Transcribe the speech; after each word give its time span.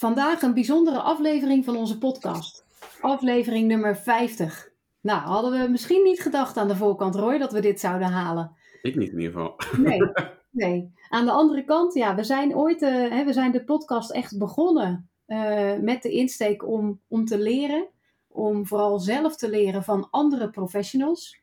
Vandaag 0.00 0.42
een 0.42 0.54
bijzondere 0.54 1.00
aflevering 1.00 1.64
van 1.64 1.76
onze 1.76 1.98
podcast. 1.98 2.64
Aflevering 3.00 3.68
nummer 3.68 3.96
50. 3.96 4.70
Nou, 5.00 5.20
hadden 5.20 5.62
we 5.62 5.68
misschien 5.68 6.02
niet 6.02 6.20
gedacht 6.20 6.56
aan 6.56 6.68
de 6.68 6.76
voorkant, 6.76 7.14
Roy, 7.14 7.38
dat 7.38 7.52
we 7.52 7.60
dit 7.60 7.80
zouden 7.80 8.08
halen. 8.08 8.56
Ik 8.82 8.96
niet 8.96 9.12
in 9.12 9.18
ieder 9.18 9.32
geval. 9.32 9.56
Nee, 9.76 10.00
nee. 10.50 10.92
Aan 11.08 11.24
de 11.24 11.30
andere 11.30 11.64
kant, 11.64 11.94
ja, 11.94 12.14
we 12.14 12.24
zijn 12.24 12.56
ooit, 12.56 12.82
uh, 12.82 13.10
hè, 13.10 13.24
we 13.24 13.32
zijn 13.32 13.52
de 13.52 13.64
podcast 13.64 14.10
echt 14.10 14.38
begonnen 14.38 15.10
uh, 15.26 15.76
met 15.78 16.02
de 16.02 16.10
insteek 16.10 16.66
om, 16.66 17.00
om 17.08 17.24
te 17.24 17.38
leren. 17.38 17.86
Om 18.28 18.66
vooral 18.66 18.98
zelf 18.98 19.36
te 19.36 19.50
leren 19.50 19.84
van 19.84 20.08
andere 20.10 20.50
professionals. 20.50 21.40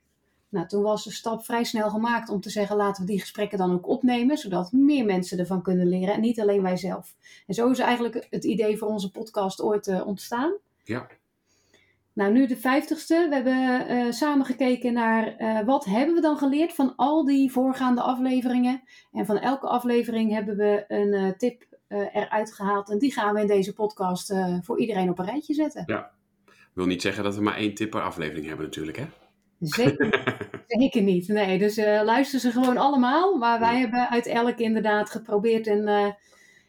Nou, 0.49 0.67
toen 0.67 0.81
was 0.81 1.03
de 1.03 1.11
stap 1.11 1.45
vrij 1.45 1.63
snel 1.63 1.89
gemaakt 1.89 2.29
om 2.29 2.41
te 2.41 2.49
zeggen: 2.49 2.75
laten 2.75 3.05
we 3.05 3.11
die 3.11 3.19
gesprekken 3.19 3.57
dan 3.57 3.73
ook 3.73 3.87
opnemen, 3.87 4.37
zodat 4.37 4.71
meer 4.71 5.05
mensen 5.05 5.39
ervan 5.39 5.61
kunnen 5.61 5.87
leren 5.87 6.13
en 6.13 6.21
niet 6.21 6.39
alleen 6.39 6.61
wij 6.61 6.77
zelf. 6.77 7.15
En 7.47 7.53
zo 7.53 7.69
is 7.69 7.79
eigenlijk 7.79 8.27
het 8.29 8.43
idee 8.43 8.77
voor 8.77 8.87
onze 8.87 9.11
podcast 9.11 9.61
ooit 9.61 9.87
uh, 9.87 10.07
ontstaan. 10.07 10.53
Ja. 10.83 11.07
Nou, 12.13 12.31
nu 12.31 12.47
de 12.47 12.57
vijftigste. 12.57 13.25
We 13.29 13.35
hebben 13.35 13.91
uh, 13.91 14.11
samen 14.11 14.45
gekeken 14.45 14.93
naar 14.93 15.41
uh, 15.41 15.65
wat 15.65 15.85
hebben 15.85 16.15
we 16.15 16.21
dan 16.21 16.37
geleerd 16.37 16.73
van 16.73 16.93
al 16.95 17.25
die 17.25 17.51
voorgaande 17.51 18.01
afleveringen. 18.01 18.83
En 19.11 19.25
van 19.25 19.37
elke 19.37 19.67
aflevering 19.67 20.31
hebben 20.31 20.57
we 20.57 20.85
een 20.87 21.37
tip 21.37 21.65
eruit 21.87 22.53
gehaald. 22.53 22.89
En 22.89 22.97
die 22.97 23.13
gaan 23.13 23.33
we 23.33 23.41
in 23.41 23.47
deze 23.47 23.73
podcast 23.73 24.33
voor 24.61 24.79
iedereen 24.79 25.09
op 25.09 25.19
een 25.19 25.25
rijtje 25.25 25.53
zetten. 25.53 25.83
Ja. 25.85 26.11
wil 26.73 26.85
niet 26.85 27.01
zeggen 27.01 27.23
dat 27.23 27.35
we 27.35 27.41
maar 27.41 27.55
één 27.55 27.73
tip 27.73 27.89
per 27.89 28.01
aflevering 28.01 28.45
hebben 28.45 28.65
natuurlijk, 28.65 28.97
hè? 28.97 29.05
Zeker, 29.59 30.37
zeker 30.67 31.01
niet. 31.01 31.27
Nee, 31.27 31.57
dus 31.57 31.77
uh, 31.77 32.01
luister 32.03 32.39
ze 32.39 32.51
gewoon 32.51 32.77
allemaal. 32.77 33.37
Maar 33.37 33.59
wij 33.59 33.79
hebben 33.79 34.09
uit 34.09 34.25
elk 34.25 34.57
inderdaad 34.57 35.09
geprobeerd 35.09 35.67
een, 35.67 35.87
uh, 35.87 36.11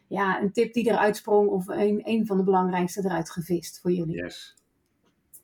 ja, 0.07 0.41
een 0.41 0.51
tip 0.51 0.73
die 0.73 0.89
eruit 0.89 1.17
sprong 1.17 1.49
of 1.49 1.67
een, 1.67 2.01
een 2.03 2.25
van 2.25 2.37
de 2.37 2.43
belangrijkste 2.43 3.01
eruit 3.05 3.31
gevist 3.31 3.79
voor 3.81 3.91
jullie. 3.91 4.15
Yes. 4.15 4.57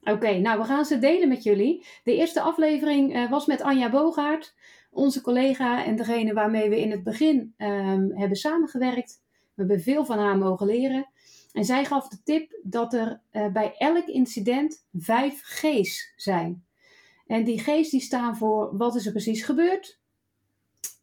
Oké, 0.02 0.12
okay, 0.12 0.40
nou 0.40 0.60
we 0.60 0.66
gaan 0.66 0.86
ze 0.86 1.00
delen 1.00 1.28
met 1.28 1.44
jullie. 1.44 1.86
De 2.04 2.16
eerste 2.16 2.42
aflevering 2.42 3.16
uh, 3.16 3.30
was 3.30 3.46
met 3.46 3.62
Anja 3.62 3.90
Bogaert, 3.90 4.56
onze 4.92 5.22
collega 5.22 5.86
en 5.86 5.96
degene 5.96 6.34
waarmee 6.34 6.70
we 6.70 6.82
in 6.82 6.92
het 6.92 7.04
begin 7.04 7.54
um, 7.58 8.12
hebben 8.18 8.38
samengewerkt. 8.38 9.22
We 9.32 9.62
hebben 9.62 9.82
veel 9.82 10.06
van 10.06 10.20
haar 10.20 10.38
mogen 10.38 10.68
leren. 10.68 11.08
En 11.52 11.66
zij 11.66 11.86
gaf 11.86 12.08
de 12.08 12.18
tip 12.24 12.60
dat 12.64 12.94
er 12.94 13.22
bij 13.54 13.76
elk 13.78 14.06
incident 14.06 14.86
vijf 14.94 15.42
G's 15.44 16.14
zijn. 16.16 16.65
En 17.26 17.44
die 17.44 17.60
G's 17.60 17.90
die 17.90 18.02
staan 18.02 18.38
voor 18.38 18.78
wat 18.78 18.96
is 18.96 19.06
er 19.06 19.12
precies 19.12 19.44
gebeurd, 19.44 20.00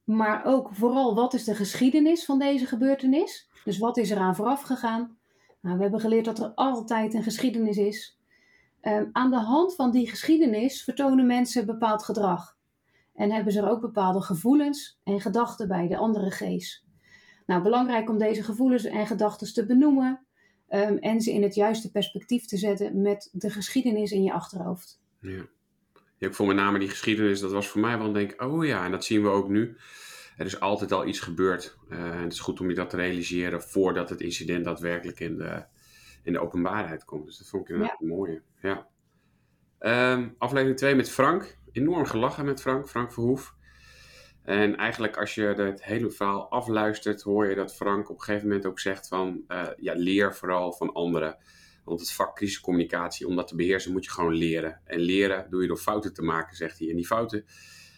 maar 0.04 0.44
ook 0.44 0.74
vooral 0.74 1.14
wat 1.14 1.34
is 1.34 1.44
de 1.44 1.54
geschiedenis 1.54 2.24
van 2.24 2.38
deze 2.38 2.66
gebeurtenis. 2.66 3.48
Dus 3.64 3.78
wat 3.78 3.96
is 3.96 4.10
er 4.10 4.18
aan 4.18 4.36
vooraf 4.36 4.62
gegaan? 4.62 5.16
Nou, 5.60 5.76
we 5.76 5.82
hebben 5.82 6.00
geleerd 6.00 6.24
dat 6.24 6.38
er 6.38 6.52
altijd 6.54 7.14
een 7.14 7.22
geschiedenis 7.22 7.76
is. 7.76 8.18
Um, 8.82 9.08
aan 9.12 9.30
de 9.30 9.40
hand 9.40 9.74
van 9.74 9.90
die 9.90 10.08
geschiedenis 10.08 10.84
vertonen 10.84 11.26
mensen 11.26 11.66
bepaald 11.66 12.04
gedrag. 12.04 12.56
En 13.14 13.30
hebben 13.30 13.52
ze 13.52 13.60
er 13.60 13.70
ook 13.70 13.80
bepaalde 13.80 14.20
gevoelens 14.20 15.00
en 15.04 15.20
gedachten 15.20 15.68
bij, 15.68 15.88
de 15.88 15.96
andere 15.96 16.30
G's. 16.30 16.84
Nou, 17.46 17.62
belangrijk 17.62 18.10
om 18.10 18.18
deze 18.18 18.42
gevoelens 18.42 18.84
en 18.84 19.06
gedachten 19.06 19.52
te 19.54 19.66
benoemen 19.66 20.26
um, 20.68 20.98
en 20.98 21.20
ze 21.20 21.32
in 21.32 21.42
het 21.42 21.54
juiste 21.54 21.90
perspectief 21.90 22.46
te 22.46 22.56
zetten 22.56 23.02
met 23.02 23.28
de 23.32 23.50
geschiedenis 23.50 24.12
in 24.12 24.22
je 24.22 24.32
achterhoofd. 24.32 25.00
Ja. 25.20 25.46
Ik 26.28 26.34
vond 26.34 26.48
met 26.48 26.56
name 26.56 26.78
die 26.78 26.88
geschiedenis, 26.88 27.40
dat 27.40 27.52
was 27.52 27.68
voor 27.68 27.80
mij 27.80 27.98
wel 27.98 28.12
denk 28.12 28.42
oh 28.42 28.64
ja, 28.64 28.84
en 28.84 28.90
dat 28.90 29.04
zien 29.04 29.22
we 29.22 29.28
ook 29.28 29.48
nu. 29.48 29.76
Er 30.36 30.46
is 30.46 30.60
altijd 30.60 30.92
al 30.92 31.06
iets 31.06 31.20
gebeurd. 31.20 31.78
Uh, 31.88 31.98
en 31.98 32.22
het 32.22 32.32
is 32.32 32.40
goed 32.40 32.60
om 32.60 32.68
je 32.68 32.74
dat 32.74 32.90
te 32.90 32.96
realiseren 32.96 33.62
voordat 33.62 34.08
het 34.08 34.20
incident 34.20 34.64
daadwerkelijk 34.64 35.20
in 35.20 35.36
de, 35.36 35.64
in 36.22 36.32
de 36.32 36.38
openbaarheid 36.38 37.04
komt. 37.04 37.26
Dus 37.26 37.38
dat 37.38 37.48
vond 37.48 37.62
ik 37.62 37.68
inderdaad 37.68 37.96
ja. 38.00 38.06
mooi. 38.06 38.40
Ja. 38.60 38.86
Um, 40.12 40.34
aflevering 40.38 40.76
2 40.76 40.94
met 40.94 41.10
Frank. 41.10 41.58
Enorm 41.72 42.04
gelachen 42.04 42.44
met 42.44 42.60
Frank, 42.60 42.88
Frank 42.88 43.12
Verhoef. 43.12 43.54
En 44.44 44.76
eigenlijk 44.76 45.16
als 45.16 45.34
je 45.34 45.42
het 45.42 45.84
hele 45.84 46.10
verhaal 46.10 46.50
afluistert, 46.50 47.22
hoor 47.22 47.48
je 47.48 47.54
dat 47.54 47.74
Frank 47.74 48.10
op 48.10 48.16
een 48.16 48.22
gegeven 48.22 48.48
moment 48.48 48.66
ook 48.66 48.80
zegt 48.80 49.08
van, 49.08 49.44
uh, 49.48 49.66
ja, 49.76 49.94
leer 49.96 50.34
vooral 50.34 50.72
van 50.72 50.92
anderen. 50.92 51.36
Want 51.84 52.00
het 52.00 52.12
vak 52.12 52.36
crisiscommunicatie, 52.36 53.26
om 53.26 53.36
dat 53.36 53.48
te 53.48 53.56
beheersen, 53.56 53.92
moet 53.92 54.04
je 54.04 54.10
gewoon 54.10 54.34
leren. 54.34 54.80
En 54.84 54.98
leren 54.98 55.46
doe 55.50 55.62
je 55.62 55.68
door 55.68 55.76
fouten 55.76 56.12
te 56.12 56.22
maken, 56.22 56.56
zegt 56.56 56.78
hij. 56.78 56.88
En 56.90 56.96
die 56.96 57.06
fouten, 57.06 57.44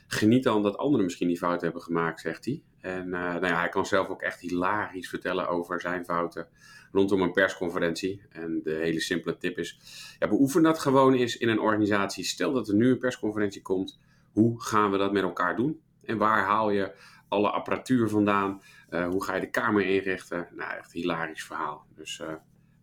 geniet 0.07 0.43
dan 0.43 0.63
dat 0.63 0.77
anderen 0.77 1.05
misschien 1.05 1.29
die 1.29 1.39
fouten 1.39 1.65
hebben 1.65 1.83
gemaakt, 1.83 2.21
zegt 2.21 2.45
hij. 2.45 2.63
En 2.81 3.07
uh, 3.07 3.13
nou 3.13 3.47
ja, 3.47 3.59
hij 3.59 3.69
kan 3.69 3.87
zelf 3.87 4.09
ook 4.09 4.23
echt 4.23 4.41
hilarisch 4.41 5.09
vertellen 5.09 5.49
over 5.49 5.81
zijn 5.81 6.05
fouten 6.05 6.49
rondom 6.93 7.21
een 7.23 7.33
persconferentie. 7.33 8.23
En 8.31 8.61
de 8.63 8.75
hele 8.75 9.01
simpele 9.01 9.37
tip 9.37 9.59
is, 9.59 9.79
ja, 10.19 10.29
beoefen 10.29 10.63
dat 10.63 10.79
gewoon 10.79 11.15
eens 11.15 11.37
in 11.37 11.49
een 11.49 11.61
organisatie. 11.61 12.25
Stel 12.25 12.53
dat 12.53 12.69
er 12.69 12.75
nu 12.75 12.91
een 12.91 12.99
persconferentie 12.99 13.63
komt, 13.63 13.99
hoe 14.33 14.63
gaan 14.63 14.91
we 14.91 14.99
dat 14.99 15.13
met 15.13 15.23
elkaar 15.23 15.57
doen? 15.57 15.81
En 16.05 16.19
waar 16.19 16.45
haal 16.45 16.71
je 16.71 16.95
alle 17.29 17.51
apparatuur 17.51 18.09
vandaan? 18.09 18.63
Uh, 18.91 19.09
hoe 19.09 19.25
ga 19.25 19.35
je 19.35 19.41
de 19.41 19.51
kamer 19.51 19.87
inrichten? 19.87 20.49
Nou, 20.53 20.77
echt 20.77 20.95
een 20.95 21.01
hilarisch 21.01 21.45
verhaal. 21.45 21.87
Dus 21.95 22.19
uh, 22.19 22.33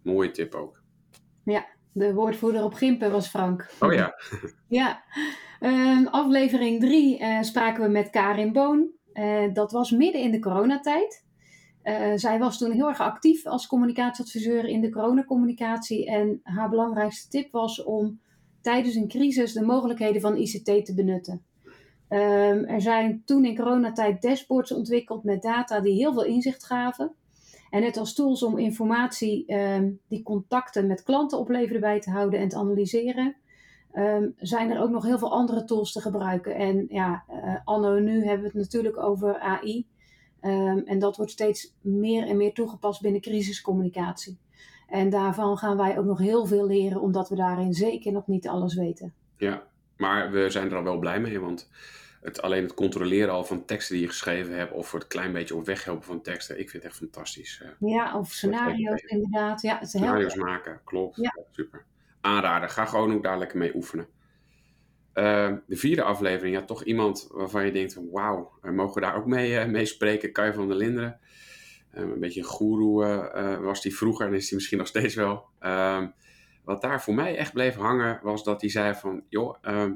mooie 0.01 0.31
tip 0.31 0.56
ook. 0.56 0.81
Ja, 1.44 1.66
de 1.91 2.13
woordvoerder 2.13 2.63
op 2.63 2.74
Gimpen 2.74 3.12
was 3.12 3.28
Frank. 3.28 3.69
Oh 3.79 3.94
ja. 3.94 4.16
ja. 4.68 5.03
Um, 5.59 6.07
aflevering 6.07 6.79
3 6.79 7.19
uh, 7.19 7.41
spraken 7.41 7.84
we 7.84 7.90
met 7.90 8.09
Karin 8.09 8.52
Boon. 8.52 8.90
Uh, 9.13 9.53
dat 9.53 9.72
was 9.72 9.91
midden 9.91 10.22
in 10.22 10.31
de 10.31 10.40
coronatijd. 10.40 11.25
Uh, 11.84 12.12
zij 12.16 12.40
was 12.40 12.57
toen 12.57 12.72
heel 12.72 12.88
erg 12.88 13.00
actief 13.00 13.46
als 13.46 13.68
communicatieadviseur 13.68 14.66
in 14.66 14.81
de 14.81 14.90
coronacommunicatie. 14.90 16.06
En 16.06 16.40
haar 16.44 16.69
belangrijkste 16.69 17.29
tip 17.29 17.52
was 17.52 17.84
om 17.84 18.19
tijdens 18.62 18.96
een 18.96 19.08
crisis 19.08 19.53
de 19.53 19.66
mogelijkheden 19.66 20.22
van 20.22 20.38
ICT 20.38 20.85
te 20.85 20.94
benutten. 20.96 21.46
Um, 22.09 22.66
er 22.66 22.81
zijn 22.81 23.22
toen 23.25 23.46
in 23.46 23.56
coronatijd 23.56 24.22
dashboards 24.22 24.72
ontwikkeld 24.72 25.23
met 25.23 25.41
data 25.41 25.79
die 25.79 25.94
heel 25.94 26.13
veel 26.13 26.23
inzicht 26.23 26.66
gaven. 26.66 27.16
En 27.72 27.82
net 27.82 27.98
als 27.98 28.14
tools 28.14 28.44
om 28.44 28.58
informatie 28.58 29.54
um, 29.54 30.00
die 30.08 30.24
contacten 30.24 30.88
met 30.88 31.04
klanten 31.04 31.40
opleveren 31.40 31.82
bij 31.82 32.00
te 32.00 32.09
houden 32.09 32.40
en 32.40 32.50
te 32.50 32.58
analyseren, 32.58 33.36
um, 33.96 34.34
zijn 34.38 34.72
er 34.72 34.82
ook 34.82 34.90
nog 34.90 35.04
heel 35.04 35.18
veel 35.18 35.32
andere 35.32 35.64
tools 35.64 35.92
te 35.92 36.02
gebruiken. 36.02 36.56
En 36.56 36.86
ja, 36.90 37.24
uh, 37.30 37.56
anno 37.64 38.00
nu 38.00 38.26
hebben 38.26 38.42
we 38.42 38.48
het 38.48 38.54
natuurlijk 38.54 38.98
over 38.98 39.40
AI. 39.40 39.86
Um, 40.42 40.78
en 40.86 41.00
dat 41.00 41.18
wordt 41.18 41.32
steeds 41.32 41.76
meer 41.82 42.28
en 42.28 42.38
meer 42.38 42.54
toegepast 42.54 43.02
binnen 43.02 43.22
crisiscommunicatie. 43.22 44.38
En 44.88 45.09
daarvan 45.09 45.58
gaan 45.58 45.78
wij 45.78 45.98
ook 45.98 46.06
nog 46.06 46.20
heel 46.20 46.46
veel 46.46 46.68
leren, 46.68 47.02
omdat 47.02 47.30
we 47.30 47.36
daarin 47.36 47.74
zeker 47.74 48.12
nog 48.12 48.28
niet 48.28 48.48
alles 48.48 48.76
weten. 48.76 49.14
Ja, 49.38 49.64
maar 49.98 50.32
we 50.32 50.50
zijn 50.50 50.70
er 50.70 50.78
al 50.78 50.84
wel 50.84 51.00
blij 51.00 51.20
mee, 51.20 51.40
want 51.40 51.70
het, 52.22 52.42
alleen 52.42 52.64
het 52.64 52.74
controleren 52.74 53.34
al 53.34 53.44
van 53.44 53.66
teksten 53.66 53.96
die 53.96 54.04
je 54.04 54.09
geschreven 54.09 54.58
hebt, 54.58 54.72
of 54.72 54.88
voor 54.88 55.00
het 55.00 55.08
klein 55.08 55.32
beetje 55.32 55.56
op 55.56 55.66
weghelpen 55.66 56.04
van 56.04 56.22
teksten, 56.22 56.59
ik 56.59 56.70
vind 56.70 56.84
het 56.84 56.92
echt 56.92 57.02
fantastisch. 57.02 57.64
Ja, 57.80 58.18
of 58.18 58.32
scenario's 58.32 59.02
inderdaad. 59.02 59.62
Ja, 59.62 59.86
scenario's 59.86 60.36
maken, 60.36 60.82
klopt. 60.84 61.16
Ja. 61.16 61.38
Super. 61.52 61.86
Aanraden, 62.22 62.70
ga 62.70 62.86
gewoon 62.86 63.14
ook 63.14 63.24
daar 63.24 63.38
lekker 63.38 63.58
mee 63.58 63.76
oefenen. 63.76 64.08
Uh, 65.14 65.54
de 65.68 65.76
vierde 65.76 66.04
aflevering, 66.04 66.56
ja, 66.56 66.66
toch 66.66 66.84
iemand 66.84 67.28
waarvan 67.32 67.66
je 67.66 67.72
denkt 67.72 67.94
van 67.94 68.09
wauw, 68.12 68.52
mogen 68.62 68.94
we 68.94 69.02
daar 69.02 69.16
ook 69.16 69.26
mee, 69.26 69.52
uh, 69.52 69.66
mee 69.66 69.86
spreken? 69.86 70.32
Kai 70.32 70.53
van 70.53 70.68
der 70.68 70.78
Linderen. 70.78 71.20
Uh, 71.94 72.02
een 72.02 72.20
beetje 72.20 72.40
een 72.40 72.46
goeroe 72.46 73.32
uh, 73.36 73.58
was 73.58 73.82
die 73.82 73.96
vroeger 73.96 74.28
en 74.28 74.34
is 74.34 74.50
hij 74.50 74.58
misschien 74.58 74.78
nog 74.78 74.88
steeds 74.88 75.16
wel. 75.16 75.46
Ehm, 75.59 76.08
wat 76.64 76.82
daar 76.82 77.02
voor 77.02 77.14
mij 77.14 77.38
echt 77.38 77.53
bleef 77.53 77.76
hangen 77.76 78.20
was 78.24 78.44
dat 78.44 78.62
hij 78.62 78.70
zei 78.70 78.94
van 78.94 79.24
joh, 79.30 79.58
ehm, 79.62 79.92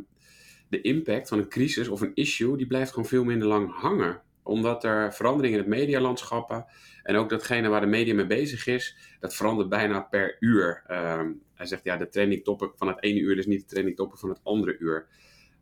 de 0.69 0.81
impact 0.81 1.27
van 1.27 1.37
een 1.37 1.49
crisis 1.49 1.87
of 1.87 2.01
een 2.01 2.11
issue, 2.13 2.57
die 2.57 2.67
blijft 2.67 2.89
gewoon 2.89 3.09
veel 3.09 3.23
minder 3.23 3.47
lang 3.47 3.73
hangen. 3.73 4.21
Omdat 4.43 4.83
er 4.83 5.13
veranderingen 5.13 5.57
in 5.57 5.71
het 5.71 5.79
medialandschap 5.79 6.65
en 7.03 7.15
ook 7.15 7.29
datgene 7.29 7.69
waar 7.69 7.81
de 7.81 7.87
media 7.87 8.13
mee 8.13 8.25
bezig 8.25 8.67
is, 8.67 8.97
dat 9.19 9.35
verandert 9.35 9.69
bijna 9.69 10.01
per 10.01 10.37
uur. 10.39 10.83
Um, 10.91 11.41
hij 11.53 11.65
zegt 11.65 11.83
ja, 11.83 11.97
de 11.97 12.09
training 12.09 12.43
topic 12.43 12.71
van 12.75 12.87
het 12.87 13.03
ene 13.03 13.19
uur 13.19 13.37
is 13.37 13.45
niet 13.45 13.59
de 13.59 13.65
training 13.65 13.95
topic 13.95 14.17
van 14.17 14.29
het 14.29 14.39
andere 14.43 14.77
uur. 14.77 15.07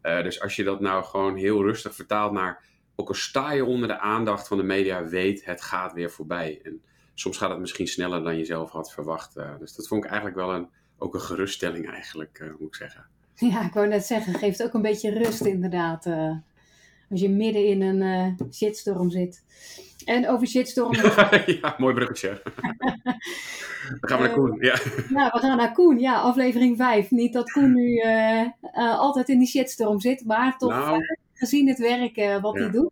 Uh, 0.03 0.23
dus 0.23 0.41
als 0.41 0.55
je 0.55 0.63
dat 0.63 0.79
nou 0.79 1.03
gewoon 1.03 1.35
heel 1.35 1.61
rustig 1.61 1.95
vertaalt 1.95 2.31
naar, 2.31 2.63
ook 2.95 3.07
al 3.07 3.13
sta 3.13 3.51
je 3.51 3.65
onder 3.65 3.87
de 3.87 3.99
aandacht 3.99 4.47
van 4.47 4.57
de 4.57 4.63
media, 4.63 5.07
weet 5.07 5.45
het 5.45 5.61
gaat 5.61 5.93
weer 5.93 6.11
voorbij. 6.11 6.59
En 6.63 6.81
soms 7.13 7.37
gaat 7.37 7.49
het 7.49 7.59
misschien 7.59 7.87
sneller 7.87 8.23
dan 8.23 8.37
je 8.37 8.45
zelf 8.45 8.71
had 8.71 8.93
verwacht. 8.93 9.37
Uh, 9.37 9.59
dus 9.59 9.75
dat 9.75 9.87
vond 9.87 10.03
ik 10.03 10.09
eigenlijk 10.09 10.39
wel 10.39 10.53
een, 10.53 10.69
ook 10.97 11.13
een 11.13 11.21
geruststelling 11.21 11.89
eigenlijk, 11.89 12.53
moet 12.59 12.67
ik 12.67 12.75
zeggen. 12.75 13.12
Ja, 13.51 13.65
ik 13.65 13.73
wou 13.73 13.87
net 13.87 14.05
zeggen, 14.05 14.33
geeft 14.33 14.63
ook 14.63 14.73
een 14.73 14.81
beetje 14.81 15.09
rust 15.09 15.41
inderdaad. 15.45 16.05
Uh, 16.05 16.31
als 17.09 17.21
je 17.21 17.29
midden 17.29 17.65
in 17.65 17.81
een 17.81 18.01
uh, 18.39 18.47
shitstorm 18.51 19.09
zit. 19.09 19.43
En 20.05 20.29
over 20.29 20.47
shitstorm. 20.47 20.93
ja, 21.61 21.75
mooi 21.77 21.93
bruggetje. 21.93 22.41
Dan 23.99 24.09
gaan 24.09 24.21
we 24.21 24.27
naar 24.27 24.33
Koen. 24.33 24.57
Ja. 24.59 24.79
ja, 25.09 25.29
we 25.33 25.39
gaan 25.39 25.57
naar 25.57 25.73
Koen. 25.73 25.99
Ja, 25.99 26.21
aflevering 26.21 26.77
5. 26.77 27.11
Niet 27.11 27.33
dat 27.33 27.51
Koen 27.51 27.73
nu 27.73 28.01
altijd 28.73 29.29
in 29.29 29.39
die 29.39 29.47
shitstorm 29.47 29.99
zit, 29.99 30.25
maar 30.25 30.57
toch 30.57 30.69
nou. 30.69 31.01
gezien 31.33 31.67
het 31.67 31.77
werk 31.79 32.41
wat 32.41 32.55
ja. 32.55 32.61
hij 32.61 32.71
doet. 32.71 32.91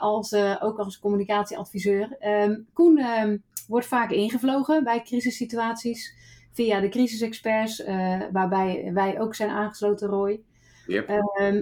als, 0.00 0.34
ook 0.60 0.78
als 0.78 0.98
communicatieadviseur. 0.98 2.16
Ehm, 2.18 2.56
Koen 2.72 2.98
ehm, 2.98 3.36
wordt 3.68 3.86
vaak 3.86 4.10
ingevlogen 4.10 4.84
bij 4.84 5.02
crisissituaties 5.02 6.14
via 6.56 6.80
de 6.80 6.88
crisisexperts, 6.88 7.84
waarbij 8.32 8.90
wij 8.92 9.20
ook 9.20 9.34
zijn 9.34 9.50
aangesloten, 9.50 10.08
Roy. 10.08 10.40
Yep. 10.86 11.08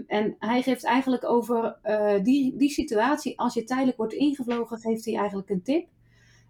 en 0.07 0.37
hij 0.39 0.63
geeft 0.63 0.85
eigenlijk 0.85 1.25
over 1.25 1.77
die, 2.23 2.57
die 2.57 2.71
situatie, 2.71 3.39
als 3.39 3.55
je 3.55 3.65
tijdelijk 3.65 3.97
wordt 3.97 4.13
ingevlogen, 4.13 4.79
geeft 4.79 5.05
hij 5.05 5.17
eigenlijk 5.17 5.51
een 5.51 5.63
tip. 5.63 5.87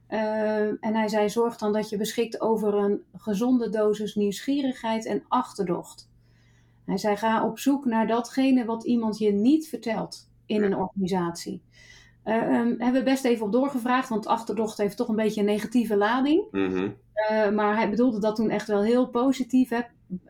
Ehm, 0.06 0.75
en 0.81 0.94
hij 0.94 1.08
zei: 1.08 1.29
zorg 1.29 1.56
dan 1.56 1.73
dat 1.73 1.88
je 1.88 1.96
beschikt 1.96 2.41
over 2.41 2.75
een 2.75 3.02
gezonde 3.17 3.69
dosis 3.69 4.14
nieuwsgierigheid 4.14 5.06
en 5.06 5.25
achterdocht. 5.29 6.11
Hij 6.85 6.97
zei: 6.97 7.17
ga 7.17 7.47
op 7.47 7.58
zoek 7.58 7.85
naar 7.85 8.06
datgene 8.06 8.64
wat 8.64 8.85
iemand 8.85 9.19
je 9.19 9.32
niet 9.32 9.69
vertelt 9.69 10.31
in 10.47 10.62
een 10.62 10.76
organisatie. 10.76 11.62
Uh, 12.25 12.35
hebben 12.79 12.93
we 12.93 13.02
best 13.02 13.25
even 13.25 13.47
op 13.47 13.52
doorgevraagd, 13.52 14.08
want 14.08 14.26
achterdocht 14.26 14.79
heeft 14.79 14.97
toch 14.97 15.08
een 15.08 15.17
beetje 15.17 15.40
een 15.40 15.47
negatieve 15.47 15.97
lading. 15.97 16.44
Mhm. 16.50 16.90
Eh, 17.14 17.50
maar 17.50 17.76
hij 17.76 17.90
bedoelde 17.90 18.20
dat 18.20 18.37
toen 18.37 18.50
echt 18.50 18.66
wel 18.66 18.82
heel 18.82 19.08
positief. 19.08 19.69
Hè? 19.69 19.81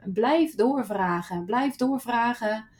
Blijf 0.05 0.55
doorvragen, 0.55 1.45
blijf 1.45 1.77
doorvragen. 1.77 2.73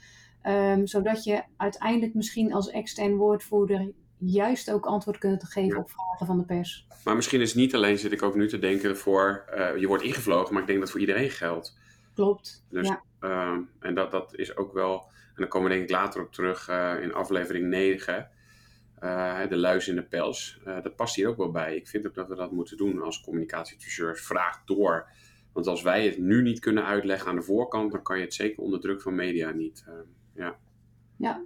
Um, 0.47 0.87
zodat 0.87 1.25
je 1.25 1.43
uiteindelijk 1.57 2.15
misschien 2.15 2.53
als 2.53 2.71
extern 2.71 3.17
woordvoerder 3.17 3.93
juist 4.19 4.71
ook 4.71 4.87
antwoord 4.87 5.19
kunt 5.19 5.45
geven 5.45 5.79
op 5.79 5.91
vragen 5.91 6.27
van 6.27 6.39
de 6.39 6.45
pers. 6.45 6.87
Maar 7.05 7.17
misschien 7.17 7.41
is 7.41 7.49
het 7.49 7.59
niet 7.59 7.75
alleen, 7.75 7.99
zit 7.99 8.13
ik 8.13 8.23
ook 8.23 8.35
nu 8.35 8.49
te 8.49 8.59
denken, 8.59 8.97
voor 8.97 9.45
uh, 9.57 9.77
je 9.77 9.87
wordt 9.87 10.03
ingevlogen, 10.03 10.53
maar 10.53 10.63
ik 10.63 10.69
denk 10.69 10.81
dat 10.81 10.91
voor 10.91 11.01
iedereen 11.01 11.31
geldt. 11.31 11.79
Klopt. 12.15 12.65
Dus, 12.71 12.89
ja. 12.89 13.03
uh, 13.21 13.59
en 13.81 13.95
dat, 13.95 14.11
dat 14.11 14.35
is 14.35 14.57
ook 14.57 14.73
wel, 14.73 14.95
en 15.11 15.35
dan 15.35 15.49
komen 15.49 15.69
we 15.69 15.75
denk 15.75 15.89
ik 15.89 15.97
later 15.97 16.23
op 16.23 16.33
terug 16.33 16.69
uh, 16.69 16.95
in 17.03 17.15
aflevering 17.15 17.67
9, 17.67 18.31
de 19.49 19.57
luis 19.57 19.89
in 19.89 19.95
de 19.95 20.03
pels. 20.03 20.61
dat 20.65 20.97
past 20.97 21.15
hier 21.15 21.29
ook 21.29 21.37
wel 21.37 21.51
bij. 21.51 21.77
Ik 21.77 21.89
vind 21.89 22.07
ook 22.07 22.15
dat 22.15 22.29
we 22.29 22.35
dat 22.35 22.53
moeten 22.53 22.77
doen 22.77 23.03
als 23.03 23.21
communicatieadviseurs. 23.21 24.27
Vraag 24.27 24.65
door. 24.65 25.09
Want 25.53 25.67
als 25.67 25.83
wij 25.83 26.05
het 26.05 26.19
nu 26.19 26.43
niet 26.43 26.61
kunnen 26.61 26.85
uitleggen 26.85 27.29
aan 27.29 27.37
de 27.37 27.43
voorkant, 27.43 27.93
dan 27.93 28.03
kan 28.03 28.17
je 28.17 28.25
het 28.25 28.35
zeker 28.35 28.63
onder 28.63 28.81
druk 28.81 29.03
van 29.03 29.15
media 29.15 29.51
niet. 29.51 29.85
ja. 30.35 30.59
Ja, 31.17 31.45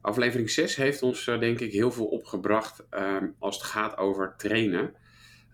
Aflevering 0.00 0.50
6 0.50 0.76
heeft 0.76 1.02
ons 1.02 1.26
uh, 1.26 1.40
denk 1.40 1.60
ik 1.60 1.72
heel 1.72 1.92
veel 1.92 2.06
opgebracht 2.06 2.86
um, 2.90 3.34
als 3.38 3.56
het 3.56 3.64
gaat 3.64 3.96
over 3.96 4.34
trainen. 4.36 4.94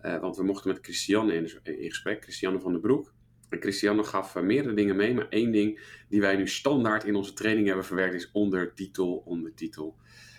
Uh, 0.03 0.19
want 0.19 0.37
we 0.37 0.43
mochten 0.43 0.71
met 0.71 0.79
Christiane 0.81 1.33
in, 1.33 1.49
in, 1.63 1.89
gesprek, 1.89 2.23
Christiane 2.23 2.59
van 2.59 2.71
den 2.71 2.81
Broek. 2.81 3.13
En 3.49 3.61
Christiane 3.61 4.03
gaf 4.03 4.35
uh, 4.35 4.43
meerdere 4.43 4.75
dingen 4.75 4.95
mee, 4.95 5.13
maar 5.13 5.29
één 5.29 5.51
ding 5.51 5.79
die 6.09 6.21
wij 6.21 6.35
nu 6.35 6.47
standaard 6.47 7.03
in 7.03 7.15
onze 7.15 7.33
training 7.33 7.67
hebben 7.67 7.85
verwerkt 7.85 8.13
is 8.13 8.31
ondertitel, 8.31 9.23
ondertitel. 9.25 9.95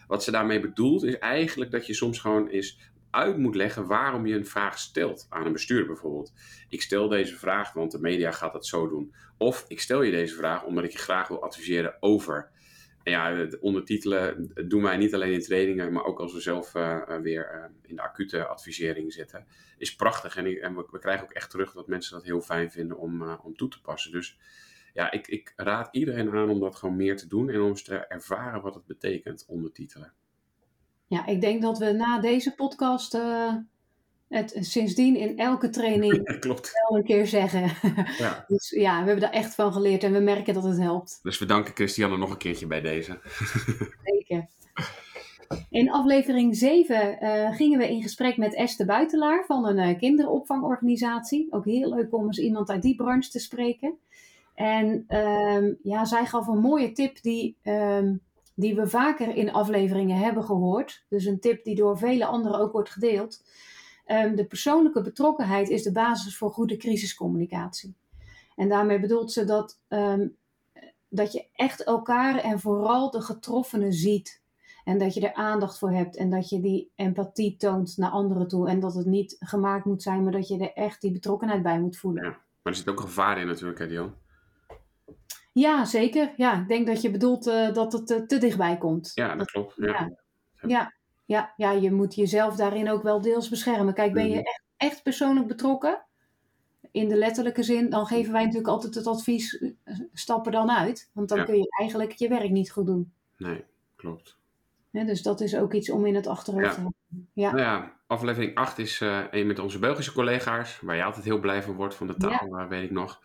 Wat 0.07 0.25
ze 0.25 0.31
daarmee 0.31 0.61
bedoelt 0.61 1.05
is 1.05 1.19
eigenlijk 1.19 1.71
dat 1.71 1.87
je 1.87 1.95
soms 1.95 2.19
gewoon 2.19 2.49
eens 2.49 2.79
uit 3.11 3.39
moet 3.39 3.55
leggen 3.55 3.87
waarom 3.87 4.27
je 4.27 4.35
een 4.35 4.47
vraag 4.47 4.79
stelt 4.79 5.27
aan 5.29 5.47
een 5.47 5.53
bestuurder 5.53 5.87
bijvoorbeeld. 5.87 6.33
Ik 6.69 6.83
stel 6.83 7.09
deze 7.09 7.37
vraag, 7.37 7.73
want 7.73 7.93
de 7.93 8.01
media 8.01 8.31
gaat 8.31 8.53
dat 8.53 8.67
zo 8.67 8.89
doen. 8.89 9.15
Of 9.39 9.65
ik 9.69 9.81
stel 9.81 10.03
je 10.03 10.11
deze 10.11 10.35
vraag 10.35 10.65
omdat 10.65 10.85
ik 10.85 10.91
je 10.91 10.99
graag 10.99 11.29
wil 11.29 11.43
adviseren 11.43 11.97
over 12.01 12.51
ja, 13.11 13.35
het 13.35 13.59
ondertitelen 13.59 14.53
doen 14.69 14.83
wij 14.83 14.97
niet 14.97 15.15
alleen 15.15 15.33
in 15.33 15.41
trainingen, 15.41 15.93
maar 15.93 16.05
ook 16.05 16.21
als 16.21 16.33
we 16.33 16.41
zelf 16.41 16.75
uh, 16.75 17.17
weer 17.23 17.55
uh, 17.55 17.65
in 17.83 17.97
de 17.97 18.03
acute 18.03 18.47
advisering 18.47 19.13
zitten. 19.13 19.47
Is 19.79 19.95
prachtig 19.95 20.37
en, 20.37 20.61
en 20.61 20.77
we, 20.77 20.99
krijgen 20.99 21.25
ook 21.25 21.33
echt 21.33 21.51
terug 21.51 21.73
dat 21.73 21.87
mensen 21.87 22.13
dat 22.13 22.25
heel 22.25 22.41
fijn 22.41 22.71
vinden 22.71 22.99
om, 22.99 23.23
om 23.23 23.57
toe 23.57 23.69
te 23.69 23.81
passen. 23.81 24.13
Dus 24.13 24.39
ja, 24.97 25.11
ik, 25.11 25.27
ik 25.27 25.53
raad 25.57 25.89
iedereen 25.91 26.31
aan 26.31 26.51
om 26.51 26.61
dat 26.61 26.77
gewoon 26.77 26.97
meer 26.97 27.17
te 27.17 27.27
doen 27.27 27.51
en 27.51 27.61
om 27.61 27.69
eens 27.69 27.83
te 27.83 27.97
ervaren 27.97 28.63
wat 28.63 28.75
het 28.75 28.87
betekent, 28.87 29.45
ondertitelen. 29.49 30.13
Ja, 31.07 31.27
ik 31.27 31.41
denk 31.41 31.63
dat 31.63 31.79
we 31.79 31.93
na 31.93 32.21
deze 32.21 32.55
podcast 32.55 33.19
het 34.29 34.57
sindsdien 34.61 35.17
in 35.17 35.39
elke 35.39 35.69
training 35.69 36.25
Klopt. 36.41 36.71
wel 36.89 36.99
een 36.99 37.05
keer 37.05 37.27
zeggen. 37.27 37.71
Ja. 38.19 38.45
dus 38.49 38.71
ja, 38.71 38.99
we 39.01 39.05
hebben 39.05 39.21
daar 39.21 39.43
echt 39.43 39.55
van 39.55 39.73
geleerd 39.73 40.03
en 40.03 40.13
we 40.13 40.19
merken 40.19 40.55
dat 40.55 40.65
het 40.65 40.79
helpt. 40.79 41.19
Dus 41.23 41.39
we 41.39 41.45
danken 41.45 41.75
Christiane 41.75 42.17
nog 42.17 42.31
een 42.31 42.37
keertje 42.37 42.67
bij 42.67 42.81
deze. 42.81 43.19
Zeker. 44.03 44.49
In 45.71 45.91
aflevering 45.91 46.57
7 46.57 47.19
uh, 47.21 47.55
gingen 47.57 47.79
we 47.79 47.91
in 47.91 48.03
gesprek 48.03 48.37
met 48.37 48.55
Esther 48.55 48.87
Buitelaar 48.87 49.45
van 49.47 49.67
een 49.67 49.91
uh, 49.91 49.99
kinderopvangorganisatie. 49.99 51.47
Ook 51.51 51.65
heel 51.65 51.95
leuk 51.95 52.15
om 52.15 52.27
eens 52.27 52.39
iemand 52.39 52.71
uit 52.71 52.83
die 52.83 52.97
branche 52.97 53.31
te 53.31 53.39
spreken. 53.39 53.99
En 54.57 55.17
um, 55.17 55.79
ja, 55.83 56.05
zij 56.05 56.27
gaf 56.27 56.47
een 56.47 56.59
mooie 56.59 56.93
tip 56.93 57.23
die, 57.23 57.57
um, 57.63 58.21
die 58.55 58.75
we 58.75 58.87
vaker 58.87 59.37
in 59.37 59.53
afleveringen 59.53 60.19
hebben 60.19 60.45
gehoord. 60.45 61.05
Dus 61.09 61.25
een 61.25 61.41
tip 61.41 61.65
die 61.65 61.75
door 61.75 61.99
vele 61.99 62.27
anderen 62.27 62.61
ook 62.61 62.73
wordt 62.73 62.91
gedeeld. 62.91 63.45
Um, 64.07 64.37
de 64.37 64.47
persoonlijke 64.47 65.03
betrokkenheid 65.03 65.69
is 65.69 65.83
de 65.83 65.93
basis 65.93 66.37
voor 66.37 66.51
goede 66.51 66.77
crisiscommunicatie. 66.77 67.95
En 68.57 68.69
daarmee 68.69 69.01
bedoelt 69.01 69.33
ze 69.33 69.45
dat, 69.45 69.81
dat 71.09 71.33
je 71.33 71.47
echt 71.53 71.85
elkaar 71.85 72.39
en 72.39 72.61
vooral 72.61 73.11
de 73.11 73.21
getroffenen 73.21 73.93
ziet. 73.93 74.43
En 74.85 74.99
dat 74.99 75.15
je 75.15 75.29
er 75.29 75.35
aandacht 75.35 75.79
voor 75.79 75.91
hebt 75.91 76.17
en 76.17 76.31
dat 76.31 76.49
je 76.49 76.61
die 76.61 76.91
empathie 76.95 77.57
toont 77.57 77.97
naar 77.97 78.11
anderen 78.11 78.49
toe. 78.49 78.69
En 78.69 78.81
dat 78.81 78.95
het 78.95 79.07
niet 79.07 79.37
gemaakt 79.39 79.85
moet 79.85 80.03
zijn, 80.03 80.23
maar 80.23 80.33
dat 80.33 80.49
je 80.49 80.59
er 80.59 80.73
echt 80.73 81.01
die 81.01 81.13
betrokkenheid 81.13 81.63
bij 81.63 81.81
moet 81.81 81.97
voelen. 81.97 82.25
Ja, 82.25 82.29
maar 82.31 82.73
er 82.73 82.75
zit 82.75 82.89
ook 82.89 83.01
gevaar 83.01 83.39
in 83.39 83.47
natuurlijk, 83.47 83.79
hè? 83.79 84.09
Ja, 85.59 85.85
zeker. 85.85 86.33
Ja, 86.37 86.61
ik 86.61 86.69
denk 86.69 86.87
dat 86.87 87.03
je 87.03 87.11
bedoelt 87.11 87.47
uh, 87.47 87.73
dat 87.73 87.93
het 87.93 88.11
uh, 88.11 88.21
te 88.21 88.39
dichtbij 88.39 88.77
komt. 88.77 89.11
Ja, 89.15 89.37
dat, 89.37 89.51
klopt. 89.51 89.75
Ja. 89.77 89.87
ja. 89.87 90.11
ja. 90.67 90.95
Ja, 91.25 91.53
ja, 91.57 91.71
je 91.71 91.93
moet 91.93 92.15
jezelf 92.15 92.57
daarin 92.57 92.91
ook 92.91 93.03
wel 93.03 93.21
deels 93.21 93.49
beschermen. 93.49 93.95
Kijk, 93.95 94.13
ben 94.13 94.31
je 94.31 94.43
echt, 94.43 94.63
echt 94.77 95.03
persoonlijk 95.03 95.47
betrokken, 95.47 96.05
in 96.91 97.09
de 97.09 97.17
letterlijke 97.17 97.63
zin, 97.63 97.91
dan 97.91 98.07
geven 98.07 98.33
wij 98.33 98.43
natuurlijk 98.43 98.69
altijd 98.69 98.95
het 98.95 99.07
advies, 99.07 99.73
stap 100.13 100.47
er 100.47 100.53
dan 100.53 100.71
uit. 100.71 101.11
Want 101.13 101.29
dan 101.29 101.39
Ja. 101.39 101.45
kun 101.45 101.57
je 101.59 101.77
eigenlijk 101.79 102.13
je 102.13 102.29
werk 102.29 102.51
niet 102.51 102.71
goed 102.71 102.87
doen. 102.87 103.13
Nee, 103.37 103.65
klopt. 103.97 104.39
Dus 104.91 105.23
dat 105.23 105.41
is 105.41 105.57
ook 105.57 105.73
iets 105.73 105.91
om 105.91 106.07
in 106.07 106.15
het 106.15 106.27
achterhoofd 106.27 106.75
te 106.75 106.75
hebben. 106.75 106.95
Ja, 107.33 107.51
Nou 107.51 107.63
ja, 107.63 107.97
aflevering 108.07 108.55
8 108.55 108.79
is 108.79 109.01
eh, 109.01 109.21
een 109.31 109.47
met 109.47 109.59
onze 109.59 109.79
Belgische 109.79 110.13
collega's, 110.13 110.79
waar 110.81 110.97
je 110.97 111.05
altijd 111.05 111.25
heel 111.25 111.41
blij 111.41 111.63
van 111.63 111.75
wordt 111.75 111.95
van 111.95 112.07
de 112.07 112.17
taal, 112.17 112.59
eh, 112.59 112.69
weet 112.69 112.85
ik 112.85 112.91
nog. 112.91 113.21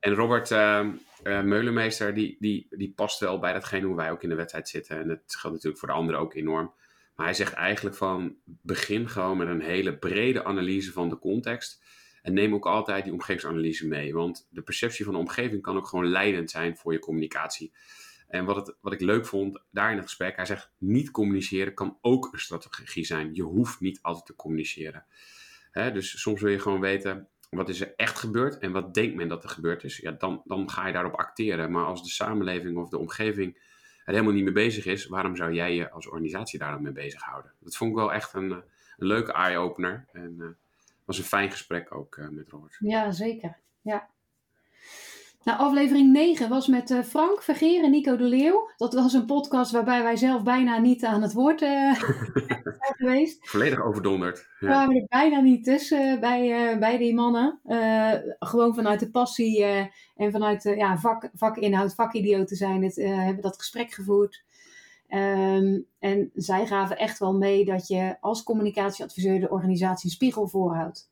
En 0.00 0.14
Robert 0.14 0.50
eh, 0.50 0.78
eh, 1.24 1.42
Meulenmeester, 1.42 2.14
die, 2.14 2.36
die, 2.40 2.66
die 2.70 2.92
past 2.96 3.20
wel 3.20 3.38
bij 3.38 3.52
datgene 3.52 3.86
hoe 3.86 3.96
wij 3.96 4.10
ook 4.10 4.22
in 4.22 4.28
de 4.28 4.34
wedstrijd 4.34 4.68
zitten. 4.68 5.00
En 5.00 5.08
dat 5.08 5.18
geldt 5.26 5.56
natuurlijk 5.56 5.78
voor 5.78 5.88
de 5.88 5.94
anderen 5.94 6.20
ook 6.20 6.34
enorm. 6.34 6.72
Maar 7.16 7.26
hij 7.26 7.34
zegt 7.34 7.52
eigenlijk 7.52 7.96
van, 7.96 8.36
begin 8.44 9.08
gewoon 9.08 9.36
met 9.36 9.48
een 9.48 9.60
hele 9.60 9.96
brede 9.96 10.44
analyse 10.44 10.92
van 10.92 11.08
de 11.08 11.18
context. 11.18 11.82
En 12.22 12.34
neem 12.34 12.54
ook 12.54 12.66
altijd 12.66 13.04
die 13.04 13.12
omgevingsanalyse 13.12 13.86
mee. 13.86 14.14
Want 14.14 14.48
de 14.50 14.62
perceptie 14.62 15.04
van 15.04 15.14
de 15.14 15.20
omgeving 15.20 15.62
kan 15.62 15.76
ook 15.76 15.86
gewoon 15.86 16.06
leidend 16.06 16.50
zijn 16.50 16.76
voor 16.76 16.92
je 16.92 16.98
communicatie. 16.98 17.72
En 18.34 18.44
wat, 18.44 18.56
het, 18.56 18.76
wat 18.80 18.92
ik 18.92 19.00
leuk 19.00 19.26
vond 19.26 19.62
daar 19.70 19.90
in 19.90 19.96
het 19.96 20.04
gesprek, 20.04 20.36
hij 20.36 20.44
zegt 20.44 20.72
niet 20.78 21.10
communiceren 21.10 21.74
kan 21.74 21.98
ook 22.00 22.28
een 22.32 22.38
strategie 22.38 23.04
zijn. 23.04 23.34
Je 23.34 23.42
hoeft 23.42 23.80
niet 23.80 23.98
altijd 24.02 24.26
te 24.26 24.34
communiceren. 24.34 25.04
Dus 25.72 26.20
soms 26.20 26.40
wil 26.40 26.50
je 26.50 26.58
gewoon 26.58 26.80
weten, 26.80 27.28
wat 27.50 27.68
is 27.68 27.80
er 27.80 27.92
echt 27.96 28.18
gebeurd 28.18 28.58
en 28.58 28.72
wat 28.72 28.94
denkt 28.94 29.16
men 29.16 29.28
dat 29.28 29.44
er 29.44 29.48
gebeurd 29.48 29.84
is. 29.84 29.96
Ja, 29.96 30.10
dan, 30.10 30.42
dan 30.44 30.70
ga 30.70 30.86
je 30.86 30.92
daarop 30.92 31.14
acteren. 31.14 31.70
Maar 31.70 31.84
als 31.84 32.02
de 32.02 32.08
samenleving 32.08 32.76
of 32.76 32.88
de 32.88 32.98
omgeving 32.98 33.54
er 34.04 34.12
helemaal 34.12 34.32
niet 34.32 34.44
mee 34.44 34.52
bezig 34.52 34.86
is, 34.86 35.06
waarom 35.06 35.36
zou 35.36 35.52
jij 35.52 35.74
je 35.74 35.90
als 35.90 36.06
organisatie 36.06 36.58
daar 36.58 36.72
dan 36.72 36.82
mee 36.82 36.92
bezighouden? 36.92 37.52
Dat 37.60 37.76
vond 37.76 37.90
ik 37.90 37.96
wel 37.96 38.12
echt 38.12 38.32
een, 38.32 38.52
eh, 38.52 38.58
een 38.96 39.06
leuke 39.06 39.32
eye-opener. 39.32 40.06
En 40.12 40.34
uh, 40.38 40.46
was 41.04 41.18
een 41.18 41.24
fijn 41.24 41.50
gesprek 41.50 41.94
ook 41.94 42.16
uh, 42.16 42.28
met 42.28 42.48
Robert. 42.48 42.76
ja 42.78 43.10
zeker. 43.12 43.56
Ja. 43.80 44.08
Nou, 45.44 45.58
aflevering 45.58 46.12
9 46.12 46.48
was 46.48 46.66
met 46.66 46.90
eh, 46.90 47.00
Frank 47.02 47.42
Vergeer 47.42 47.84
en 47.84 47.90
Nico 47.90 48.16
de 48.16 48.24
Leeuw. 48.24 48.70
Dat 48.76 48.94
was 48.94 49.12
een 49.12 49.26
podcast 49.26 49.70
waarbij 49.70 50.02
wij 50.02 50.16
zelf 50.16 50.42
bijna 50.42 50.78
niet 50.78 51.04
aan 51.04 51.22
het 51.22 51.32
woord 51.32 51.58
zijn 51.60 51.96
geweest. 52.96 53.48
Volledig 53.48 53.82
overdonderd. 53.82 54.48
We 54.58 54.66
Ja. 54.66 54.72
kwamen 54.72 54.96
er 54.96 55.06
bijna 55.08 55.40
niet 55.40 55.64
tussen 55.64 56.20
bij, 56.20 56.70
eh, 56.72 56.78
bij 56.78 56.98
die 56.98 57.14
mannen. 57.14 57.60
Gewoon 58.38 58.74
vanuit 58.74 59.00
de 59.00 59.10
passie 59.10 59.64
en 60.16 60.32
vanuit 60.32 60.62
ja, 60.62 60.98
vak, 60.98 61.30
vakinhoud, 61.34 61.94
vakidioten 61.94 62.56
zijn 62.56 62.82
het, 62.82 62.96
hebben 62.96 63.42
dat 63.42 63.56
gesprek 63.58 63.92
gevoerd. 63.92 64.44
Ehm, 65.08 65.80
en 65.98 66.30
zij 66.34 66.66
gaven 66.66 66.98
echt 66.98 67.18
wel 67.18 67.34
mee 67.34 67.64
dat 67.64 67.86
je 67.86 68.16
als 68.20 68.42
communicatieadviseur 68.42 69.40
de 69.40 69.50
organisatie 69.50 70.04
een 70.08 70.14
spiegel 70.14 70.48
voorhoudt. 70.48 71.10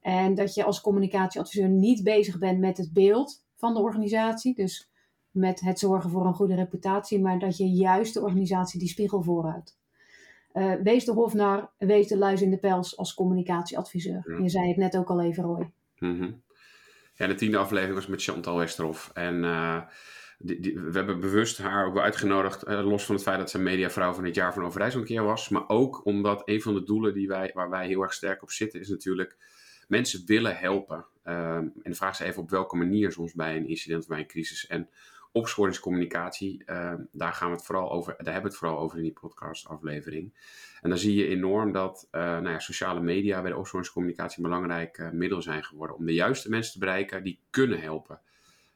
En 0.00 0.34
dat 0.34 0.54
je 0.54 0.64
als 0.64 0.80
communicatieadviseur 0.80 1.68
niet 1.68 2.02
bezig 2.02 2.38
bent 2.38 2.58
met 2.58 2.76
het 2.76 2.92
beeld 2.92 3.43
van 3.64 3.74
de 3.74 3.80
organisatie, 3.80 4.54
dus 4.54 4.90
met 5.30 5.60
het 5.60 5.78
zorgen 5.78 6.10
voor 6.10 6.26
een 6.26 6.34
goede 6.34 6.54
reputatie, 6.54 7.20
maar 7.20 7.38
dat 7.38 7.56
je 7.56 7.68
juist 7.68 8.14
de 8.14 8.20
organisatie 8.20 8.78
die 8.78 8.88
spiegel 8.88 9.22
voorhoudt. 9.22 9.78
Eh, 10.52 10.74
wees 10.82 11.04
de 11.04 11.12
hofnar, 11.12 11.70
wees 11.78 12.08
de 12.08 12.18
luis 12.18 12.42
in 12.42 12.50
de 12.50 12.58
pels 12.58 12.96
als 12.96 13.14
communicatieadviseur. 13.14 14.24
Ja. 14.26 14.42
Je 14.42 14.48
zei 14.48 14.68
het 14.68 14.76
net 14.76 14.96
ook 14.96 15.08
al 15.08 15.20
even, 15.20 15.42
Roy. 15.42 15.70
Mhm. 15.98 16.32
Ja, 17.14 17.26
de 17.26 17.34
tiende 17.34 17.56
aflevering 17.56 17.94
was 17.94 18.06
met 18.06 18.22
Chantal 18.22 18.58
Westerhof. 18.58 19.10
En 19.14 19.44
eh, 19.44 19.80
we 20.38 20.90
hebben 20.92 21.20
bewust 21.20 21.58
haar 21.58 21.86
ook 21.86 21.94
wel 21.94 22.02
uitgenodigd, 22.02 22.62
eh, 22.62 22.86
los 22.86 23.04
van 23.04 23.14
het 23.14 23.24
feit 23.24 23.38
dat 23.38 23.50
ze 23.50 23.58
mediavrouw 23.58 24.12
van 24.12 24.24
het 24.24 24.34
jaar 24.34 24.54
van 24.54 24.64
Overijssel 24.64 25.00
een 25.00 25.06
keer 25.06 25.24
was. 25.24 25.48
Maar 25.48 25.68
ook 25.68 26.06
omdat 26.06 26.42
een 26.44 26.62
van 26.62 26.74
de 26.74 26.84
doelen 26.84 27.14
die 27.14 27.28
wij, 27.28 27.50
waar 27.54 27.70
wij 27.70 27.86
heel 27.86 28.02
erg 28.02 28.12
sterk 28.12 28.42
op 28.42 28.50
zitten, 28.50 28.80
is 28.80 28.88
natuurlijk 28.88 29.36
mensen 29.88 30.22
willen 30.26 30.56
helpen. 30.56 31.06
Ehm, 31.24 31.68
en 31.82 31.90
de 31.90 31.94
vraag 31.94 32.20
is 32.20 32.26
even 32.26 32.42
op 32.42 32.50
welke 32.50 32.76
manier 32.76 33.12
soms 33.12 33.32
bij 33.32 33.56
een 33.56 33.68
incident 33.68 34.02
of 34.02 34.08
bij 34.08 34.18
een 34.18 34.26
crisis. 34.26 34.66
En 34.66 34.88
opsporingscommunicatie, 35.32 36.62
uh, 36.66 36.94
daar 37.12 37.32
gaan 37.32 37.50
we 37.50 37.56
het 37.56 37.64
vooral 37.64 37.90
over, 37.90 38.14
daar 38.16 38.32
hebben 38.32 38.42
we 38.42 38.48
het 38.48 38.56
vooral 38.56 38.78
over 38.78 38.96
in 38.96 39.02
die 39.02 39.12
podcastaflevering. 39.12 40.34
En 40.80 40.88
dan 40.88 40.98
zie 40.98 41.14
je 41.14 41.26
enorm 41.26 41.72
dat 41.72 42.08
uh, 42.12 42.20
nou 42.20 42.48
ja, 42.48 42.58
sociale 42.58 43.00
media 43.00 43.42
bij 43.42 43.50
de 43.50 43.56
opsporingscommunicatie 43.56 44.36
een 44.44 44.50
belangrijk 44.50 44.98
uh, 44.98 45.10
middel 45.10 45.42
zijn 45.42 45.64
geworden 45.64 45.96
om 45.96 46.06
de 46.06 46.14
juiste 46.14 46.50
mensen 46.50 46.72
te 46.72 46.78
bereiken 46.78 47.22
die 47.22 47.40
kunnen 47.50 47.80
helpen. 47.80 48.20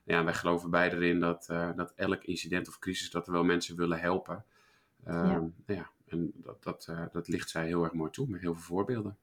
Ja, 0.05 0.25
wij 0.25 0.35
geloven 0.35 0.71
beide 0.71 0.97
erin 0.97 1.21
dat, 1.21 1.49
eh, 1.49 1.71
dat 1.77 1.93
elk 1.97 2.25
incident 2.25 2.69
of 2.69 2.79
crisis 2.79 3.11
dat 3.11 3.27
er 3.27 3.33
wel 3.33 3.45
mensen 3.45 3.77
willen 3.77 4.01
helpen. 4.01 4.45
Ja. 5.05 5.23
Nou 5.23 5.53
ja. 5.67 5.91
en 6.07 6.33
dat, 6.35 6.63
dat, 6.63 6.93
dat 7.13 7.29
ligt 7.29 7.51
zij 7.51 7.67
heel 7.67 7.85
erg 7.85 7.93
mooi 7.93 8.11
toe 8.11 8.29
met 8.29 8.41
heel 8.41 8.55
veel 8.55 8.63
voorbeelden. 8.63 9.17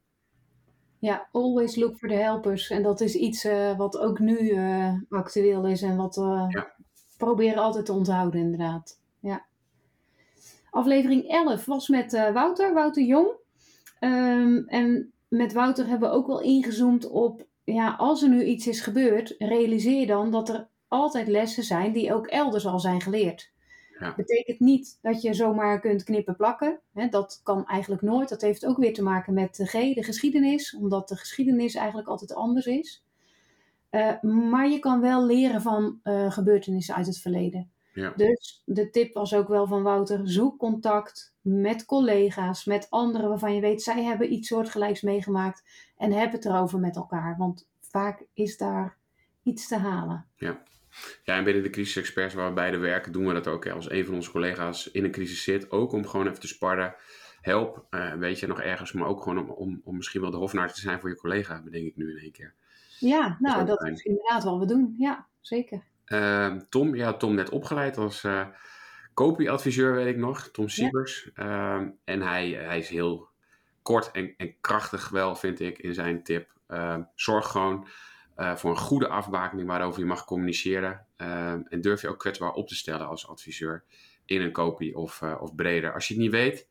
Ja, 1.06 1.28
always 1.32 1.76
look 1.76 1.98
for 1.98 2.10
the 2.10 2.16
helpers. 2.16 2.70
En 2.70 2.84
dat 2.84 3.02
is 3.02 3.16
iets 3.16 3.48
wat 3.78 3.98
ook 3.98 4.20
nu 4.20 4.58
actueel 5.10 5.66
is 5.68 5.82
en 5.82 5.96
wat 5.96 6.16
we 6.16 6.46
ja. 6.50 6.72
proberen 7.18 7.64
altijd 7.64 7.86
te 7.86 7.94
onthouden, 7.94 8.40
inderdaad. 8.40 9.00
Ja. 9.20 9.46
Aflevering 10.70 11.28
11 11.28 11.66
was 11.66 11.88
met 11.88 12.14
uh, 12.14 12.32
Wouter, 12.32 12.74
Wouter 12.74 13.04
Jong. 13.04 13.28
Um, 14.00 14.68
en 14.68 15.14
met 15.28 15.54
Wouter 15.54 15.88
hebben 15.88 16.10
we 16.10 16.16
ook 16.16 16.28
wel 16.28 16.42
ingezoomd 16.42 17.10
op, 17.10 17.46
ja, 17.64 17.96
als 17.98 18.22
er 18.22 18.30
nu 18.30 18.44
iets 18.44 18.68
is 18.68 18.82
gebeurd, 18.82 19.36
realiseer 19.38 20.08
dan 20.08 20.32
dat 20.32 20.50
er 20.50 20.68
altijd 20.88 21.28
lessen 21.28 21.64
zijn 21.64 21.94
die 21.94 22.14
ook 22.14 22.28
elders 22.28 22.66
al 22.66 22.80
zijn 22.80 23.02
geleerd. 23.02 23.52
Ja. 24.00 24.14
Betekent 24.16 24.60
niet 24.60 25.00
dat 25.02 25.22
je 25.22 25.34
zomaar 25.34 25.80
kunt 25.80 26.04
knippen 26.04 26.36
plakken. 26.36 26.80
Hè, 26.94 27.08
dat 27.08 27.40
kan 27.44 27.66
eigenlijk 27.66 28.02
nooit. 28.02 28.30
Dat 28.30 28.42
heeft 28.42 28.66
ook 28.66 28.78
weer 28.78 28.94
te 28.94 29.04
maken 29.04 29.34
met 29.34 29.56
de 29.56 29.66
G, 29.66 29.72
de 29.72 30.04
geschiedenis, 30.04 30.76
omdat 30.76 31.08
de 31.08 31.16
geschiedenis 31.16 31.76
eigenlijk 31.76 32.08
altijd 32.08 32.34
anders 32.34 32.66
is. 32.66 33.04
Uh, 33.92 34.22
maar 34.22 34.70
je 34.70 34.80
kan 34.80 35.02
wel 35.02 35.26
leren 35.26 35.62
van 35.62 36.00
uh, 36.04 36.32
gebeurtenissen 36.32 36.96
uit 36.96 37.06
het 37.06 37.18
verleden. 37.18 37.70
Ja. 37.94 38.14
Dus 38.16 38.62
de 38.66 38.90
tip 38.90 39.14
was 39.14 39.34
ook 39.34 39.48
wel 39.48 39.68
van 39.68 39.84
Wouter: 39.84 40.22
zoek 40.24 40.58
contact 40.58 41.34
met 41.42 41.86
collega's, 41.86 42.66
met 42.66 42.90
anderen 42.90 43.30
waarvan 43.30 43.56
je 43.56 43.62
weet 43.62 43.82
zij 43.82 44.04
hebben 44.04 44.34
iets 44.34 44.48
soortgelijks 44.48 45.02
meegemaakt 45.02 45.64
en 45.98 46.12
heb 46.12 46.32
het 46.32 46.46
erover 46.46 46.80
met 46.80 46.96
elkaar. 46.96 47.36
Want 47.38 47.68
vaak 47.80 48.26
is 48.34 48.58
daar 48.58 48.98
iets 49.44 49.68
te 49.68 49.78
halen. 49.78 50.26
Ja. 50.36 50.64
Ja, 51.24 51.36
en 51.38 51.44
binnen 51.44 51.64
de 51.64 51.70
crisisexperts 51.70 52.34
waar 52.34 52.48
we 52.48 52.54
beide 52.54 52.78
werken, 52.78 53.12
doen 53.12 53.28
we 53.28 53.34
dat 53.34 53.48
ook. 53.48 53.68
Als 53.68 53.90
een 53.90 54.06
van 54.06 54.14
onze 54.14 54.32
collega's 54.32 54.92
in 54.92 55.04
een 55.04 55.12
crisis 55.12 55.44
zit, 55.44 55.72
ook 55.72 55.92
om 55.92 56.08
gewoon 56.08 56.28
even 56.28 56.40
te 56.40 56.48
sparren. 56.48 56.96
Help, 57.42 57.86
uh, 57.90 58.14
weet 58.14 58.40
je, 58.40 58.48
nog 58.48 58.62
ergens, 58.62 58.92
maar 58.92 59.08
ook 59.08 59.24
gewoon 59.24 59.38
om, 59.38 59.50
om, 59.50 59.82
om 59.84 59.96
misschien 59.96 60.22
wel 60.22 60.32
de 60.32 60.38
hofnaar 60.38 60.74
te 60.74 60.80
zijn 60.80 61.00
voor 61.00 61.10
je 61.10 61.16
collega, 61.16 61.62
bedenk 61.62 61.86
ik 61.86 61.96
nu 61.96 62.12
in 62.12 62.18
één 62.18 62.32
keer. 62.32 62.54
Ja, 63.00 63.38
nou, 63.40 63.66
dat, 63.66 63.80
dat 63.80 63.92
is 63.92 64.04
inderdaad 64.04 64.44
wat 64.44 64.60
we 64.60 64.66
doen. 64.66 64.96
Ja, 64.98 65.28
zeker. 65.42 65.84
Uh, 66.08 66.56
Tom, 66.70 66.96
ja, 66.96 67.14
Tom 67.14 67.36
net 67.36 67.50
opgeleid 67.50 67.98
als 67.98 68.24
uh, 68.24 68.48
kopieadviseur, 69.14 69.94
weet 69.94 70.08
ik 70.08 70.18
nog. 70.18 70.50
Tom 70.52 70.70
Siebers. 70.70 71.30
Ja. 71.36 71.80
Uh, 71.80 71.88
en 72.04 72.22
hij, 72.22 72.50
hij 72.50 72.78
is 72.78 72.90
heel 72.90 73.28
kort 73.82 74.12
en, 74.12 74.34
en 74.38 74.56
krachtig 74.62 75.10
wel, 75.10 75.36
vind 75.36 75.60
ik, 75.60 75.78
in 75.78 75.94
zijn 75.94 76.24
tip. 76.24 76.50
Ehm, 76.68 77.04
zorg 77.16 77.48
gewoon 77.48 77.88
uh, 78.38 78.56
voor 78.56 78.72
een 78.72 78.78
goede 78.78 79.08
afbakening 79.08 79.68
waarover 79.68 80.00
je 80.00 80.06
mag 80.06 80.26
communiceren. 80.26 81.06
en 81.70 81.82
durf 81.82 82.02
je 82.02 82.08
ook 82.08 82.20
kwetsbaar 82.20 82.54
op 82.54 82.68
te 82.68 82.76
stellen 82.76 83.08
als 83.08 83.28
adviseur 83.28 83.84
in 84.26 84.42
een 84.42 84.52
kopie 84.52 84.98
of, 84.98 85.22
uh, 85.22 85.36
of 85.42 85.56
breder. 85.56 85.94
Als 85.94 86.08
je 86.08 86.14
het 86.14 86.24
niet 86.24 86.32
weet, 86.32 86.68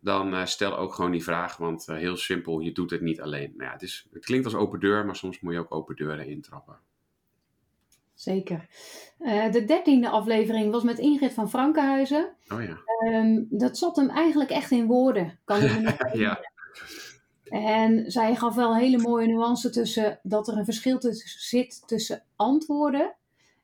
dan 0.00 0.46
stel 0.46 0.76
ook 0.76 0.94
gewoon 0.94 1.10
die 1.10 1.22
vraag. 1.22 1.56
Want 1.56 1.86
heel 1.86 2.16
simpel, 2.16 2.60
je 2.60 2.72
doet 2.72 2.90
het 2.90 3.00
niet 3.00 3.20
alleen. 3.20 3.52
Nou 3.56 3.68
ja, 3.68 3.72
het, 3.72 3.82
is, 3.82 4.06
het 4.12 4.24
klinkt 4.24 4.44
als 4.44 4.54
open 4.54 4.80
deur, 4.80 5.06
maar 5.06 5.16
soms 5.16 5.40
moet 5.40 5.52
je 5.52 5.58
ook 5.58 5.74
open 5.74 5.96
deuren 5.96 6.26
intrappen. 6.26 6.78
Zeker. 8.14 8.66
De 9.50 9.64
dertiende 9.66 10.08
aflevering 10.08 10.72
was 10.72 10.82
met 10.82 10.98
Ingrid 10.98 11.32
van 11.32 11.50
Frankenhuizen. 11.50 12.34
Oh 12.48 12.62
ja. 12.62 12.78
Um, 13.04 13.46
dat 13.50 13.78
zat 13.78 13.96
hem 13.96 14.10
eigenlijk 14.10 14.50
echt 14.50 14.70
in 14.70 14.86
woorden, 14.86 15.38
kan 15.44 15.62
ik 15.62 15.80
me 15.80 15.96
Ja. 16.18 16.40
En 17.50 18.10
zij 18.10 18.36
gaf 18.36 18.54
wel 18.54 18.70
een 18.70 18.80
hele 18.80 18.98
mooie 18.98 19.26
nuance 19.26 19.70
tussen 19.70 20.20
dat 20.22 20.48
er 20.48 20.56
een 20.56 20.64
verschil 20.64 20.98
zit 21.24 21.82
tussen 21.86 22.22
antwoorden 22.36 23.16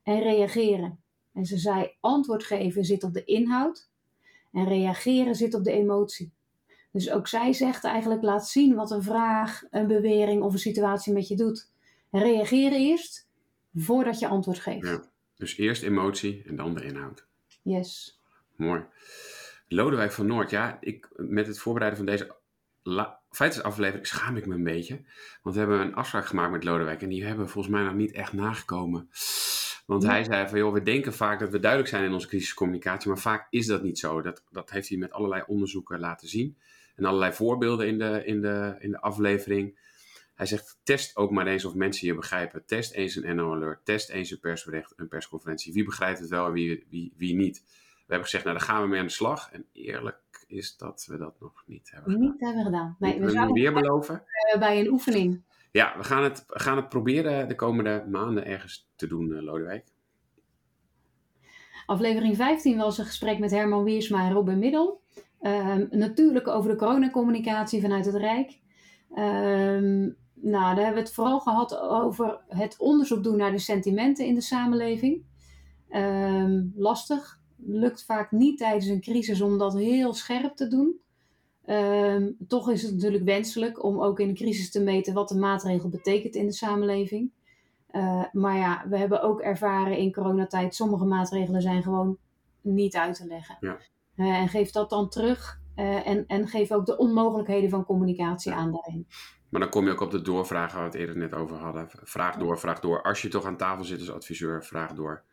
en 0.03 0.21
reageren. 0.21 0.99
En 1.33 1.45
ze 1.45 1.59
zei: 1.59 1.93
antwoord 2.01 2.45
geven 2.45 2.85
zit 2.85 3.03
op 3.03 3.13
de 3.13 3.25
inhoud 3.25 3.89
en 4.53 4.65
reageren 4.65 5.35
zit 5.35 5.55
op 5.55 5.65
de 5.65 5.73
emotie. 5.73 6.33
Dus 6.93 7.11
ook 7.11 7.29
zij 7.29 7.53
zegt 7.53 7.85
eigenlijk: 7.85 8.23
laat 8.23 8.49
zien 8.49 8.75
wat 8.75 8.91
een 8.91 9.03
vraag, 9.03 9.63
een 9.71 9.87
bewering 9.87 10.43
of 10.43 10.53
een 10.53 10.59
situatie 10.59 11.13
met 11.13 11.29
je 11.29 11.37
doet. 11.37 11.71
En 12.11 12.21
reageren 12.21 12.79
eerst 12.79 13.29
voordat 13.75 14.19
je 14.19 14.29
antwoord 14.29 14.59
geeft. 14.59 14.87
Ja, 14.87 15.05
dus 15.37 15.57
eerst 15.57 15.83
emotie 15.83 16.43
en 16.47 16.57
dan 16.57 16.75
de 16.75 16.85
inhoud. 16.85 17.27
Yes. 17.63 18.21
Mooi. 18.57 18.85
Lodewijk 19.69 20.13
van 20.13 20.27
Noord, 20.27 20.51
ja, 20.51 20.77
ik, 20.81 21.09
met 21.17 21.47
het 21.47 21.59
voorbereiden 21.59 21.99
van 21.99 22.07
deze 22.07 22.37
feitensaflevering 23.35 24.07
schaam 24.07 24.37
ik 24.37 24.47
me 24.47 24.55
een 24.55 24.65
beetje. 24.65 25.01
Want 25.43 25.55
we 25.55 25.61
hebben 25.61 25.81
een 25.81 25.95
afspraak 25.95 26.27
gemaakt 26.27 26.53
met 26.53 26.65
Lodewijk 26.65 27.03
en 27.03 27.09
die 27.09 27.25
hebben 27.25 27.45
we 27.45 27.51
volgens 27.51 27.75
mij 27.75 27.85
nog 27.85 27.95
niet 27.95 28.13
echt 28.13 28.33
nagekomen. 28.33 29.09
Want 29.87 30.03
hij 30.03 30.25
zei 30.25 30.49
van, 30.49 30.59
joh, 30.59 30.73
we 30.73 30.83
denken 30.83 31.15
vaak 31.15 31.41
dat 31.41 31.51
we 31.51 31.59
duidelijk 31.61 31.91
zijn 31.91 32.05
in 32.05 32.13
onze 32.13 32.29
crisiscommunicatie, 32.29 33.09
maar 33.09 33.19
vaak 33.19 33.47
is 33.51 33.67
dat 33.67 33.83
niet 33.83 33.99
zo. 33.99 34.23
Dat, 34.23 34.43
dat 34.51 34.71
heeft 34.71 34.89
hij 34.89 34.99
met 34.99 35.13
allerlei 35.13 35.43
onderzoeken 35.47 35.99
laten 35.99 36.29
zien. 36.29 36.57
En 36.97 37.05
allerlei 37.05 37.33
voorbeelden 37.33 37.87
in 37.87 37.99
de, 37.99 38.23
in 38.25 38.41
de, 38.41 38.77
in 38.79 38.91
de 38.91 39.01
aflevering. 39.01 39.79
Hij 40.35 40.47
zegt, 40.47 40.79
test 40.83 41.17
ook 41.17 41.31
maar 41.31 41.47
eens 41.47 41.65
of 41.65 41.75
mensen 41.75 42.07
je 42.07 42.15
begrijpen. 42.15 42.65
Test 42.67 42.93
eens 42.93 43.17
een 43.17 43.37
NO 43.37 43.53
Alert, 43.53 43.85
test 43.85 44.09
eens 44.09 44.31
een 44.31 44.41
persbericht, 44.41 44.93
een 44.97 45.09
persconferentie. 45.09 45.73
Wie 45.73 45.85
begrijpt 45.85 46.19
het 46.19 46.29
wel 46.29 46.47
en 46.47 46.53
wie, 46.53 46.87
wie, 46.91 47.13
wie 47.17 47.35
niet? 47.35 47.65
We 48.07 48.13
hebben 48.13 48.25
gezegd, 48.25 48.45
nou 48.45 48.57
daar 48.57 48.67
gaan 48.67 48.83
we 48.83 48.89
mee 48.89 49.01
aan 49.01 49.07
de 49.07 49.13
slag. 49.13 49.51
En 49.53 49.67
eerlijk 49.73 50.45
is 50.47 50.77
dat 50.77 51.07
we 51.09 51.17
dat 51.17 51.41
nog 51.41 51.63
niet 51.67 51.91
hebben 51.91 52.13
gedaan. 52.13 52.31
Niet 52.31 52.41
hebben 52.41 52.65
gedaan. 52.65 52.97
Nee, 52.99 53.21
we, 53.21 53.27
we 53.27 53.53
weer 53.53 53.73
beloven. 53.73 54.23
Uh, 54.55 54.61
bij 54.61 54.81
een 54.81 54.89
oefening. 54.89 55.43
Ja, 55.73 55.95
we 55.97 56.05
gaan 56.05 56.23
het, 56.23 56.45
gaan 56.47 56.77
het 56.77 56.89
proberen 56.89 57.49
de 57.49 57.55
komende 57.55 58.05
maanden 58.11 58.47
ergens 58.47 58.91
te 58.97 59.07
doen, 59.07 59.31
uh, 59.31 59.43
Lodewijk. 59.43 59.93
Aflevering 61.87 62.37
15 62.37 62.77
was 62.77 62.99
een 62.99 63.05
gesprek 63.05 63.39
met 63.39 63.51
Herman 63.51 63.85
Wiersma 63.85 64.25
en 64.25 64.33
Robin 64.33 64.59
Middel. 64.59 65.03
Uh, 65.41 65.77
natuurlijk 65.91 66.49
over 66.49 66.71
de 66.71 66.77
coronacommunicatie 66.77 67.81
vanuit 67.81 68.05
het 68.07 68.15
Rijk. 68.15 68.59
Ehm, 69.15 70.11
nou, 70.35 70.75
daar 70.75 70.77
hebben 70.77 70.95
we 70.95 71.01
het 71.01 71.15
vooral 71.15 71.41
gehad 71.41 71.79
over 71.79 72.41
het 72.49 72.79
onderzoek 72.79 73.25
doen 73.25 73.37
naar 73.37 73.51
de 73.51 73.59
sentimenten 73.59 74.27
in 74.27 74.35
de 74.35 74.41
samenleving. 74.41 75.25
Um, 75.91 76.73
lastig. 76.77 77.41
Lukt 77.57 78.05
vaak 78.05 78.31
niet 78.31 78.59
tijdens 78.59 78.87
een 78.87 79.01
crisis 79.01 79.41
om 79.41 79.59
dat 79.59 79.75
heel 79.75 80.15
scherp 80.15 80.57
te 80.57 80.69
doen. 80.69 80.99
Um, 81.67 82.37
toch 82.49 82.71
is 82.71 82.83
het 82.83 82.95
natuurlijk 82.95 83.25
wenselijk 83.25 83.85
om 83.85 84.01
ook 84.01 84.21
in 84.21 84.29
een 84.29 84.35
crisis 84.35 84.71
te 84.71 84.83
meten 84.83 85.15
wat 85.15 85.29
de 85.29 85.39
maatregel 85.39 85.89
betekent 85.89 86.35
in 86.35 86.47
de 86.47 86.53
samenleving. 86.53 87.31
Uh, 87.93 88.25
maar 88.33 88.57
ja, 88.57 88.85
we 88.89 88.99
hebben 88.99 89.23
ook 89.23 89.41
ervaren 89.41 89.97
in 89.97 90.13
coronatijd, 90.13 90.75
sommige 90.75 91.05
maatregelen 91.05 91.63
zijn 91.63 91.83
gewoon 91.83 92.19
niet 92.61 92.97
uit 92.97 93.17
te 93.17 93.27
leggen. 93.27 93.57
Ja. 93.61 93.79
Uh, 94.17 94.39
en 94.39 94.49
geef 94.49 94.71
dat 94.71 94.91
dan 94.91 95.09
terug 95.09 95.61
uh, 95.77 96.07
en, 96.07 96.25
en 96.27 96.49
geef 96.49 96.73
ook 96.73 96.87
de 96.87 96.97
onmogelijkheden 96.97 97.71
van 97.71 97.85
communicatie 97.85 98.53
aan 98.53 98.73
daarin. 98.73 99.07
Maar 99.49 99.61
dan 99.61 99.71
kom 99.71 99.85
je 99.85 99.93
ook 99.93 100.01
op 100.01 100.11
de 100.11 100.23
doorvragen 100.23 100.79
waar 100.79 100.91
we 100.91 100.99
het 100.99 101.01
eerder 101.01 101.17
net 101.17 101.35
over 101.35 101.57
hadden. 101.57 101.89
Vraag 101.91 102.37
door, 102.37 102.59
vraag 102.59 102.81
door. 102.81 103.03
Als 103.03 103.23
je 103.23 103.29
toch 103.29 103.45
aan 103.45 103.57
tafel 103.57 103.85
zit 103.85 103.99
als 103.99 104.11
adviseur, 104.11 104.65
vraag 104.65 104.93
door. 104.93 105.25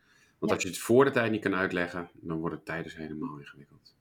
Want 0.42 0.54
als 0.54 0.62
je 0.62 0.68
het 0.68 0.78
voor 0.78 1.04
de 1.04 1.10
tijd 1.10 1.30
niet 1.30 1.40
kan 1.40 1.54
uitleggen, 1.54 2.10
dan 2.14 2.38
wordt 2.38 2.54
het 2.54 2.64
tijdens 2.64 2.96
helemaal 2.96 3.38
ingewikkeld. 3.38 3.94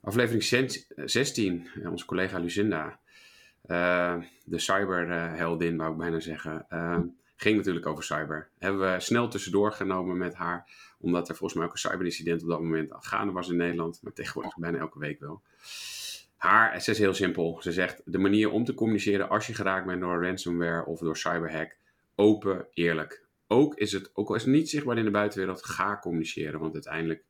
Aflevering 0.00 0.42
16, 1.04 1.68
eh, 1.74 1.90
onze 1.90 2.04
collega 2.04 2.38
Lucinda, 2.38 3.00
uh, 3.66 4.16
de 4.44 4.58
cyberheldin, 4.58 5.76
wou 5.76 5.92
ik 5.92 5.98
bijna 5.98 6.20
zeggen, 6.20 6.66
uh, 6.70 6.98
ging 7.36 7.56
natuurlijk 7.56 7.86
over 7.86 8.04
cyber. 8.04 8.48
Hebben 8.58 8.92
we 8.92 9.00
snel 9.00 9.28
tussendoor 9.28 9.72
genomen 9.72 10.18
met 10.18 10.34
haar, 10.34 10.70
omdat 10.98 11.28
er 11.28 11.36
volgens 11.36 11.58
mij 11.58 11.68
ook 11.68 11.72
een 11.72 11.78
cyberincident 11.78 12.42
op 12.42 12.48
dat 12.48 12.60
moment 12.60 12.92
gaande 12.98 13.32
was 13.32 13.48
in 13.48 13.56
Nederland, 13.56 14.00
maar 14.02 14.12
tegenwoordig 14.12 14.56
bijna 14.56 14.78
elke 14.78 14.98
week 14.98 15.20
wel 15.20 15.42
haar, 16.36 16.80
ze 16.80 16.90
is 16.90 16.98
heel 16.98 17.14
simpel. 17.14 17.58
Ze 17.62 17.72
zegt 17.72 18.02
de 18.04 18.18
manier 18.18 18.50
om 18.50 18.64
te 18.64 18.74
communiceren 18.74 19.28
als 19.28 19.46
je 19.46 19.54
geraakt 19.54 19.86
bent 19.86 20.00
door 20.00 20.24
ransomware 20.24 20.84
of 20.84 20.98
door 20.98 21.16
cyberhack, 21.16 21.76
open, 22.14 22.66
eerlijk. 22.74 23.28
Ook 23.52 23.74
is 23.74 23.92
het, 23.92 24.10
ook 24.14 24.28
al 24.28 24.34
is 24.34 24.42
het 24.42 24.50
niet 24.50 24.70
zichtbaar 24.70 24.98
in 24.98 25.04
de 25.04 25.10
buitenwereld, 25.10 25.64
ga 25.64 25.98
communiceren, 25.98 26.60
want 26.60 26.74
uiteindelijk 26.74 27.24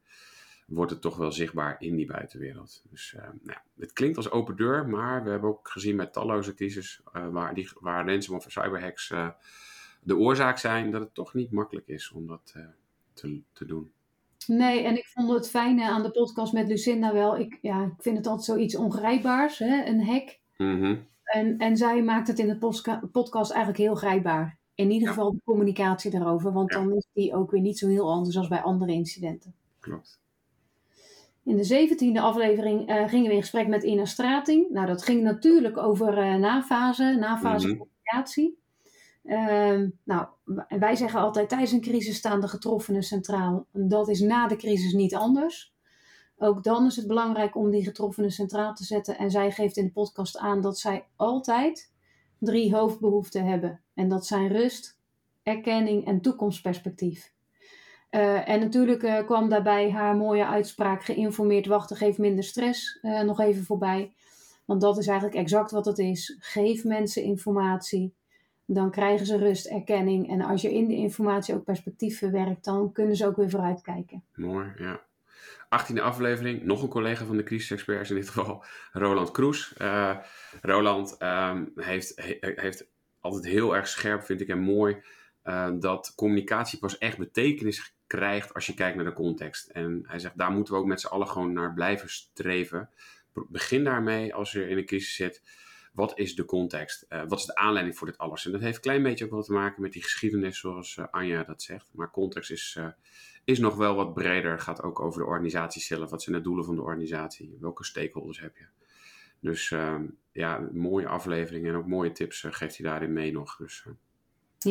wordt 0.66 0.90
het 0.90 1.00
toch 1.00 1.16
wel 1.16 1.32
zichtbaar 1.32 1.76
in 1.78 1.96
die 1.96 2.06
buitenwereld. 2.06 2.82
Dus 2.90 3.14
uh, 3.16 3.22
nou, 3.42 3.58
het 3.78 3.92
klinkt 3.92 4.16
als 4.16 4.30
open 4.30 4.56
deur, 4.56 4.88
maar 4.88 5.24
we 5.24 5.30
hebben 5.30 5.50
ook 5.50 5.68
gezien 5.68 5.96
met 5.96 6.12
talloze 6.12 6.54
crisis 6.54 7.00
uh, 7.16 7.28
waar, 7.28 7.54
die, 7.54 7.70
waar 7.74 8.06
ransomware 8.06 8.46
of 8.46 8.52
cyberhacks 8.52 9.10
uh, 9.10 9.28
de 10.02 10.16
oorzaak 10.16 10.58
zijn, 10.58 10.90
dat 10.90 11.00
het 11.00 11.14
toch 11.14 11.34
niet 11.34 11.50
makkelijk 11.50 11.86
is 11.86 12.12
om 12.12 12.26
dat 12.26 12.54
te, 13.12 13.40
te 13.52 13.64
doen. 13.64 13.92
Nee, 14.46 14.84
en 14.84 14.96
ik 14.96 15.06
vond 15.06 15.30
het 15.30 15.50
fijne 15.50 15.88
aan 15.88 16.02
de 16.02 16.10
podcast 16.10 16.52
met 16.52 16.68
Lucinda 16.68 17.12
wel. 17.12 17.38
Ik, 17.38 17.58
ja, 17.62 17.84
ik 17.84 18.02
vind 18.02 18.16
het 18.16 18.26
altijd 18.26 18.46
zoiets 18.46 18.76
ongrijpbaars, 18.76 19.58
hè? 19.58 19.84
een 19.84 20.04
hek. 20.04 20.40
Mhm. 20.56 20.96
En, 21.24 21.58
en 21.58 21.76
zij 21.76 22.02
maakt 22.02 22.28
het 22.28 22.38
in 22.38 22.48
de 22.48 22.58
podcast 23.12 23.50
eigenlijk 23.50 23.82
heel 23.82 23.94
grijpbaar. 23.94 24.59
In 24.80 24.90
ieder 24.90 25.08
geval 25.08 25.30
de 25.32 25.40
communicatie 25.44 26.10
daarover, 26.10 26.52
want 26.52 26.70
dan 26.70 26.92
is 26.92 27.06
die 27.12 27.34
ook 27.34 27.50
weer 27.50 27.60
niet 27.60 27.78
zo 27.78 27.88
heel 27.88 28.10
anders 28.10 28.37
als 28.37 28.49
bij 28.49 28.62
andere 28.62 28.92
incidenten. 28.92 29.54
Klopt. 29.80 30.20
In 31.44 31.56
de 31.56 31.64
zeventiende 31.64 32.20
aflevering 32.20 32.88
eh, 32.88 33.08
gingen 33.08 33.28
we 33.28 33.34
in 33.34 33.40
gesprek 33.40 33.68
met 33.68 33.82
Ina 33.82 34.04
Strating. 34.04 34.70
Nou, 34.70 34.87
dat 34.87 35.02
ging 35.02 35.22
natuurlijk 35.22 35.76
over 35.78 36.18
eh 36.18 36.34
nafase, 36.34 37.16
nafase 37.18 37.66
Mhm. 37.68 37.76
communicatie. 37.76 38.58
Ehm, 39.25 39.88
nou, 40.04 40.26
wij 40.68 40.94
zeggen 40.96 41.20
altijd 41.20 41.49
tijdens 41.49 41.72
een 41.72 41.80
crisis 41.80 42.16
staan 42.16 42.40
de 42.40 42.49
getroffenen 42.49 43.02
centraal. 43.02 43.66
En 43.72 43.88
Dat 43.88 44.08
is 44.08 44.20
na 44.20 44.46
de 44.49 44.56
crisis 44.56 44.92
niet 44.92 45.14
anders. 45.14 45.75
Ook 46.38 46.62
dan 46.64 46.87
is 46.87 46.96
het 46.96 47.06
belangrijk 47.06 47.56
om 47.56 47.70
die 47.70 47.84
getroffenen 47.84 48.30
centraal 48.30 48.75
te 48.75 48.84
zetten. 48.84 49.18
En 49.18 49.30
zij 49.30 49.50
geeft 49.50 49.76
in 49.76 49.84
de 49.84 49.92
podcast 49.92 50.38
aan 50.38 50.60
dat 50.60 50.78
zij 50.78 51.04
altijd 51.16 51.92
drie 52.40 52.75
hoofdbehoeften 52.75 53.44
hebben. 53.44 53.80
En 53.94 54.09
dat 54.09 54.26
zijn 54.26 54.49
rust, 54.49 54.99
erkenning 55.42 56.06
en 56.06 56.20
toekomstperspectief. 56.20 57.32
Eh, 58.11 58.49
en 58.49 58.61
natuurlijk 58.61 59.02
eh, 59.02 59.25
kwam 59.25 59.49
daarbij 59.49 59.90
haar 59.90 60.16
mooie 60.16 60.47
uitspraak: 60.47 61.04
geïnformeerd 61.04 61.66
wachten 61.66 61.97
geeft 61.97 62.18
minder 62.18 62.44
stress 62.44 62.99
eh, 63.02 63.20
nog 63.20 63.40
even 63.40 63.64
voorbij. 63.64 64.12
Want 64.64 64.80
dat 64.80 64.99
is 64.99 65.06
eigenlijk 65.06 65.38
exact 65.38 65.70
wat 65.70 65.85
het 65.85 65.99
is. 65.99 66.37
Geef 66.38 66.85
mensen 66.85 67.23
informatie, 67.23 68.14
dan 68.64 68.90
krijgen 68.90 69.26
ze 69.26 69.37
rust, 69.37 69.66
erkenning. 69.66 70.30
En 70.30 70.40
als 70.40 70.62
je 70.62 70.75
in 70.75 70.87
die 70.87 70.97
informatie 70.97 71.54
ook 71.54 71.64
perspectief 71.64 72.18
verwerkt, 72.18 72.64
dan 72.64 72.92
kunnen 72.92 73.16
ze 73.16 73.26
ook 73.26 73.37
weer 73.37 73.50
vooruitkijken. 73.50 74.23
Mooi, 74.35 74.73
ja. 74.78 75.00
18e 75.64 76.00
aflevering, 76.00 76.62
nog 76.62 76.82
een 76.82 76.88
collega 76.88 77.25
van 77.25 77.37
de 77.37 77.42
crisisexperts, 77.42 78.11
in 78.11 78.16
dit 78.16 78.28
geval 78.28 78.64
Roland 78.92 79.30
Kroes. 79.30 79.75
Eh, 79.76 80.16
Roland 80.62 81.16
ehm, 81.18 81.64
heeft, 81.75 82.12
he- 82.16 82.38
heeft 82.40 82.87
altijd 83.20 83.44
heel 83.44 83.76
erg 83.76 83.88
scherp, 83.88 84.23
vind 84.23 84.40
ik, 84.40 84.49
en 84.49 84.59
mooi, 84.59 85.02
eh, 85.42 85.70
dat 85.78 86.12
communicatie 86.16 86.78
pas 86.78 86.99
echt 86.99 87.18
betekenis 87.18 87.94
krijgt 88.06 88.54
als 88.54 88.66
je 88.66 88.75
kijkt 88.75 88.97
naar 88.97 89.04
de 89.04 89.12
context. 89.12 89.68
En 89.68 90.02
hij 90.06 90.18
zegt, 90.18 90.38
daar 90.38 90.50
moeten 90.50 90.75
we 90.75 90.80
ook 90.80 90.87
met 90.87 91.00
z'n 91.00 91.06
allen 91.06 91.28
gewoon 91.28 91.52
naar 91.52 91.75
blijven 91.75 92.09
streven. 92.11 92.90
Be- 93.32 93.47
Begin 93.49 93.85
daarmee 93.85 94.35
als 94.35 94.52
je 94.52 94.68
in 94.68 94.78
een 94.78 94.87
crisis 94.87 95.14
zit. 95.14 95.42
Wat 95.92 96.18
is 96.18 96.35
de 96.35 96.44
context? 96.44 97.04
Eh, 97.09 97.23
wat 97.28 97.38
is 97.38 97.44
de 97.47 97.54
aanleiding 97.54 97.97
voor 97.97 98.06
dit 98.06 98.18
alles? 98.18 98.47
En 98.47 98.52
dat 98.52 98.61
heeft 98.61 98.76
een 98.76 98.82
klein 98.82 99.02
beetje 99.02 99.25
ook 99.25 99.30
wel 99.30 99.42
te 99.42 99.52
maken 99.52 99.82
met 99.82 99.92
die 99.92 100.02
geschiedenis, 100.02 100.59
zoals 100.59 100.97
eh, 100.97 101.04
Anja 101.11 101.42
dat 101.44 101.62
zegt. 101.62 101.88
Maar 101.92 102.11
context 102.11 102.50
is, 102.50 102.75
eh, 102.78 102.87
is 103.50 103.59
nog 103.59 103.75
wel 103.76 103.95
wat 103.95 104.14
breder. 104.14 104.59
Gaat 104.59 104.83
ook 104.83 105.00
over 105.00 105.21
de 105.21 105.26
organisatie 105.26 105.83
zelf. 105.83 106.11
Wat 106.11 106.23
zijn 106.23 106.37
de 106.37 106.42
doelen 106.42 106.64
van 106.64 106.75
de 106.75 106.83
organisatie? 106.83 107.57
Welke 107.61 107.85
stakeholders 107.85 108.40
heb 108.40 108.57
je? 108.57 108.64
Dus 109.40 109.71
ehm, 109.71 110.07
ja, 110.33 110.69
mooie 110.73 111.09
aflevering 111.09 111.66
en 111.66 111.75
ook 111.75 111.87
mooie 111.87 112.12
tips 112.12 112.45
eh, 112.45 112.52
geeft 112.52 112.76
hij 112.78 112.90
daarin 112.90 113.12
mee 113.12 113.33
nog. 113.33 113.57
Dus 113.57 113.85
eh, 113.87 113.92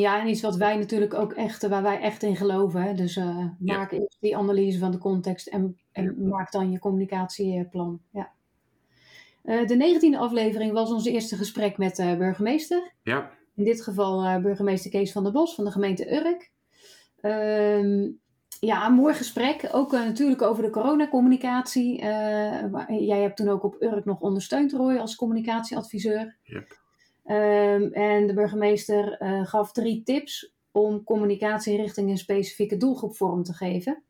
Ja, 0.02 0.22
en 0.22 0.28
iets 0.28 0.42
wat 0.42 0.56
wij 0.56 0.78
natuurlijk 0.78 1.14
ook 1.14 1.34
echt, 1.34 1.68
waar 1.68 1.84
wij 1.84 2.00
echt 2.00 2.24
in 2.24 2.36
geloven. 2.36 2.82
Hè? 2.82 2.94
Dus 2.94 3.16
eh, 3.16 3.46
maak 3.60 3.92
eerst 3.92 4.18
die 4.20 4.38
analyse 4.38 4.80
van 4.80 4.92
de 4.92 4.98
context 4.98 5.48
en, 5.48 5.78
en 5.92 6.28
maak 6.28 6.52
dan 6.52 6.72
je 6.72 6.80
communicatieplan. 6.80 8.02
Ja. 8.12 8.32
Eh, 9.44 9.68
de 9.68 9.76
negentiende 9.76 10.18
aflevering 10.18 10.72
was 10.74 10.92
ons 10.92 11.06
eerste 11.06 11.36
gesprek 11.36 11.78
met 11.78 11.96
de 11.96 12.16
burgemeester. 12.18 12.92
ja, 13.04 13.32
In 13.56 13.64
dit 13.64 13.82
geval 13.82 14.24
eh, 14.24 14.42
burgemeester 14.42 14.92
Kees 14.92 15.12
van 15.12 15.24
der 15.24 15.32
Bos 15.32 15.56
van 15.56 15.66
de 15.66 15.72
gemeente 15.72 16.14
Urk. 16.14 16.52
Ehm, 17.22 18.10
ja, 18.60 18.88
een 18.88 18.94
mooi 18.94 19.14
gesprek. 19.14 19.70
Ook 19.72 19.94
eh, 19.94 20.00
natuurlijk 20.00 20.42
over 20.42 20.64
de 20.64 20.70
coronacommunicatie. 20.70 22.02
Waar- 22.72 22.94
jij 22.94 23.22
hebt 23.22 23.38
toen 23.38 23.50
ook 23.50 23.64
op 23.64 23.82
Urk 23.82 24.06
nog 24.06 24.22
ondersteund, 24.22 24.72
Roy, 24.72 24.98
als 24.98 25.16
communicatieadviseur. 25.16 26.36
Yep. 26.44 26.80
Ehm, 27.30 27.84
en 27.92 28.28
de 28.28 28.34
burgemeester 28.34 29.18
eh, 29.18 29.46
gaf 29.46 29.72
drie 29.72 30.04
tips 30.04 30.54
om 30.72 31.04
communicatie 31.04 31.78
richting 31.78 32.10
een 32.10 32.18
specifieke 32.18 32.78
doelgroep 32.78 33.16
vorm 33.16 33.44
te 33.44 33.54
geven. 33.54 34.04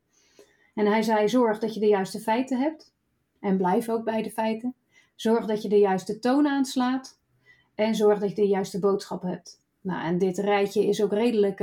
En 0.74 0.86
hij 0.86 1.02
zei: 1.02 1.28
zorg 1.28 1.58
dat 1.58 1.74
je 1.74 1.80
de 1.80 1.86
juiste 1.86 2.20
feiten 2.20 2.58
hebt. 2.58 2.94
En 3.40 3.56
blijf 3.56 3.88
ook 3.88 4.04
bij 4.04 4.22
de 4.22 4.30
feiten. 4.30 4.74
Zorg 5.14 5.46
dat 5.46 5.62
je 5.62 5.68
de 5.68 5.78
juiste 5.78 6.18
toon 6.18 6.46
aanslaat. 6.46 7.18
En 7.74 7.94
zorg 7.94 8.18
dat 8.18 8.28
je 8.28 8.34
de 8.34 8.48
juiste 8.48 8.78
boodschap 8.78 9.22
hebt. 9.22 9.62
Nou, 9.80 10.04
en 10.04 10.18
dit 10.18 10.38
rijtje 10.38 10.86
is 10.86 11.02
ook 11.02 11.12
redelijk 11.12 11.60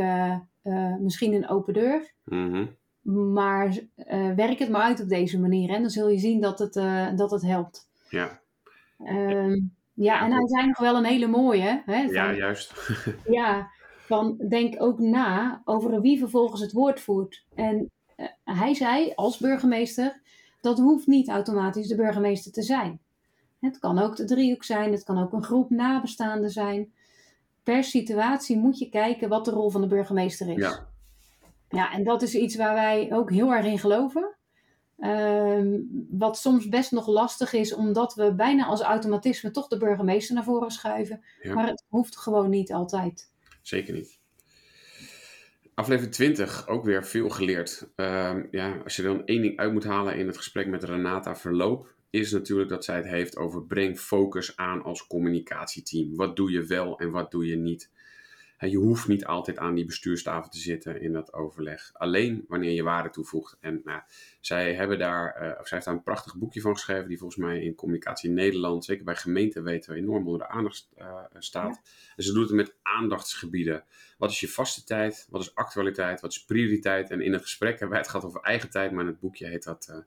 eh, 0.68 0.96
misschien 0.96 1.34
een 1.34 1.50
open 1.50 1.74
deur. 1.74 2.14
mhm, 2.24 2.66
Maar 3.02 3.80
eh, 3.96 4.32
werk 4.32 4.60
het 4.60 4.70
maar 4.70 4.82
uit 4.82 5.02
op 5.02 5.10
deze 5.10 5.40
manier. 5.40 5.70
En 5.70 5.82
dan 5.82 5.90
zul 5.90 6.10
je 6.10 6.20
zien 6.20 6.42
dat 6.42 6.60
het, 6.60 6.76
eh, 6.76 7.16
dat 7.16 7.32
het 7.32 7.42
helpt. 7.42 7.90
ja, 8.10 8.42
Ehm, 9.04 9.60
ja, 9.94 10.26
en 10.26 10.32
hij 10.32 10.48
zei 10.48 10.68
nog 10.68 10.80
wel 10.80 10.96
een 10.96 11.06
hele 11.06 11.28
mooie. 11.28 11.82
Hè, 11.86 12.04
van, 12.04 12.14
ja, 12.14 12.34
juist. 12.34 12.74
ja, 13.40 13.70
van 13.98 14.38
denk 14.50 14.82
ook 14.82 15.00
na 15.00 15.62
over 15.66 16.02
wie 16.02 16.20
vervolgens 16.20 16.62
het 16.62 16.72
woord 16.72 17.00
voert. 17.00 17.46
En 17.56 17.92
hij 18.44 18.74
zei 18.74 19.12
als 19.16 19.38
burgemeester, 19.38 20.22
dat 20.62 20.78
hoeft 20.78 21.08
niet 21.08 21.30
automatisch 21.30 21.88
de 21.88 21.96
burgemeester 21.96 22.52
te 22.52 22.62
zijn. 22.62 23.00
Het 23.60 23.80
kan 23.80 24.00
ook 24.00 24.16
de 24.16 24.26
driehoek 24.26 24.64
zijn, 24.64 24.92
het 24.92 25.04
kan 25.04 25.18
ook 25.24 25.34
een 25.34 25.44
groep 25.44 25.70
nabestaanden 25.70 26.50
zijn. 26.50 26.94
Per 27.68 27.84
situatie 27.84 28.58
moet 28.58 28.80
je 28.80 28.90
kijken 28.90 29.30
wat 29.30 29.46
de 29.46 29.52
rol 29.52 29.70
van 29.70 29.82
de 29.82 29.88
burgemeester 29.88 30.50
is. 30.50 30.58
Ja. 30.58 30.88
Ja, 31.70 31.94
en 31.94 32.04
dat 32.04 32.22
is 32.22 32.36
iets 32.36 32.56
waar 32.56 32.74
wij 32.74 33.08
ook 33.12 33.32
heel 33.32 33.54
erg 33.54 33.66
in 33.66 33.80
geloven. 33.80 34.36
Ehm, 34.98 35.80
wat 36.10 36.38
soms 36.38 36.70
best 36.70 36.92
nog 36.92 37.08
lastig 37.08 37.54
is, 37.54 37.74
omdat 37.74 38.14
we 38.16 38.34
bijna 38.34 38.66
als 38.66 38.82
automatisme 38.82 39.52
toch 39.52 39.68
de 39.68 39.78
burgemeester 39.78 40.36
naar 40.36 40.44
voren 40.44 40.72
schuiven. 40.72 41.24
Ja. 41.42 41.54
Maar 41.54 41.68
het 41.68 41.84
hoeft 41.88 42.18
gewoon 42.18 42.50
niet 42.50 42.74
altijd. 42.74 43.32
Zeker 43.62 43.94
niet. 43.94 44.20
Aflevering 45.74 46.14
20, 46.14 46.68
ook 46.68 46.84
weer 46.84 47.06
veel 47.06 47.30
geleerd. 47.30 47.90
Ehm, 47.96 48.44
ja, 48.52 48.78
als 48.84 48.96
je 48.96 49.02
dan 49.02 49.26
één 49.26 49.42
ding 49.42 49.58
uit 49.58 49.74
moet 49.74 49.84
halen 49.84 50.18
in 50.18 50.28
het 50.28 50.38
gesprek 50.38 50.68
met 50.68 50.84
Renata 50.84 51.36
Verloop, 51.36 51.96
is 52.10 52.32
natuurlijk 52.32 52.70
dat 52.70 52.84
zij 52.84 52.96
het 52.96 53.06
heeft 53.06 53.38
over 53.38 53.66
breng 53.66 54.00
focus 54.00 54.56
aan 54.56 54.84
als 54.84 55.08
communicatieteam. 55.08 56.16
Wat 56.16 56.36
doe 56.36 56.52
je 56.52 56.66
wel 56.66 57.00
en 57.00 57.12
wat 57.12 57.32
doe 57.32 57.48
je 57.48 57.56
niet? 57.56 57.90
Je 58.60 58.78
hoeft 58.78 59.08
niet 59.08 59.26
altijd 59.26 59.58
aan 59.58 59.76
die 59.76 59.86
bestuurstafel 59.86 60.50
te 60.50 60.60
zitten 60.60 61.02
in 61.02 61.14
dat 61.14 61.34
overleg. 61.34 61.90
Alleen 61.94 62.46
wanneer 62.48 62.72
je 62.72 62.84
waarde 62.84 63.10
toevoegt. 63.10 63.58
En 63.60 63.82
nou, 63.84 64.02
zij, 64.40 64.74
hebben 64.74 65.00
daar, 65.00 65.36
eh, 65.36 65.60
of 65.60 65.68
zij 65.68 65.78
heeft 65.78 65.86
daar 65.86 65.94
een 65.96 66.04
prachtig 66.04 66.38
boekje 66.38 66.62
van 66.62 66.74
geschreven, 66.74 67.08
die 67.08 67.18
volgens 67.18 67.40
mij 67.40 67.62
in 67.62 67.76
Communicatie 67.76 68.30
in 68.30 68.36
Nederland, 68.36 68.86
zeker 68.86 69.04
bij 69.04 69.16
gemeenten 69.16 69.64
weten 69.64 69.94
we, 69.94 70.00
enorm 70.00 70.26
onder 70.26 70.40
de 70.40 70.48
aandacht 70.48 70.90
eh, 70.96 71.24
staat. 71.38 71.82
En 72.16 72.24
ze 72.24 72.34
doet 72.34 72.48
het 72.48 72.56
met 72.56 72.76
aandachtsgebieden. 72.82 73.84
Wat 74.18 74.32
is 74.32 74.40
je 74.40 74.48
vaste 74.48 74.84
tijd? 74.84 75.28
Wat 75.30 75.42
is 75.42 75.56
actualiteit? 75.56 76.22
Wat 76.22 76.32
is 76.32 76.46
prioriteit? 76.46 77.10
En 77.10 77.22
in 77.22 77.34
het 77.34 77.42
gesprek 77.42 77.72
hebben 77.72 77.90
wij 77.90 78.00
het 78.00 78.10
gehad 78.10 78.26
over 78.26 78.42
eigen 78.42 78.70
tijd, 78.70 78.92
maar 78.92 79.04
in 79.04 79.10
het 79.10 79.20
boekje 79.20 79.48
heet 79.48 79.64
dat 79.64 79.88
eh, 79.90 79.98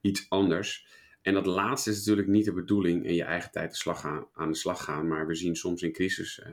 iets 0.00 0.26
anders. 0.28 0.86
En 1.24 1.34
dat 1.34 1.46
laatste 1.46 1.90
is 1.90 1.98
natuurlijk 1.98 2.28
niet 2.28 2.44
de 2.44 2.52
bedoeling 2.52 3.06
in 3.06 3.14
je 3.14 3.24
eigen 3.24 3.50
tijd 3.50 3.70
de 3.70 3.76
slag 3.76 4.00
gaan, 4.00 4.26
aan 4.34 4.48
de 4.48 4.56
slag 4.56 4.84
gaan. 4.84 5.08
Maar 5.08 5.26
we 5.26 5.34
zien 5.34 5.56
soms 5.56 5.82
in 5.82 5.92
crisis 5.92 6.40
eh, 6.40 6.52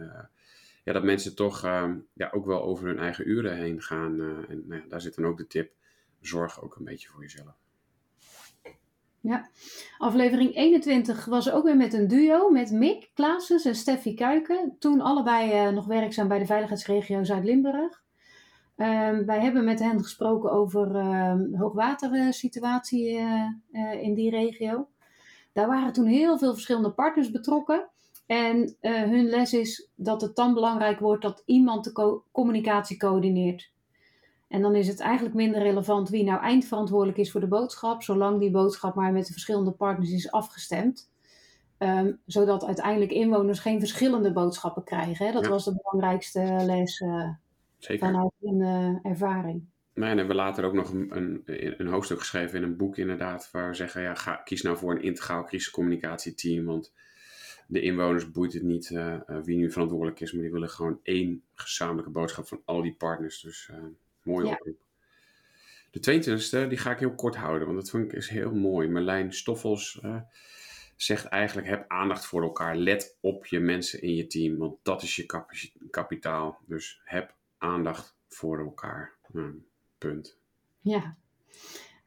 ja, 0.83 0.93
dat 0.93 1.03
mensen 1.03 1.35
toch 1.35 1.63
eh, 1.63 1.91
ja, 2.13 2.29
ook 2.33 2.45
wel 2.45 2.63
over 2.63 2.87
hun 2.87 2.99
eigen 2.99 3.29
uren 3.29 3.55
heen 3.55 3.81
gaan. 3.81 4.19
eh, 4.19 4.49
en 4.49 4.63
nou 4.67 4.81
ja, 4.81 4.87
daar 4.87 5.01
zit 5.01 5.15
dan 5.15 5.25
ook 5.25 5.37
de 5.37 5.47
tip: 5.47 5.71
zorg 6.21 6.61
ook 6.61 6.75
een 6.75 6.83
beetje 6.83 7.07
voor 7.07 7.21
jezelf. 7.21 7.55
Aflevering 9.97 10.55
21 10.55 11.25
was 11.25 11.51
ook 11.51 11.63
weer 11.63 11.77
met 11.77 11.93
een 11.93 12.07
duo 12.07 12.49
met 12.49 12.71
Mick 12.71 13.09
Klaasens 13.13 13.65
en 13.65 13.75
Steffi 13.75 14.13
Kuiken. 14.13 14.75
Toen 14.79 15.01
allebei 15.01 15.71
nog 15.71 15.85
werkzaam 15.85 16.27
bij 16.27 16.39
de 16.39 16.45
veiligheidsregio 16.45 17.23
Zuid-Limburg. 17.23 18.00
Ehm, 18.81 19.25
wij 19.25 19.39
hebben 19.41 19.63
met 19.63 19.79
hen 19.79 19.99
gesproken 20.03 20.51
over 20.51 20.95
ehm 20.95 21.53
hoogwatersituatie 21.55 23.17
eh, 23.71 24.01
in 24.01 24.13
die 24.13 24.29
regio. 24.29 24.87
Daar 25.53 25.67
waren 25.67 25.93
toen 25.93 26.05
heel 26.05 26.37
veel 26.37 26.53
verschillende 26.53 26.91
partners 26.91 27.31
betrokken. 27.31 27.89
En 28.25 28.75
eh, 28.79 29.01
hun 29.03 29.25
les 29.25 29.53
is 29.53 29.89
dat 29.95 30.21
het 30.21 30.35
dan 30.35 30.53
belangrijk 30.53 30.99
wordt 30.99 31.21
dat 31.21 31.43
iemand 31.45 31.83
de 31.83 31.91
co- 31.91 32.23
communicatie 32.31 32.97
coördineert. 32.97 33.71
En 34.47 34.61
dan 34.61 34.75
is 34.75 34.87
het 34.87 34.99
eigenlijk 34.99 35.35
minder 35.35 35.61
relevant 35.61 36.09
wie 36.09 36.23
nou 36.23 36.41
eindverantwoordelijk 36.41 37.17
is 37.17 37.31
voor 37.31 37.41
de 37.41 37.47
boodschap, 37.47 38.03
zolang 38.03 38.39
die 38.39 38.51
boodschap 38.51 38.95
maar 38.95 39.11
met 39.11 39.25
de 39.25 39.31
verschillende 39.31 39.71
partners 39.71 40.11
is 40.11 40.31
afgestemd. 40.31 41.09
Ehm, 41.77 42.13
zodat 42.25 42.65
uiteindelijk 42.65 43.11
inwoners 43.11 43.59
geen 43.59 43.79
verschillende 43.79 44.33
boodschappen 44.33 44.83
krijgen. 44.83 45.25
Hè? 45.25 45.31
Dat 45.31 45.43
Ja. 45.43 45.49
was 45.49 45.65
de 45.65 45.75
belangrijkste 45.81 46.63
les 46.65 47.03
Zeker. 47.81 48.07
vanuit 48.07 48.31
hun 48.39 48.61
eh, 48.61 49.11
ervaring. 49.11 49.63
Nee, 49.93 50.09
en 50.09 50.17
hebben 50.17 50.35
we 50.35 50.41
later 50.41 50.63
ook 50.63 50.73
nog 50.73 50.91
een, 50.91 51.17
een, 51.17 51.43
een 51.77 51.87
hoofdstuk 51.87 52.19
geschreven 52.19 52.57
in 52.57 52.63
een 52.63 52.77
boek 52.77 52.97
inderdaad, 52.97 53.49
waar 53.51 53.69
we 53.69 53.75
zeggen, 53.75 54.01
ja, 54.01 54.15
ga, 54.15 54.35
kies 54.35 54.61
nou 54.61 54.77
voor 54.77 54.91
een 54.91 55.01
integraal 55.01 55.43
crisiscommunicatieteam, 55.43 56.65
want 56.65 56.93
de 57.67 57.81
inwoners 57.81 58.31
boeit 58.31 58.53
het 58.53 58.63
niet 58.63 58.91
eh, 58.91 59.13
eh, 59.13 59.43
wie 59.43 59.57
nu 59.57 59.71
verantwoordelijk 59.71 60.19
is, 60.19 60.31
maar 60.31 60.41
die 60.41 60.51
willen 60.51 60.69
gewoon 60.69 60.99
één 61.03 61.43
gezamenlijke 61.55 62.11
boodschap 62.11 62.47
van 62.47 62.61
al 62.65 62.81
die 62.81 62.95
partners. 62.95 63.41
Dus 63.41 63.69
mooie 64.23 64.45
Ja. 64.45 64.51
oproep. 64.51 64.77
De 65.91 65.99
22e, 65.99 66.67
die 66.67 66.77
ga 66.77 66.91
ik 66.91 66.99
heel 66.99 67.15
kort 67.15 67.35
houden, 67.35 67.67
want 67.67 67.79
dat 67.79 67.89
vind 67.89 68.03
ik 68.05 68.13
is 68.13 68.29
heel 68.29 68.53
mooi. 68.53 68.87
Merlijn 68.87 69.33
Stoffels 69.33 69.99
uh, 70.05 70.21
zegt 70.95 71.25
eigenlijk, 71.25 71.67
heb 71.67 71.85
aandacht 71.87 72.25
voor 72.25 72.43
elkaar. 72.43 72.75
Let 72.75 73.17
op 73.19 73.45
je 73.45 73.59
mensen 73.59 74.01
in 74.01 74.15
je 74.15 74.27
team, 74.27 74.57
want 74.57 74.77
dat 74.83 75.03
is 75.03 75.15
je 75.15 75.25
kapitaal. 75.89 76.59
Dus 76.65 77.01
heb 77.03 77.33
aandacht 77.61 78.15
voor 78.27 78.59
elkaar. 78.59 79.13
Nou, 79.31 79.63
punt. 79.97 80.37
Ja. 80.79 81.15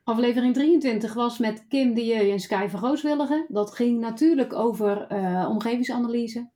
Aflevering 0.04 0.54
23 0.54 1.14
was 1.14 1.38
met 1.38 1.66
Kim 1.68 1.94
de 1.94 2.04
Jeu 2.04 2.30
en 2.30 2.40
Sky 2.40 2.68
van 2.68 2.80
Rooswilligen. 2.80 3.46
Dat 3.48 3.74
ging 3.74 4.00
natuurlijk 4.00 4.52
over 4.52 5.12
uh, 5.12 5.48
omgevingsanalyse. 5.48 6.48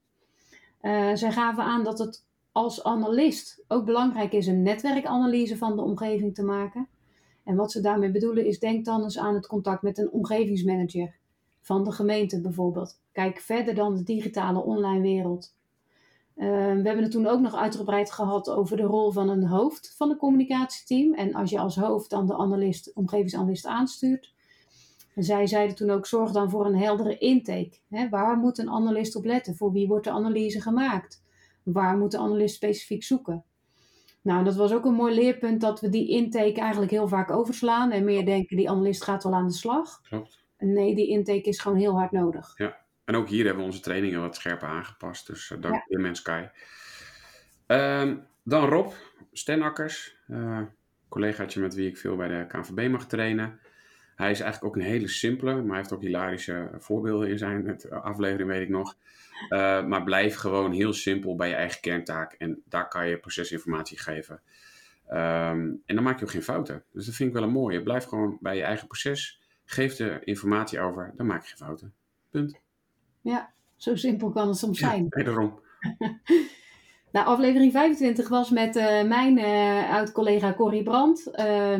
Uh, 0.83 1.15
zij 1.15 1.33
gaven 1.33 1.65
aan 1.65 1.85
dat 1.85 1.99
het 1.99 2.27
als 2.53 2.85
analist 2.85 3.65
ook 3.69 3.85
belangrijk 3.85 4.33
is 4.33 4.47
een 4.47 4.63
netwerkanalyse 4.63 5.57
van 5.57 5.77
de 5.77 5.83
omgeving 5.83 6.35
te 6.35 6.43
maken. 6.43 6.89
En 7.45 7.57
wat 7.57 7.73
ze 7.73 7.81
daarmee 7.81 8.11
bedoelen 8.11 8.47
is, 8.47 8.59
denk 8.59 8.85
dan 8.85 9.03
eens 9.03 9.19
aan 9.19 9.35
het 9.35 9.47
contact 9.47 9.83
met 9.83 9.99
een 9.99 10.11
omgevingsmanager 10.11 11.15
van 11.61 11.85
de 11.85 11.93
gemeente 11.93 12.41
bijvoorbeeld. 12.41 13.01
Kijk 13.13 13.39
verder 13.39 13.75
dan 13.75 13.97
de 13.97 14.03
digitale 14.03 14.63
online 14.63 15.01
wereld. 15.01 15.57
Uh, 16.39 16.47
we 16.47 16.83
hebben 16.83 17.03
het 17.03 17.11
toen 17.11 17.27
ook 17.27 17.41
nog 17.41 17.55
uitgebreid 17.55 18.11
gehad 18.11 18.51
over 18.51 18.77
de 18.77 18.83
rol 18.83 19.11
van 19.11 19.29
een 19.29 19.47
hoofd 19.47 19.95
van 19.97 20.11
een 20.11 20.17
communicatieteam. 20.17 21.15
En 21.15 21.35
als 21.35 21.51
je 21.51 21.59
als 21.59 21.77
hoofd 21.77 22.11
dan 22.11 22.27
de 22.27 22.37
analist, 22.37 22.93
omgevingsanalist 22.95 23.67
aanstuurt. 23.67 24.35
En 25.15 25.25
zij 25.25 25.47
zeiden 25.47 25.77
toen 25.77 25.91
ook, 25.91 26.07
zorg 26.07 26.31
dan 26.31 26.51
voor 26.51 26.67
een 26.67 26.77
heldere 26.77 27.19
intake. 27.19 27.79
Hè, 27.89 28.09
waar 28.09 28.37
moet 28.37 28.59
een 28.59 28.71
analist 28.71 29.17
op 29.17 29.25
letten? 29.25 29.57
Voor 29.57 29.73
wie 29.73 29.89
wordt 29.89 30.05
de 30.05 30.11
analyse 30.11 30.61
gemaakt? 30.61 31.23
Waar 31.63 31.97
moet 31.97 32.11
de 32.11 32.19
analist 32.19 32.55
specifiek 32.55 33.05
zoeken? 33.05 33.45
Nou, 34.23 34.45
dat 34.45 34.57
was 34.57 34.73
ook 34.73 34.85
een 34.85 34.95
mooi 34.95 35.15
leerpunt 35.15 35.61
dat 35.61 35.81
we 35.81 35.89
die 35.89 36.09
intake 36.09 36.61
eigenlijk 36.61 36.91
heel 36.91 37.09
vaak 37.09 37.31
overslaan. 37.31 37.91
En 37.91 38.05
meer 38.05 38.25
denken, 38.25 38.57
die 38.57 38.71
analist 38.71 39.05
gaat 39.05 39.23
wel 39.23 39.35
aan 39.35 39.47
de 39.47 39.53
slag. 39.53 40.01
Klopt. 40.01 40.45
Nee, 40.59 40.95
die 40.95 41.09
intake 41.09 41.49
is 41.49 41.59
gewoon 41.59 41.79
heel 41.79 41.99
hard 41.99 42.13
nodig. 42.13 42.53
Ja, 42.57 42.77
en 43.09 43.17
ook 43.17 43.29
hier 43.29 43.45
hebben 43.45 43.63
we 43.63 43.69
onze 43.71 43.81
trainingen 43.81 44.21
wat 44.21 44.37
scherper 44.37 44.69
aangepast. 44.69 45.27
Dus 45.27 45.51
uh, 45.51 45.61
dank 45.61 45.83
ja. 45.89 45.99
mensen 45.99 46.25
Sky. 46.25 46.45
Uh, 47.67 48.13
dan 48.43 48.69
Rob 48.69 48.93
Stenakkers, 49.33 50.17
uh, 50.31 50.61
collegaatje 51.09 51.61
met 51.61 51.75
wie 51.75 51.89
ik 51.89 51.97
veel 51.97 52.17
bij 52.17 52.29
de 52.29 52.47
KNVB 52.47 52.91
mag 52.91 53.07
trainen. 53.07 53.61
Hij 54.17 54.31
is 54.31 54.41
eigenlijk 54.41 54.65
ook 54.65 54.83
een 54.83 54.91
hele 54.91 55.09
simpele, 55.09 55.55
maar 55.55 55.67
hij 55.67 55.77
heeft 55.77 55.93
ook 55.93 56.03
hilarische 56.03 56.71
voorbeelden 56.79 57.29
in 57.29 57.39
zijn 57.39 57.81
aflevering, 57.91 58.49
weet 58.49 58.63
ik 58.63 58.69
nog. 58.69 58.97
Uh, 59.49 59.85
maar 59.87 60.05
blijf 60.05 60.35
gewoon 60.35 60.73
heel 60.73 60.93
simpel 60.93 61.37
bij 61.37 61.49
je 61.49 61.55
eigen 61.55 61.81
kerntaak 61.81 62.33
en 62.33 62.63
daar 62.65 62.89
kan 62.89 63.09
je 63.09 63.19
procesinformatie 63.19 63.99
geven. 63.99 64.41
Um, 65.11 65.83
en 65.87 65.95
dan 65.95 66.03
maak 66.03 66.19
je 66.19 66.25
ook 66.25 66.31
geen 66.31 66.43
fouten. 66.43 66.85
Dus 66.93 67.07
dat 67.07 67.15
vind 67.15 67.29
ik 67.29 67.35
wel 67.35 67.45
een 67.45 67.53
mooie. 67.53 67.83
Blijf 67.83 68.05
gewoon 68.05 68.39
bij 68.41 68.57
je 68.57 68.63
eigen 68.63 68.87
proces. 68.87 69.41
Geef 69.65 69.97
de 69.97 70.21
informatie 70.25 70.81
over, 70.81 71.13
dan 71.17 71.27
maak 71.27 71.43
je 71.43 71.49
geen 71.49 71.67
fouten. 71.67 71.95
Punt. 72.31 72.67
Ja, 73.21 73.51
zo 73.77 73.97
simpel 73.97 74.31
kan 74.31 74.49
het 74.49 74.57
soms 74.57 74.79
zijn. 74.79 75.07
Ja, 75.11 75.23
daarom. 75.23 75.61
nou, 77.13 77.27
aflevering 77.27 77.73
25 77.73 78.29
was 78.29 78.51
met 78.51 78.77
uh, 78.77 79.03
mijn 79.03 79.39
uh, 79.39 79.93
oud-collega 79.93 80.55
Corrie 80.55 80.83
Brandt. 80.83 81.31
Uh, 81.35 81.79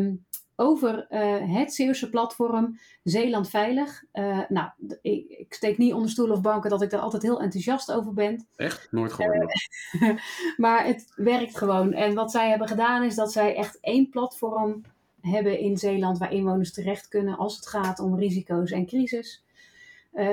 over 0.61 1.07
uh, 1.11 1.57
het 1.57 1.75
Zeeuwse 1.75 2.09
platform 2.09 2.79
Zeeland 3.03 3.51
Veilig. 3.51 4.05
Nou, 4.49 4.69
ik, 5.03 5.29
ik, 5.29 5.55
steek 5.55 5.79
niet 5.79 5.93
onder 5.93 6.11
stoel 6.11 6.31
of 6.31 6.41
banken 6.41 6.71
dat 6.71 6.83
ik 6.83 6.91
daar 6.91 7.01
altijd 7.01 7.23
heel 7.23 7.41
enthousiast 7.41 7.93
over 7.93 8.15
ben. 8.15 8.47
Echt? 8.57 8.89
Nooit 8.91 9.13
gehoord. 9.13 9.71
Uh, 10.01 10.19
maar 10.57 10.85
het 10.87 11.13
werkt 11.17 11.59
gewoon. 11.59 11.93
En 11.93 12.15
wat 12.15 12.31
zij 12.31 12.49
hebben 12.49 12.69
gedaan 12.69 13.03
is 13.03 13.15
dat 13.15 13.33
zij 13.33 13.55
echt 13.57 13.79
één 13.81 14.09
platform 14.09 14.83
hebben 15.21 15.59
in 15.59 15.77
Zeeland 15.77 16.19
waar 16.19 16.33
inwoners 16.33 16.73
terecht 16.73 17.09
kunnen 17.09 17.37
als 17.37 17.57
het 17.57 17.67
gaat 17.67 17.99
om 17.99 18.19
risico's 18.19 18.71
en 18.71 18.87
crisis. 18.87 19.43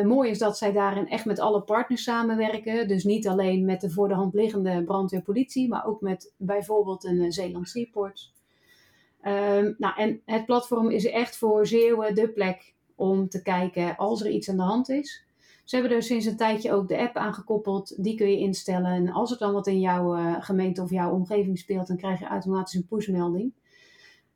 Mooi 0.03 0.29
is 0.29 0.39
dat 0.39 0.57
zij 0.57 0.71
daarin 0.71 1.09
echt 1.09 1.25
met 1.25 1.39
alle 1.39 1.61
partners 1.61 2.03
samenwerken. 2.03 2.87
Dus 2.87 3.03
niet 3.03 3.27
alleen 3.27 3.65
met 3.65 3.81
de 3.81 3.89
voor 3.89 4.07
de 4.07 4.13
hand 4.13 4.33
liggende 4.33 4.83
brandweerpolitie, 4.83 5.67
maar 5.67 5.85
ook 5.85 6.01
met 6.01 6.33
bijvoorbeeld 6.37 7.03
een 7.03 7.31
Zeeland 7.31 7.69
Seaports. 7.69 8.33
Um, 9.21 9.75
nou, 9.77 9.95
en 9.95 10.21
het 10.25 10.45
platform 10.45 10.89
is 10.89 11.05
echt 11.05 11.37
voor 11.37 11.67
Zeeuwen 11.67 12.15
de 12.15 12.29
plek 12.29 12.73
om 12.95 13.29
te 13.29 13.41
kijken 13.41 13.95
als 13.95 14.21
er 14.21 14.29
iets 14.29 14.49
aan 14.49 14.55
de 14.55 14.61
hand 14.61 14.89
is. 14.89 15.25
Ze 15.63 15.75
hebben 15.75 15.95
er 15.95 16.03
sinds 16.03 16.25
een 16.25 16.37
tijdje 16.37 16.73
ook 16.73 16.87
de 16.87 16.97
app 16.97 17.15
aangekoppeld. 17.15 18.03
Die 18.03 18.15
kun 18.15 18.29
je 18.29 18.37
instellen. 18.37 18.91
En 18.91 19.09
als 19.09 19.31
er 19.31 19.37
dan 19.37 19.53
wat 19.53 19.67
in 19.67 19.79
jouw 19.79 20.17
uh, 20.17 20.35
gemeente 20.39 20.81
of 20.81 20.89
jouw 20.89 21.11
omgeving 21.11 21.59
speelt, 21.59 21.87
dan 21.87 21.97
krijg 21.97 22.19
je 22.19 22.25
automatisch 22.25 22.73
een 22.73 22.87
pushmelding. 22.87 23.53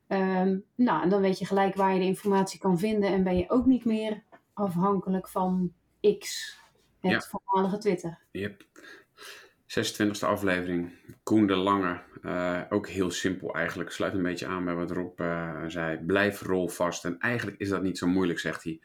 Um, 0.07 0.63
nou, 0.75 1.09
dan 1.09 1.21
weet 1.21 1.39
je 1.39 1.45
gelijk 1.45 1.75
waar 1.75 1.93
je 1.93 1.99
de 1.99 2.05
informatie 2.05 2.59
kan 2.59 2.79
vinden. 2.79 3.09
En 3.09 3.23
ben 3.23 3.37
je 3.37 3.49
ook 3.49 3.65
niet 3.65 3.85
meer 3.85 4.23
afhankelijk 4.59 5.27
van 5.27 5.73
X, 6.19 6.55
het 6.99 7.11
ja. 7.11 7.21
voormalige 7.21 7.77
Twitter. 7.77 8.19
Yep. 8.31 8.63
26e 9.69 10.19
aflevering. 10.19 10.91
Koen 11.23 11.47
de 11.47 11.55
Lange. 11.55 12.01
Uh, 12.21 12.61
ook 12.69 12.87
heel 12.87 13.11
simpel 13.11 13.53
eigenlijk. 13.53 13.91
Sluit 13.91 14.13
een 14.13 14.23
beetje 14.23 14.47
aan 14.47 14.65
bij 14.65 14.73
wat 14.73 14.91
Rob 14.91 15.19
uh, 15.19 15.63
zei. 15.67 15.97
Blijf 15.97 16.41
rolvast. 16.41 17.05
En 17.05 17.17
eigenlijk 17.17 17.57
is 17.59 17.69
dat 17.69 17.81
niet 17.81 17.97
zo 17.97 18.07
moeilijk, 18.07 18.39
zegt 18.39 18.63
hij. 18.63 18.81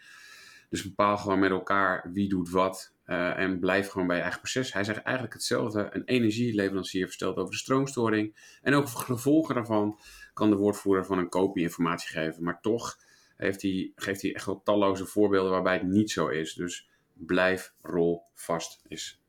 Dus 0.68 0.82
bepaal 0.82 1.16
gewoon 1.16 1.38
met 1.38 1.50
elkaar 1.50 2.10
wie 2.12 2.28
doet 2.28 2.50
wat. 2.50 2.94
Uh, 3.06 3.38
en 3.38 3.58
blijf 3.58 3.88
gewoon 3.88 4.06
bij 4.06 4.16
je 4.16 4.22
eigen 4.22 4.40
proces. 4.40 4.72
Hij 4.72 4.84
zegt 4.84 5.02
eigenlijk 5.02 5.34
hetzelfde. 5.34 5.88
Een 5.90 6.04
energieleverancier 6.04 7.04
verstelt 7.04 7.36
over 7.36 7.50
de 7.50 7.56
stroomstoring. 7.56 8.58
En 8.62 8.74
ook 8.74 8.88
gevolgen 8.88 9.54
daarvan 9.54 9.98
kan 10.32 10.50
de 10.50 10.56
woordvoerder 10.56 11.04
van 11.04 11.18
een 11.18 11.28
kopie 11.28 11.62
informatie 11.62 12.08
geven. 12.08 12.42
Maar 12.42 12.60
toch 12.60 12.96
heeft 13.36 13.62
hij, 13.62 13.92
geeft 13.94 14.22
hij 14.22 14.34
echt 14.34 14.46
wel 14.46 14.62
talloze 14.62 15.06
voorbeelden 15.06 15.50
waarbij 15.50 15.74
het 15.74 15.86
niet 15.86 16.10
zo 16.10 16.28
is. 16.28 16.54
Dus 16.54 16.88
blijf 17.12 17.74
rolvast 17.82 18.84
is 18.88 19.24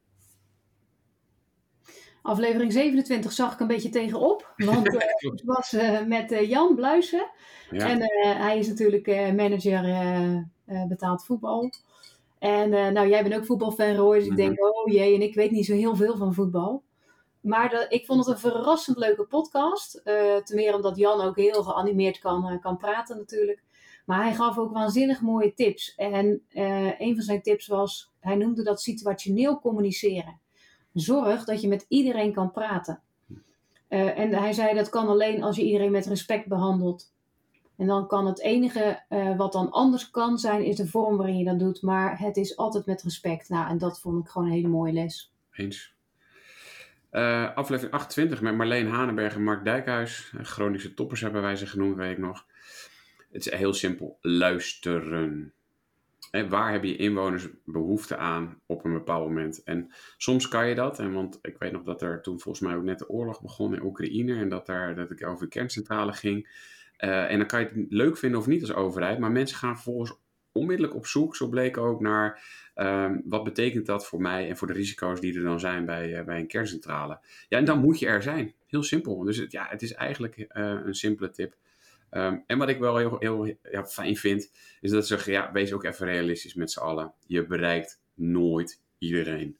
Aflevering 2.25 2.71
27 2.71 3.31
zag 3.31 3.53
ik 3.53 3.59
een 3.59 3.67
beetje 3.67 3.89
tegenop. 3.89 4.53
Want 4.57 4.87
uh, 4.93 5.01
het 5.17 5.41
was 5.43 5.73
uh, 5.73 6.01
met 6.05 6.31
uh, 6.31 6.49
Jan 6.49 6.75
Bluisen. 6.75 7.29
Ja. 7.71 7.89
En 7.89 8.01
hij 8.37 8.57
is 8.57 8.67
natuurlijk 8.67 9.07
manager 9.35 9.83
betaald 10.87 11.25
voetbal. 11.25 11.69
En 12.39 12.69
nou, 12.69 13.09
jij 13.09 13.23
bent 13.23 13.35
ook 13.35 13.45
voetbalfan, 13.45 13.95
Roy. 13.95 14.15
Dus 14.17 14.27
mm 14.27 14.31
-hmm. 14.31 14.39
ik 14.39 14.45
denk, 14.45 14.75
oh 14.75 14.91
jee, 14.93 15.15
en 15.15 15.21
ik 15.21 15.35
weet 15.35 15.51
niet 15.51 15.65
zo 15.65 15.73
heel 15.73 15.95
veel 15.95 16.17
van 16.17 16.33
voetbal. 16.33 16.83
Maar 17.41 17.69
de, 17.69 17.85
ik 17.89 18.05
vond 18.05 18.25
het 18.25 18.35
een 18.35 18.51
verrassend 18.51 18.97
leuke 18.97 19.23
podcast. 19.23 20.01
ten 20.03 20.55
meer 20.55 20.75
omdat 20.75 20.97
Jan 20.97 21.21
ook 21.21 21.35
heel 21.35 21.63
geanimeerd 21.63 22.19
kan, 22.19 22.59
kan 22.61 22.77
praten 22.77 23.17
natuurlijk. 23.17 23.63
Maar 24.05 24.23
hij 24.23 24.33
gaf 24.33 24.57
ook 24.57 24.73
waanzinnig 24.73 25.21
mooie 25.21 25.53
tips. 25.53 25.95
En 25.95 26.41
een 26.97 27.15
van 27.15 27.23
zijn 27.23 27.41
tips 27.41 27.67
was, 27.67 28.13
hij 28.19 28.35
noemde 28.35 28.63
dat 28.63 28.81
situationeel 28.81 29.59
communiceren 29.59 30.39
zorg 31.01 31.43
dat 31.43 31.61
je 31.61 31.67
met 31.67 31.85
iedereen 31.87 32.33
kan 32.33 32.51
praten. 32.51 32.99
Uh, 33.89 34.19
en 34.19 34.33
hij 34.33 34.53
zei 34.53 34.75
dat 34.75 34.89
kan 34.89 35.07
alleen 35.07 35.43
als 35.43 35.55
je 35.55 35.63
iedereen 35.63 35.91
met 35.91 36.05
respect 36.05 36.47
behandelt. 36.47 37.13
En 37.77 37.87
dan 37.87 38.07
kan 38.07 38.25
het 38.25 38.41
enige 38.41 39.03
uh, 39.09 39.37
wat 39.37 39.51
dan 39.51 39.71
anders 39.71 40.09
kan 40.09 40.37
zijn, 40.37 40.63
is 40.63 40.75
de 40.75 40.87
vorm 40.87 41.17
waarin 41.17 41.37
je 41.37 41.45
dat 41.45 41.59
doet. 41.59 41.81
Maar 41.81 42.19
het 42.19 42.37
is 42.37 42.57
altijd 42.57 42.85
met 42.85 43.01
respect. 43.01 43.49
Nou, 43.49 43.69
en 43.69 43.77
dat 43.77 43.99
vond 43.99 44.25
ik 44.25 44.31
gewoon 44.31 44.47
een 44.47 44.53
hele 44.53 44.67
mooie 44.67 44.93
les. 44.93 45.33
Eens. 45.51 45.93
Uh, 47.11 47.55
aflevering 47.55 47.93
28 47.93 48.41
met 48.41 48.55
Marleen 48.55 48.87
Hanenberg 48.87 49.35
en 49.35 49.43
Mark 49.43 49.63
Dijkhuis. 49.63 50.33
Groningse 50.41 50.93
toppers 50.93 51.21
hebben 51.21 51.41
wij 51.41 51.55
ze 51.55 51.65
genoemd, 51.65 51.95
weet 51.95 52.11
ik 52.11 52.17
nog. 52.17 52.45
Het 53.35 53.45
is 53.45 53.53
heel 53.53 53.73
simpel. 53.73 54.17
Luisteren. 54.21 55.53
Waar 56.49 56.71
hebben 56.71 56.89
je 56.89 56.95
inwoners 56.95 57.47
behoefte 57.65 58.17
aan 58.17 58.59
op 58.65 58.85
een 58.85 58.93
bepaald 58.93 59.27
moment? 59.27 59.63
En 59.63 59.91
soms 60.17 60.47
kan 60.47 60.67
je 60.67 60.75
dat, 60.75 60.99
en 60.99 61.13
want 61.13 61.39
ik 61.41 61.57
weet 61.57 61.71
nog 61.71 61.83
dat 61.83 62.01
er 62.01 62.21
toen 62.21 62.39
volgens 62.39 62.67
mij 62.67 62.75
ook 62.75 62.83
net 62.83 62.99
de 62.99 63.09
oorlog 63.09 63.41
begon 63.41 63.75
in 63.75 63.83
Oekraïne 63.83 64.35
en 64.35 64.49
dat, 64.49 64.65
daar, 64.65 64.95
dat 64.95 65.11
ik 65.11 65.27
over 65.27 65.43
de 65.43 65.51
kerncentrale 65.51 66.13
ging. 66.13 66.47
Uh, 66.99 67.31
en 67.31 67.37
dan 67.37 67.47
kan 67.47 67.59
je 67.59 67.65
het 67.65 67.85
leuk 67.89 68.17
vinden 68.17 68.39
of 68.39 68.47
niet 68.47 68.61
als 68.61 68.73
overheid, 68.73 69.19
maar 69.19 69.31
mensen 69.31 69.57
gaan 69.57 69.75
vervolgens 69.75 70.13
onmiddellijk 70.51 70.95
op 70.95 71.05
zoek, 71.05 71.35
zo 71.35 71.47
bleek 71.47 71.77
ook, 71.77 72.01
naar 72.01 72.43
um, 72.75 73.21
wat 73.25 73.43
betekent 73.43 73.85
dat 73.85 74.07
voor 74.07 74.21
mij 74.21 74.49
en 74.49 74.57
voor 74.57 74.67
de 74.67 74.73
risico's 74.73 75.19
die 75.19 75.35
er 75.35 75.43
dan 75.43 75.59
zijn 75.59 75.85
bij, 75.85 76.19
uh, 76.19 76.25
bij 76.25 76.39
een 76.39 76.47
kerncentrale. 76.47 77.19
Ja, 77.49 77.57
en 77.57 77.65
dan 77.65 77.79
moet 77.79 77.99
je 77.99 78.07
er 78.07 78.23
zijn. 78.23 78.53
Heel 78.67 78.83
simpel. 78.83 79.23
Dus 79.23 79.37
het, 79.37 79.51
ja, 79.51 79.67
het 79.69 79.81
is 79.81 79.93
eigenlijk 79.93 80.37
uh, 80.37 80.45
een 80.85 80.95
simpele 80.95 81.29
tip. 81.29 81.55
Um, 82.11 82.43
en 82.47 82.57
wat 82.57 82.69
ik 82.69 82.79
wel 82.79 82.97
heel, 82.97 83.15
heel 83.19 83.45
ja, 83.71 83.85
fijn 83.85 84.15
vind, 84.15 84.51
is 84.81 84.91
dat 84.91 85.07
ze 85.07 85.15
zeggen, 85.15 85.33
ja, 85.33 85.51
wees 85.51 85.73
ook 85.73 85.83
even 85.83 86.05
realistisch 86.05 86.53
met 86.53 86.71
z'n 86.71 86.79
allen. 86.79 87.13
Je 87.27 87.45
bereikt 87.45 88.01
nooit 88.13 88.81
iedereen. 88.97 89.57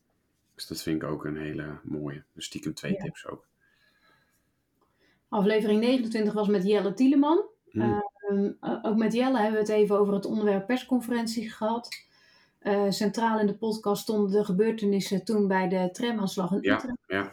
Dus 0.56 0.68
dat 0.68 0.82
vind 0.82 1.02
ik 1.02 1.10
ook 1.10 1.26
een 1.26 1.38
hele 1.38 1.80
mooie. 1.84 2.24
Dus 2.34 2.46
stiekem 2.46 2.74
twee 2.74 2.92
ja. 2.92 3.04
tips 3.04 3.28
ook. 3.28 3.48
Aflevering 5.30 5.80
29 5.80 6.34
was 6.34 6.48
met 6.48 6.64
Jelle 6.64 6.94
Tieleman. 6.94 7.44
Hmm. 7.70 8.04
Uh, 8.30 8.80
ook 8.82 8.96
met 8.96 9.14
Jelle 9.14 9.38
hebben 9.38 9.66
we 9.66 9.72
het 9.72 9.82
even 9.82 10.00
over 10.00 10.14
het 10.14 10.26
onderwerp 10.26 10.66
persconferentie 10.66 11.52
gehad. 11.52 11.90
Uh, 12.62 12.90
centraal 12.90 13.40
in 13.40 13.48
de 13.48 13.58
podcast 13.58 14.02
stonden 14.02 14.32
de 14.32 14.46
gebeurtenissen 14.46 15.26
toen 15.26 15.48
bij 15.48 15.68
de 15.68 15.90
tramaanslag 15.92 16.52
in 16.52 16.58
Utrecht. 16.58 16.98
Ja, 17.08 17.32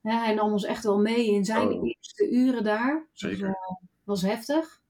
ja. 0.00 0.22
hij 0.24 0.34
nam 0.34 0.52
ons 0.52 0.64
echt 0.64 0.84
wel 0.84 0.98
mee 0.98 1.26
in 1.26 1.44
zijn 1.44 1.72
oh. 1.72 1.86
eerste 1.86 2.30
uren 2.30 2.64
daar. 2.64 3.06
Zeker. 3.12 3.46
Dus, 3.46 3.56
was 4.06 4.22
heftig. 4.22 4.80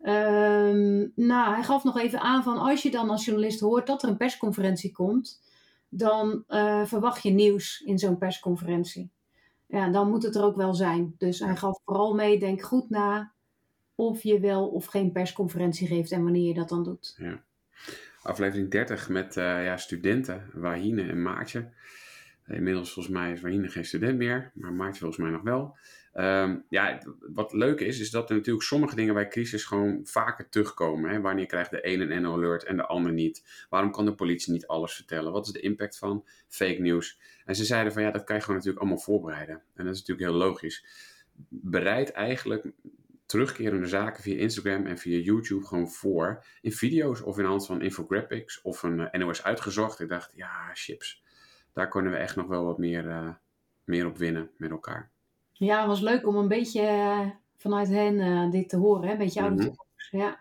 Ehm, 0.00 1.06
nou, 1.14 1.54
hij 1.54 1.62
gaf 1.62 1.84
nog 1.84 1.98
even 1.98 2.20
aan 2.20 2.42
van 2.42 2.58
als 2.58 2.82
je 2.82 2.90
dan 2.90 3.10
als 3.10 3.24
journalist 3.24 3.60
hoort 3.60 3.86
dat 3.86 4.02
er 4.02 4.08
een 4.08 4.16
persconferentie 4.16 4.92
komt, 4.92 5.42
dan 5.88 6.44
uh, 6.48 6.84
verwacht 6.84 7.22
je 7.22 7.30
nieuws 7.30 7.80
in 7.80 7.98
zo'n 7.98 8.18
persconferentie. 8.18 9.10
Ja, 9.66 9.88
dan 9.88 10.10
moet 10.10 10.22
het 10.22 10.34
er 10.34 10.42
ook 10.42 10.56
wel 10.56 10.74
zijn. 10.74 11.14
Dus 11.18 11.38
hij 11.38 11.56
gaf 11.56 11.80
vooral 11.84 12.14
mee, 12.14 12.38
denk 12.38 12.62
goed 12.62 12.90
na 12.90 13.32
of 13.94 14.22
je 14.22 14.40
wel 14.40 14.68
of 14.68 14.86
geen 14.86 15.12
persconferentie 15.12 15.86
geeft 15.86 16.12
en 16.12 16.22
wanneer 16.22 16.46
je 16.46 16.54
dat 16.54 16.68
dan 16.68 16.84
doet. 16.84 17.14
Ja. 17.18 17.42
Aflevering 18.22 18.70
30 18.70 19.08
met 19.08 19.36
uh, 19.36 19.64
ja, 19.64 19.76
studenten, 19.76 20.50
Wahine 20.54 21.02
en 21.02 21.22
Maartje. 21.22 21.68
Inmiddels 22.46 22.92
volgens 22.92 23.14
mij 23.14 23.32
is 23.32 23.40
Wahine 23.40 23.68
geen 23.68 23.84
student 23.84 24.18
meer, 24.18 24.50
maar 24.54 24.72
Maartje 24.72 25.00
volgens 25.00 25.20
mij 25.20 25.30
nog 25.30 25.42
wel. 25.42 25.76
Um, 26.14 26.64
ja, 26.68 27.02
wat 27.32 27.52
leuk 27.52 27.80
is, 27.80 28.00
is 28.00 28.10
dat 28.10 28.30
er 28.30 28.36
natuurlijk 28.36 28.64
sommige 28.64 28.96
dingen 28.96 29.14
bij 29.14 29.28
crisis 29.28 29.64
gewoon 29.64 30.00
vaker 30.04 30.48
terugkomen. 30.48 31.10
Hè? 31.10 31.20
Wanneer 31.20 31.46
krijgt 31.46 31.70
de 31.70 31.80
ene 31.80 32.14
een 32.14 32.26
alert 32.26 32.64
en 32.64 32.76
de 32.76 32.86
ander 32.86 33.12
niet? 33.12 33.66
Waarom 33.68 33.90
kan 33.90 34.04
de 34.04 34.14
politie 34.14 34.52
niet 34.52 34.66
alles 34.66 34.94
vertellen? 34.94 35.32
Wat 35.32 35.46
is 35.46 35.52
de 35.52 35.60
impact 35.60 35.98
van 35.98 36.26
fake 36.48 36.80
news? 36.80 37.20
En 37.44 37.56
ze 37.56 37.64
zeiden 37.64 37.92
van 37.92 38.02
ja, 38.02 38.10
dat 38.10 38.24
kan 38.24 38.36
je 38.36 38.42
gewoon 38.42 38.56
natuurlijk 38.56 38.82
allemaal 38.82 39.02
voorbereiden. 39.02 39.54
En 39.54 39.84
dat 39.84 39.94
is 39.94 39.98
natuurlijk 39.98 40.28
heel 40.28 40.38
logisch. 40.38 40.84
Bereid 41.48 42.12
eigenlijk 42.12 42.72
terugkerende 43.26 43.86
zaken 43.86 44.22
via 44.22 44.38
Instagram 44.38 44.86
en 44.86 44.98
via 44.98 45.18
YouTube 45.18 45.66
gewoon 45.66 45.90
voor. 45.90 46.44
In 46.60 46.72
video's 46.72 47.22
of 47.22 47.38
in 47.38 47.44
hand 47.44 47.66
van 47.66 47.82
infographics 47.82 48.60
of 48.62 48.82
een 48.82 48.98
uh, 48.98 49.12
NOS 49.12 49.44
uitgezocht. 49.44 50.00
Ik 50.00 50.08
dacht, 50.08 50.32
ja, 50.34 50.70
chips. 50.74 51.22
Daar 51.72 51.88
kunnen 51.88 52.12
we 52.12 52.18
echt 52.18 52.36
nog 52.36 52.46
wel 52.46 52.64
wat 52.64 52.78
meer, 52.78 53.04
uh, 53.04 53.30
meer 53.84 54.06
op 54.06 54.18
winnen 54.18 54.50
met 54.56 54.70
elkaar. 54.70 55.09
Ja, 55.60 55.78
het 55.78 55.86
was 55.86 56.00
leuk 56.00 56.26
om 56.26 56.36
een 56.36 56.48
beetje 56.48 56.82
uh, 56.82 57.20
vanuit 57.56 57.88
hen 57.88 58.50
dit 58.50 58.68
te 58.68 58.76
horen. 58.76 59.04
Hè? 59.04 59.12
Een 59.12 59.18
beetje 59.18 59.40
oude 59.40 59.54
mm 59.54 59.60
-hmm. 59.60 60.20
Ja. 60.20 60.40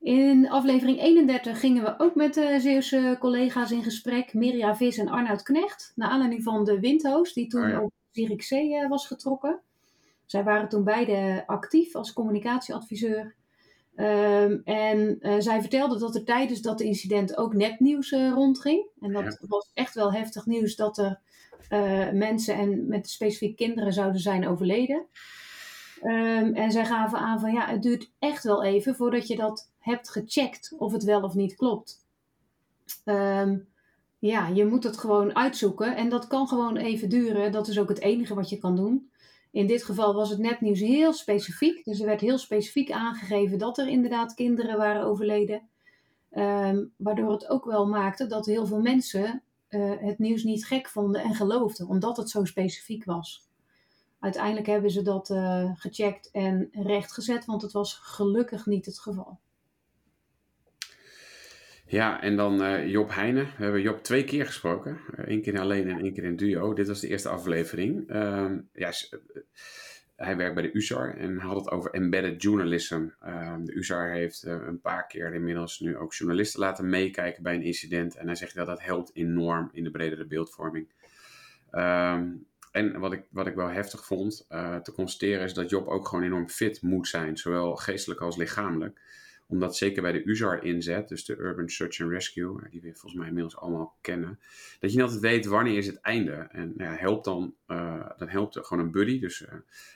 In 0.00 0.50
aflevering 0.50 1.00
31 1.00 1.60
gingen 1.60 1.84
we 1.84 1.94
ook 1.98 2.14
met 2.14 2.34
de 2.34 2.56
Zeeuwse 2.60 3.16
collega's 3.20 3.70
in 3.70 3.82
gesprek. 3.82 4.34
Mirja 4.34 4.76
Vis 4.76 4.98
en 4.98 5.08
Arnoud 5.08 5.42
Knecht. 5.42 5.92
Naar 5.94 6.08
aanleiding 6.08 6.42
van 6.42 6.64
de 6.64 6.80
windhoos 6.80 7.32
die 7.32 7.46
toen 7.46 7.64
oh, 7.64 7.68
ja. 7.68 7.80
op 7.80 7.92
Zierikzee 8.10 8.88
was 8.88 9.06
getrokken. 9.06 9.60
Zij 10.26 10.44
waren 10.44 10.68
toen 10.68 10.84
beide 10.84 11.42
actief 11.46 11.94
als 11.94 12.12
communicatieadviseur. 12.12 13.34
Um, 13.96 14.62
en 14.64 15.18
uh, 15.20 15.34
zij 15.38 15.60
vertelde 15.60 15.98
dat 15.98 16.14
er 16.14 16.24
tijdens 16.24 16.60
dat 16.60 16.80
incident 16.80 17.36
ook 17.36 17.54
nepnieuws 17.54 18.12
uh, 18.12 18.32
rondging. 18.32 18.86
En 19.00 19.12
dat 19.12 19.24
ja. 19.24 19.38
was 19.48 19.70
echt 19.74 19.94
wel 19.94 20.12
heftig 20.12 20.46
nieuws 20.46 20.76
dat 20.76 20.98
er 20.98 21.20
uh, 21.70 22.10
mensen 22.10 22.54
en 22.54 22.88
met 22.88 23.10
specifiek 23.10 23.56
kinderen 23.56 23.92
zouden 23.92 24.20
zijn 24.20 24.48
overleden. 24.48 25.06
Um, 26.02 26.54
en 26.54 26.72
zij 26.72 26.84
gaven 26.84 27.18
aan 27.18 27.40
van 27.40 27.52
ja, 27.52 27.66
het 27.66 27.82
duurt 27.82 28.10
echt 28.18 28.44
wel 28.44 28.64
even 28.64 28.94
voordat 28.94 29.26
je 29.26 29.36
dat 29.36 29.70
hebt 29.78 30.10
gecheckt 30.10 30.74
of 30.78 30.92
het 30.92 31.04
wel 31.04 31.22
of 31.22 31.34
niet 31.34 31.54
klopt. 31.54 32.06
Um, 33.04 33.68
ja, 34.18 34.48
je 34.48 34.64
moet 34.64 34.84
het 34.84 34.98
gewoon 34.98 35.36
uitzoeken 35.36 35.96
en 35.96 36.08
dat 36.08 36.26
kan 36.26 36.48
gewoon 36.48 36.76
even 36.76 37.08
duren. 37.08 37.52
Dat 37.52 37.68
is 37.68 37.78
ook 37.78 37.88
het 37.88 38.00
enige 38.00 38.34
wat 38.34 38.48
je 38.48 38.58
kan 38.58 38.76
doen. 38.76 39.10
In 39.50 39.66
dit 39.66 39.84
geval 39.84 40.14
was 40.14 40.30
het 40.30 40.38
nepnieuws 40.38 40.80
heel 40.80 41.12
specifiek. 41.12 41.84
Dus 41.84 42.00
er 42.00 42.06
werd 42.06 42.20
heel 42.20 42.38
specifiek 42.38 42.90
aangegeven 42.90 43.58
dat 43.58 43.78
er 43.78 43.88
inderdaad 43.88 44.34
kinderen 44.34 44.76
waren 44.76 45.04
overleden. 45.04 45.68
Um, 46.30 46.92
waardoor 46.96 47.32
het 47.32 47.48
ook 47.48 47.64
wel 47.64 47.86
maakte 47.86 48.26
dat 48.26 48.46
heel 48.46 48.66
veel 48.66 48.80
mensen 48.80 49.42
uh, 49.74 49.92
het 49.98 50.18
nieuws 50.18 50.42
niet 50.42 50.66
gek 50.66 50.88
vonden 50.88 51.22
en 51.22 51.34
geloofden, 51.34 51.88
omdat 51.88 52.16
het 52.16 52.30
zo 52.30 52.44
specifiek 52.44 53.04
was. 53.04 53.48
Uiteindelijk 54.20 54.66
hebben 54.66 54.90
ze 54.90 55.02
dat 55.02 55.30
uh, 55.30 55.70
gecheckt 55.74 56.30
en 56.30 56.68
rechtgezet, 56.72 57.44
want 57.44 57.62
het 57.62 57.72
was 57.72 57.94
gelukkig 57.94 58.66
niet 58.66 58.86
het 58.86 58.98
geval. 58.98 59.38
Ja, 61.86 62.22
en 62.22 62.36
dan 62.36 62.62
uh, 62.62 62.90
Job 62.90 63.10
Heijnen. 63.10 63.44
We 63.44 63.62
hebben 63.62 63.82
Job 63.82 64.02
twee 64.02 64.24
keer 64.24 64.46
gesproken. 64.46 65.00
Eén 65.16 65.42
keer 65.42 65.60
alleen 65.60 65.88
en 65.88 66.00
één 66.00 66.12
keer 66.12 66.24
in 66.24 66.36
duo. 66.36 66.72
Dit 66.72 66.88
was 66.88 67.00
de 67.00 67.08
eerste 67.08 67.28
aflevering. 67.28 68.10
Uh, 68.10 68.50
ja, 68.72 68.92
hij 70.24 70.36
werkt 70.36 70.54
bij 70.54 70.62
de 70.62 70.76
USAR 70.76 71.16
en 71.16 71.38
had 71.38 71.56
het 71.56 71.70
over 71.70 71.90
embedded 71.90 72.42
journalism. 72.42 73.06
Uh, 73.26 73.54
de 73.62 73.74
USAR 73.74 74.10
heeft 74.10 74.44
uh, 74.46 74.56
een 74.66 74.80
paar 74.80 75.06
keer 75.06 75.34
inmiddels 75.34 75.80
nu 75.80 75.96
ook 75.96 76.14
journalisten 76.14 76.60
laten 76.60 76.88
meekijken 76.88 77.42
bij 77.42 77.54
een 77.54 77.62
incident. 77.62 78.16
En 78.16 78.26
hij 78.26 78.34
zegt 78.34 78.54
dat 78.54 78.66
dat 78.66 78.82
helpt 78.82 79.10
enorm 79.14 79.68
in 79.72 79.84
de 79.84 79.90
bredere 79.90 80.26
beeldvorming. 80.26 80.88
Um, 81.72 82.46
en 82.72 82.98
wat 82.98 83.12
ik, 83.12 83.24
wat 83.30 83.46
ik 83.46 83.54
wel 83.54 83.68
heftig 83.68 84.04
vond 84.04 84.46
uh, 84.50 84.76
te 84.76 84.92
constateren 84.92 85.44
is 85.44 85.54
dat 85.54 85.70
Job 85.70 85.86
ook 85.86 86.08
gewoon 86.08 86.24
enorm 86.24 86.48
fit 86.48 86.82
moet 86.82 87.08
zijn. 87.08 87.36
Zowel 87.36 87.76
geestelijk 87.76 88.20
als 88.20 88.36
lichamelijk 88.36 89.00
omdat 89.54 89.76
zeker 89.76 90.02
bij 90.02 90.12
de 90.12 90.28
USAR 90.28 90.64
inzet, 90.64 91.08
dus 91.08 91.24
de 91.24 91.36
Urban 91.36 91.68
Search 91.68 92.00
and 92.00 92.10
Rescue, 92.10 92.68
die 92.70 92.80
we 92.80 92.92
volgens 92.92 93.14
mij 93.14 93.26
inmiddels 93.26 93.56
allemaal 93.56 93.96
kennen, 94.00 94.38
dat 94.78 94.90
je 94.90 94.96
niet 94.96 95.06
altijd 95.06 95.20
weet 95.20 95.46
wanneer 95.46 95.76
is 95.76 95.86
het 95.86 96.00
einde. 96.00 96.32
En 96.32 96.72
nou 96.76 96.90
ja, 96.90 96.96
helpt 96.96 97.24
dan, 97.24 97.54
uh, 97.68 98.10
dan 98.16 98.28
helpt 98.28 98.58
gewoon 98.66 98.84
een 98.84 98.90
buddy, 98.90 99.20
dus 99.20 99.40
uh, 99.40 99.48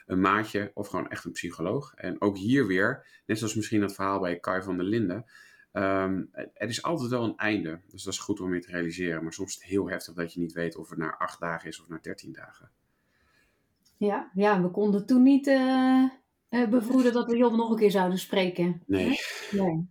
een 0.06 0.20
maatje 0.20 0.70
of 0.74 0.88
gewoon 0.88 1.10
echt 1.10 1.24
een 1.24 1.32
psycholoog. 1.32 1.94
En 1.94 2.20
ook 2.20 2.36
hier 2.36 2.66
weer, 2.66 3.06
net 3.26 3.38
zoals 3.38 3.54
misschien 3.54 3.80
dat 3.80 3.94
verhaal 3.94 4.20
bij 4.20 4.38
Kai 4.38 4.62
van 4.62 4.76
der 4.76 4.86
Linden, 4.86 5.24
um, 5.72 6.28
er 6.32 6.68
is 6.68 6.82
altijd 6.82 7.10
wel 7.10 7.24
een 7.24 7.36
einde. 7.36 7.80
Dus 7.90 8.02
dat 8.02 8.12
is 8.12 8.18
goed 8.18 8.40
om 8.40 8.54
je 8.54 8.60
te 8.60 8.70
realiseren. 8.70 9.22
Maar 9.22 9.32
soms 9.32 9.48
is 9.48 9.54
het 9.54 9.64
heel 9.64 9.88
heftig 9.88 10.14
dat 10.14 10.32
je 10.32 10.40
niet 10.40 10.52
weet 10.52 10.76
of 10.76 10.88
het 10.88 10.98
na 10.98 11.16
acht 11.16 11.40
dagen 11.40 11.68
is 11.68 11.80
of 11.80 11.88
na 11.88 11.98
dertien 12.02 12.32
dagen. 12.32 12.70
Ja, 13.96 14.30
ja, 14.34 14.62
we 14.62 14.70
konden 14.70 15.06
toen 15.06 15.22
niet 15.22 15.46
uh, 15.46 16.10
uh, 16.50 16.68
bevroeden 16.68 17.12
dat 17.12 17.30
we 17.30 17.36
Job 17.36 17.52
nog 17.52 17.70
een 17.70 17.76
keer 17.76 17.90
zouden 17.90 18.18
spreken. 18.18 18.82
Nee. 18.86 19.18
nee. 19.50 19.88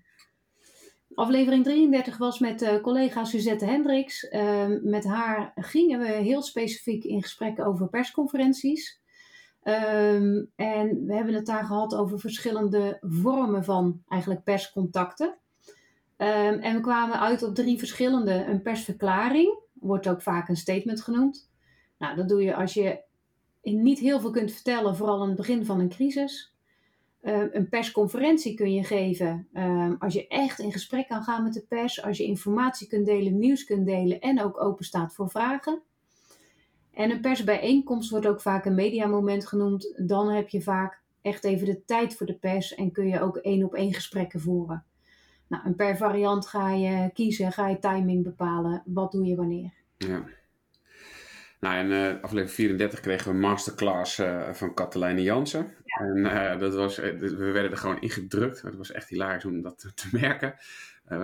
Aflevering 1.13 1.63
33 1.63 2.17
was 2.17 2.39
met 2.39 2.61
uh, 2.61 2.81
collega 2.81 3.23
Suzette 3.23 3.65
Hendricks. 3.65 4.23
Uh, 4.23 4.65
met 4.81 5.05
haar 5.05 5.51
gingen 5.55 5.99
we 5.99 6.07
heel 6.07 6.41
specifiek 6.41 7.03
in 7.03 7.21
gesprek 7.21 7.59
over 7.59 7.89
persconferenties. 7.89 9.01
Um, 9.63 10.51
en 10.55 11.05
we 11.05 11.13
hebben 11.15 11.33
het 11.33 11.45
daar 11.45 11.65
gehad 11.65 11.95
over 11.95 12.19
verschillende 12.19 12.97
vormen 13.01 13.63
van 13.63 14.01
eigenlijk 14.07 14.43
perscontacten. 14.43 15.37
Um, 16.17 16.59
en 16.59 16.75
we 16.75 16.81
kwamen 16.81 17.19
uit 17.19 17.43
op 17.43 17.55
drie 17.55 17.77
verschillende. 17.77 18.45
Een 18.45 18.61
persverklaring, 18.61 19.59
wordt 19.73 20.07
ook 20.07 20.21
vaak 20.21 20.49
een 20.49 20.57
statement 20.57 21.01
genoemd. 21.01 21.49
Nou, 21.97 22.15
dat 22.15 22.29
doe 22.29 22.43
je 22.43 22.55
als 22.55 22.73
je 22.73 23.03
niet 23.73 23.99
heel 23.99 24.19
veel 24.19 24.31
kunt 24.31 24.51
vertellen, 24.51 24.95
vooral 24.95 25.21
aan 25.21 25.27
het 25.27 25.37
begin 25.37 25.65
van 25.65 25.79
een 25.79 25.89
crisis. 25.89 26.55
Uh, 27.21 27.43
een 27.51 27.69
persconferentie 27.69 28.55
kun 28.55 28.73
je 28.73 28.83
geven 28.83 29.47
uh, 29.53 29.91
als 29.99 30.13
je 30.13 30.27
echt 30.27 30.59
in 30.59 30.71
gesprek 30.71 31.07
kan 31.07 31.23
gaan 31.23 31.43
met 31.43 31.53
de 31.53 31.65
pers, 31.67 32.03
als 32.03 32.17
je 32.17 32.23
informatie 32.23 32.87
kunt 32.87 33.05
delen, 33.05 33.39
nieuws 33.39 33.63
kunt 33.63 33.85
delen 33.85 34.19
en 34.19 34.43
ook 34.43 34.61
open 34.61 34.85
staat 34.85 35.13
voor 35.13 35.29
vragen. 35.29 35.81
En 36.91 37.11
een 37.11 37.21
persbijeenkomst 37.21 38.09
wordt 38.09 38.27
ook 38.27 38.41
vaak 38.41 38.65
een 38.65 38.75
mediamoment 38.75 39.47
genoemd. 39.47 39.93
Dan 40.07 40.29
heb 40.29 40.49
je 40.49 40.61
vaak 40.61 41.01
echt 41.21 41.43
even 41.43 41.65
de 41.65 41.85
tijd 41.85 42.15
voor 42.15 42.25
de 42.25 42.37
pers 42.37 42.75
en 42.75 42.91
kun 42.91 43.07
je 43.07 43.21
ook 43.21 43.37
één 43.37 43.63
op 43.63 43.73
één 43.73 43.93
gesprekken 43.93 44.39
voeren. 44.39 44.83
Nou, 45.47 45.63
en 45.65 45.75
per 45.75 45.97
variant 45.97 46.47
ga 46.47 46.71
je 46.71 47.09
kiezen, 47.13 47.51
ga 47.51 47.67
je 47.67 47.79
timing 47.79 48.23
bepalen, 48.23 48.83
wat 48.85 49.11
doe 49.11 49.25
je 49.25 49.35
wanneer. 49.35 49.73
Ja. 49.97 50.23
Nou, 51.59 51.77
in 51.77 51.91
uh, 51.91 52.23
aflevering 52.23 52.51
34 52.51 52.99
kregen 52.99 53.27
we 53.27 53.33
een 53.33 53.39
masterclass 53.39 54.19
uh, 54.19 54.53
van 54.53 54.73
Katelijne 54.73 55.21
Jansen. 55.21 55.75
Ja. 55.83 56.05
En 56.05 56.17
uh, 56.17 56.59
dat 56.59 56.75
was, 56.75 56.95
we 56.95 57.51
werden 57.51 57.71
er 57.71 57.77
gewoon 57.77 58.01
ingedrukt. 58.01 58.61
Het 58.61 58.75
was 58.75 58.91
echt 58.91 59.09
hilarisch 59.09 59.45
om 59.45 59.61
dat 59.61 59.91
te, 59.95 60.07
merken. 60.21 60.55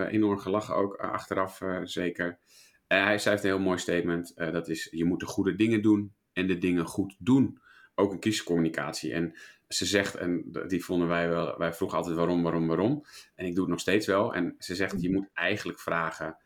enorm 0.08 0.38
gelachen 0.38 0.74
ook, 0.74 0.96
achteraf 0.96 1.60
zeker. 1.82 2.38
hij 2.86 3.18
zei 3.18 3.36
een 3.36 3.42
heel 3.42 3.58
mooi 3.58 3.78
statement. 3.78 4.32
dat 4.36 4.68
is, 4.68 4.88
je 4.90 5.04
moet 5.04 5.20
de 5.20 5.26
goede 5.26 5.54
dingen 5.54 5.82
doen 5.82 6.14
en 6.32 6.46
de 6.46 6.58
dingen 6.58 6.86
goed 6.86 7.16
doen. 7.18 7.58
Ook 7.94 8.12
in 8.12 8.18
kiescommunicatie. 8.18 9.12
En 9.12 9.34
ze 9.68 9.86
zegt, 9.86 10.14
en 10.14 10.44
die 10.66 10.84
vonden 10.84 11.08
wij 11.08 11.28
wel, 11.28 11.58
wij 11.58 11.72
vroegen 11.72 11.98
altijd 11.98 12.16
waarom, 12.16 12.42
waarom, 12.42 12.66
waarom. 12.66 13.04
En 13.34 13.46
ik 13.46 13.54
doe 13.54 13.62
het 13.62 13.72
nog 13.72 13.80
steeds 13.80 14.06
wel. 14.06 14.34
En 14.34 14.54
ze 14.58 14.74
zegt, 14.74 15.02
je 15.02 15.12
moet 15.12 15.28
eigenlijk 15.32 15.80
vragen, 15.80 16.36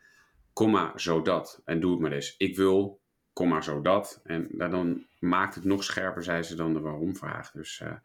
komma, 0.53 0.91
zodat. 0.95 1.61
En 1.65 1.79
doe 1.79 1.91
het 1.91 1.99
maar 1.99 2.11
eens. 2.11 2.35
Ik 2.37 2.55
wil 2.55 2.99
komma 3.33 3.61
zodat. 3.61 4.21
En 4.23 4.47
dan 4.57 5.05
maakt 5.19 5.55
het 5.55 5.63
nog 5.63 5.83
scherper, 5.83 6.23
zei 6.23 6.43
ze, 6.43 6.55
dan 6.55 6.73
de 6.73 6.79
waarom-vraag. 6.79 7.51
Dus, 7.51 7.79
uh, 7.83 7.87
en 7.87 8.01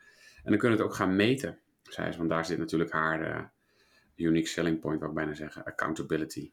dan 0.51 0.59
kunnen 0.59 0.77
we 0.77 0.83
het 0.83 0.93
ook 0.93 0.99
gaan 0.99 1.17
meten, 1.17 1.59
zei 1.83 2.13
ze. 2.13 2.19
Want 2.19 2.31
daar 2.31 2.45
zit 2.45 2.59
natuurlijk 2.59 2.93
haar 2.93 3.29
uh, 3.29 3.45
unique 4.17 4.49
selling 4.49 4.81
point, 4.81 5.01
wat 5.01 5.09
ik 5.09 5.15
bijna 5.15 5.35
zeggen, 5.35 5.65
accountability. 5.65 6.51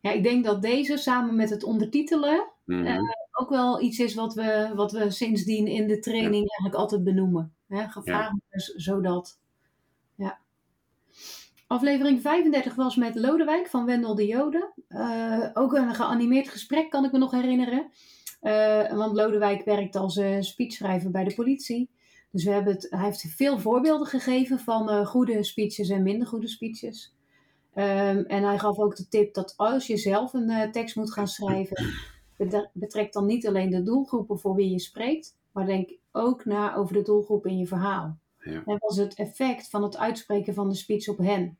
Ja, 0.00 0.12
ik 0.12 0.22
denk 0.22 0.44
dat 0.44 0.62
deze 0.62 0.96
samen 0.96 1.36
met 1.36 1.50
het 1.50 1.64
ondertitelen 1.64 2.52
mm 2.64 2.76
-hmm. 2.76 2.86
uh, 2.86 3.00
ook 3.32 3.48
wel 3.48 3.82
iets 3.82 3.98
is 3.98 4.14
wat 4.14 4.34
we, 4.34 4.72
wat 4.74 4.92
we 4.92 5.10
sindsdien 5.10 5.66
in 5.66 5.86
de 5.86 5.98
training 5.98 6.34
ja. 6.34 6.38
eigenlijk 6.38 6.74
altijd 6.74 7.04
benoemen. 7.04 7.54
Hè? 7.66 7.88
Gevraagd 7.88 8.30
ja. 8.30 8.40
dus 8.48 8.74
zodat. 8.74 9.40
Aflevering 11.66 12.20
35 12.20 12.74
was 12.74 12.96
met 12.96 13.14
Lodewijk 13.14 13.66
van 13.66 13.86
Wendel 13.86 14.14
de 14.14 14.26
Jode. 14.26 14.72
Uh, 14.88 15.50
ook 15.54 15.72
een 15.72 15.94
geanimeerd 15.94 16.48
gesprek 16.48 16.90
kan 16.90 17.04
ik 17.04 17.12
me 17.12 17.18
nog 17.18 17.30
herinneren. 17.30 17.90
Uh, 18.42 18.92
want 18.92 19.16
Lodewijk 19.16 19.64
werkt 19.64 19.96
als 19.96 20.16
uh, 20.16 20.40
speechschrijver 20.40 21.10
bij 21.10 21.24
de 21.24 21.34
politie. 21.34 21.90
Dus 22.30 22.44
we 22.44 22.50
hebben 22.50 22.72
het, 22.72 22.86
hij 22.90 23.04
heeft 23.04 23.32
veel 23.36 23.58
voorbeelden 23.58 24.06
gegeven 24.06 24.58
van 24.58 25.06
goede 25.06 25.44
speeches 25.44 25.88
en 25.88 26.02
minder 26.02 26.26
goede 26.26 26.48
speeches. 26.48 27.14
Um, 27.74 28.24
en 28.24 28.42
hij 28.42 28.58
gaf 28.58 28.78
ook 28.78 28.96
de 28.96 29.08
tip 29.08 29.34
dat 29.34 29.54
als 29.56 29.86
je 29.86 29.96
zelf 29.96 30.32
een 30.32 30.72
tekst 30.72 30.96
moet 30.96 31.12
gaan 31.12 31.28
schrijven, 31.28 31.84
betrek 32.72 33.12
dan 33.12 33.26
niet 33.26 33.46
alleen 33.46 33.70
de 33.70 33.82
doelgroepen 33.82 34.38
voor 34.38 34.54
wie 34.54 34.70
je 34.70 34.80
spreekt, 34.80 35.36
maar 35.52 35.66
denk 35.66 35.90
ook 36.12 36.44
na 36.44 36.74
over 36.74 36.94
de 36.94 37.02
doelgroep 37.02 37.46
in 37.46 37.58
je 37.58 37.66
verhaal. 37.66 38.18
Ja. 38.50 38.62
En 38.66 38.78
was 38.78 38.96
het 38.96 39.14
effect 39.14 39.68
van 39.68 39.82
het 39.82 39.96
uitspreken 39.96 40.54
van 40.54 40.68
de 40.68 40.74
speech 40.74 41.08
op 41.08 41.18
hen. 41.18 41.58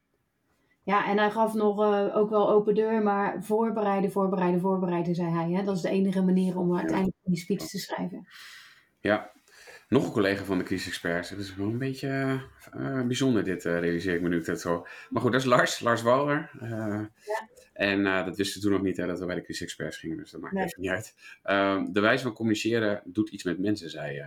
Ja, 0.82 1.08
en 1.08 1.18
hij 1.18 1.30
gaf 1.30 1.54
nog 1.54 1.80
uh, 1.80 2.16
ook 2.16 2.30
wel 2.30 2.50
open 2.50 2.74
deur, 2.74 3.02
maar 3.02 3.44
voorbereiden, 3.44 4.10
voorbereiden, 4.10 4.60
voorbereiden, 4.60 5.14
zei 5.14 5.30
hij. 5.30 5.50
Hè? 5.50 5.64
Dat 5.64 5.76
is 5.76 5.82
de 5.82 5.88
enige 5.88 6.22
manier 6.22 6.58
om 6.58 6.76
uiteindelijk 6.76 7.16
die 7.22 7.38
speech 7.38 7.68
te 7.68 7.78
schrijven. 7.78 8.26
Ja, 9.00 9.32
nog 9.88 10.04
een 10.04 10.12
collega 10.12 10.44
van 10.44 10.58
de 10.58 10.64
crisisexperts. 10.64 11.30
Het 11.30 11.38
is 11.38 11.56
wel 11.56 11.66
een 11.66 11.78
beetje 11.78 12.40
uh, 12.76 13.06
bijzonder 13.06 13.44
dit, 13.44 13.64
uh, 13.64 13.78
realiseer 13.78 14.14
ik 14.14 14.22
me 14.22 14.28
nu. 14.28 14.42
Dat 14.42 14.60
zo. 14.60 14.86
Maar 15.10 15.22
goed, 15.22 15.32
dat 15.32 15.40
is 15.40 15.46
Lars, 15.46 15.80
Lars 15.80 16.02
Walder. 16.02 16.50
ja. 16.60 17.10
En 17.72 18.02
dat 18.02 18.36
wisten 18.36 18.60
we 18.60 18.66
toen 18.66 18.76
nog 18.76 18.86
niet, 18.86 18.96
hè, 18.96 19.06
dat 19.06 19.18
we 19.18 19.26
bij 19.26 19.34
de 19.34 19.42
crisisexperts 19.42 19.96
gingen. 19.96 20.16
Dus 20.16 20.30
dat 20.30 20.40
maakt 20.40 20.54
nee. 20.54 20.64
even 20.64 20.80
niet 20.80 20.90
uit. 20.90 21.14
Ehm, 21.42 21.92
de 21.92 22.00
wijze 22.00 22.22
van 22.22 22.32
communiceren 22.32 23.02
doet 23.04 23.28
iets 23.28 23.44
met 23.44 23.58
mensen, 23.58 23.90
zei 23.90 24.24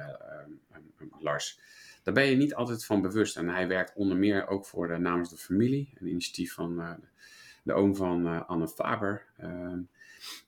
Lars. 1.20 1.60
Daar 2.04 2.14
ben 2.14 2.26
je 2.26 2.36
niet 2.36 2.56
altijd 2.56 2.86
van 2.86 3.02
bewust. 3.02 3.38
En 3.38 3.50
hij 3.50 3.68
werkt 3.68 3.94
onder 3.96 4.18
meer 4.18 4.48
ook 4.48 4.66
voor 4.66 5.02
namens 5.02 5.30
de 5.30 5.38
familie. 5.38 5.94
Een 6.00 6.08
initiatief 6.08 6.54
van 6.54 6.80
uh, 6.80 6.92
de 7.64 7.74
oom 7.74 7.96
van 7.96 8.26
uh, 8.28 8.50
Anne 8.50 8.68
Faber. 8.68 9.26
Uh, 9.44 9.74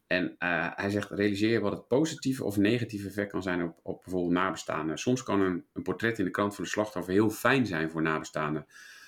en 0.07 0.35
hij 0.75 0.89
zegt, 0.89 1.09
realiseer 1.09 1.51
je 1.51 1.59
wat 1.59 1.71
het 1.71 1.87
positieve 1.87 2.43
of 2.43 2.57
negatieve 2.57 3.07
effect 3.07 3.31
kan 3.31 3.43
zijn 3.43 3.63
op, 3.63 3.79
op 3.83 4.01
bijvoorbeeld 4.03 4.33
nabestaanden. 4.33 4.97
Soms 4.97 5.23
kan 5.23 5.41
een, 5.41 5.65
een 5.73 5.83
portret 5.83 6.19
in 6.19 6.25
de 6.25 6.31
krant 6.31 6.55
van 6.55 6.63
de 6.63 6.69
slachtoffer 6.69 7.13
heel 7.13 7.29
fijn 7.29 7.65
zijn 7.65 7.91
voor 7.91 8.01
nabestaanden. 8.01 8.65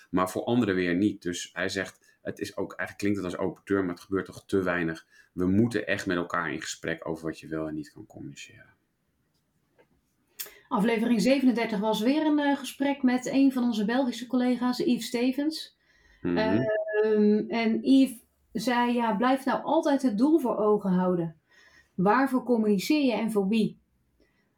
Maar 0.09 0.29
voor 0.29 0.43
anderen 0.43 0.75
weer 0.75 0.95
niet. 0.95 1.21
Dus 1.21 1.49
hij 1.53 1.69
zegt, 1.69 2.17
het 2.21 2.39
is 2.39 2.57
ook, 2.57 2.73
eigenlijk 2.73 2.97
klinkt 2.97 3.17
het 3.17 3.25
als 3.25 3.37
open 3.37 3.61
deur, 3.65 3.83
maar 3.83 3.93
het 3.93 4.03
gebeurt 4.03 4.25
toch 4.25 4.43
te 4.45 4.61
weinig. 4.61 5.05
We 5.33 5.45
moeten 5.45 5.87
echt 5.87 6.05
met 6.05 6.17
elkaar 6.17 6.51
in 6.53 6.61
gesprek 6.61 7.07
over 7.07 7.25
wat 7.25 7.39
je 7.39 7.47
wel 7.47 7.67
en 7.67 7.73
niet 7.73 7.91
kan 7.91 8.05
communiceren. 8.05 8.72
Aflevering 10.73 11.21
37 11.21 11.79
was 11.79 12.01
weer 12.01 12.25
een 12.25 12.39
uh, 12.39 12.57
gesprek 12.57 13.03
met 13.03 13.25
een 13.25 13.51
van 13.51 13.63
onze 13.63 13.85
Belgische 13.85 14.27
collega's, 14.27 14.77
Yves 14.77 15.05
Stevens. 15.05 15.77
Mm 16.21 16.37
-hmm. 16.37 16.69
uh, 17.03 17.61
en 17.61 17.79
Yves 17.81 18.17
zei, 18.51 18.93
ja, 18.93 19.15
blijf 19.15 19.45
nou 19.45 19.63
altijd 19.63 20.01
het 20.01 20.17
doel 20.17 20.39
voor 20.39 20.57
ogen 20.57 20.91
houden. 20.91 21.35
Waarvoor 21.95 22.43
communiceer 22.43 23.05
je 23.05 23.13
en 23.13 23.31
voor 23.31 23.47
wie? 23.47 23.79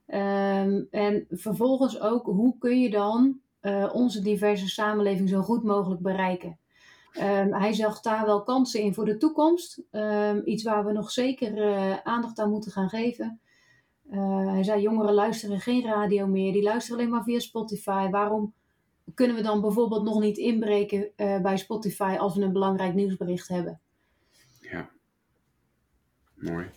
Um, 0.07 0.87
en 0.91 1.25
vervolgens 1.29 1.99
ook, 1.99 2.25
hoe 2.25 2.57
kun 2.57 2.79
je 2.79 2.89
dan 2.89 3.39
uh, 3.61 3.89
onze 3.93 4.21
diverse 4.21 4.69
samenleving 4.69 5.29
zo 5.29 5.41
goed 5.41 5.63
mogelijk 5.63 6.01
bereiken? 6.01 6.57
Um, 7.17 7.53
hij 7.53 7.73
zag 7.73 8.01
daar 8.01 8.25
wel 8.25 8.43
kansen 8.43 8.81
in 8.81 8.93
voor 8.93 9.05
de 9.05 9.17
toekomst. 9.17 9.83
Um, 9.91 10.41
iets 10.45 10.63
waar 10.63 10.85
we 10.85 10.91
nog 10.91 11.11
zeker 11.11 11.57
uh, 11.57 11.97
aandacht 12.03 12.39
aan 12.39 12.49
moeten 12.49 12.71
gaan 12.71 12.89
geven. 12.89 13.39
Uh, 14.11 14.51
hij 14.51 14.63
zei, 14.63 14.81
jongeren 14.81 15.13
luisteren 15.13 15.59
geen 15.59 15.83
radio 15.83 16.27
meer, 16.27 16.53
die 16.53 16.63
luisteren 16.63 16.99
alleen 16.99 17.11
maar 17.11 17.23
via 17.23 17.39
Spotify. 17.39 18.09
Waarom 18.09 18.53
kunnen 19.13 19.35
we 19.35 19.41
dan 19.41 19.61
bijvoorbeeld 19.61 20.03
nog 20.03 20.19
niet 20.19 20.37
inbreken 20.37 21.11
uh, 21.17 21.41
bij 21.41 21.57
Spotify 21.57 22.15
als 22.19 22.35
we 22.35 22.41
een 22.41 22.53
belangrijk 22.53 22.93
nieuwsbericht 22.93 23.47
hebben? 23.47 23.79
Ja, 24.59 24.89
mooi. 26.35 26.69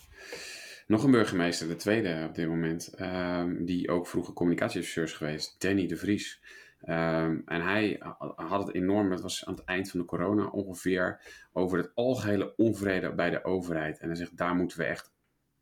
Nog 0.87 1.05
een 1.05 1.11
burgemeester, 1.11 1.69
de 1.69 1.77
tweede 1.77 2.25
op 2.29 2.35
dit 2.35 2.49
moment, 2.49 3.01
um, 3.01 3.64
die 3.64 3.91
ook 3.91 4.07
vroeger 4.07 4.35
communicatieadviseur 4.35 5.05
is 5.05 5.12
geweest, 5.12 5.61
Danny 5.61 5.87
de 5.87 5.97
Vries. 5.97 6.43
Um, 6.83 7.43
en 7.47 7.62
hij 7.62 8.01
had 8.37 8.67
het 8.67 8.75
enorm, 8.75 9.11
het 9.11 9.21
was 9.21 9.47
aan 9.47 9.55
het 9.55 9.64
eind 9.64 9.91
van 9.91 10.01
de 10.01 10.07
corona 10.07 10.47
ongeveer, 10.47 11.21
over 11.53 11.79
het 11.79 11.91
algehele 11.95 12.55
onvrede 12.57 13.14
bij 13.14 13.31
de 13.31 13.45
overheid. 13.45 13.99
En 13.99 14.07
hij 14.07 14.17
zegt, 14.17 14.37
daar 14.37 14.55
moeten 14.55 14.79
we 14.79 14.85
echt 14.85 15.12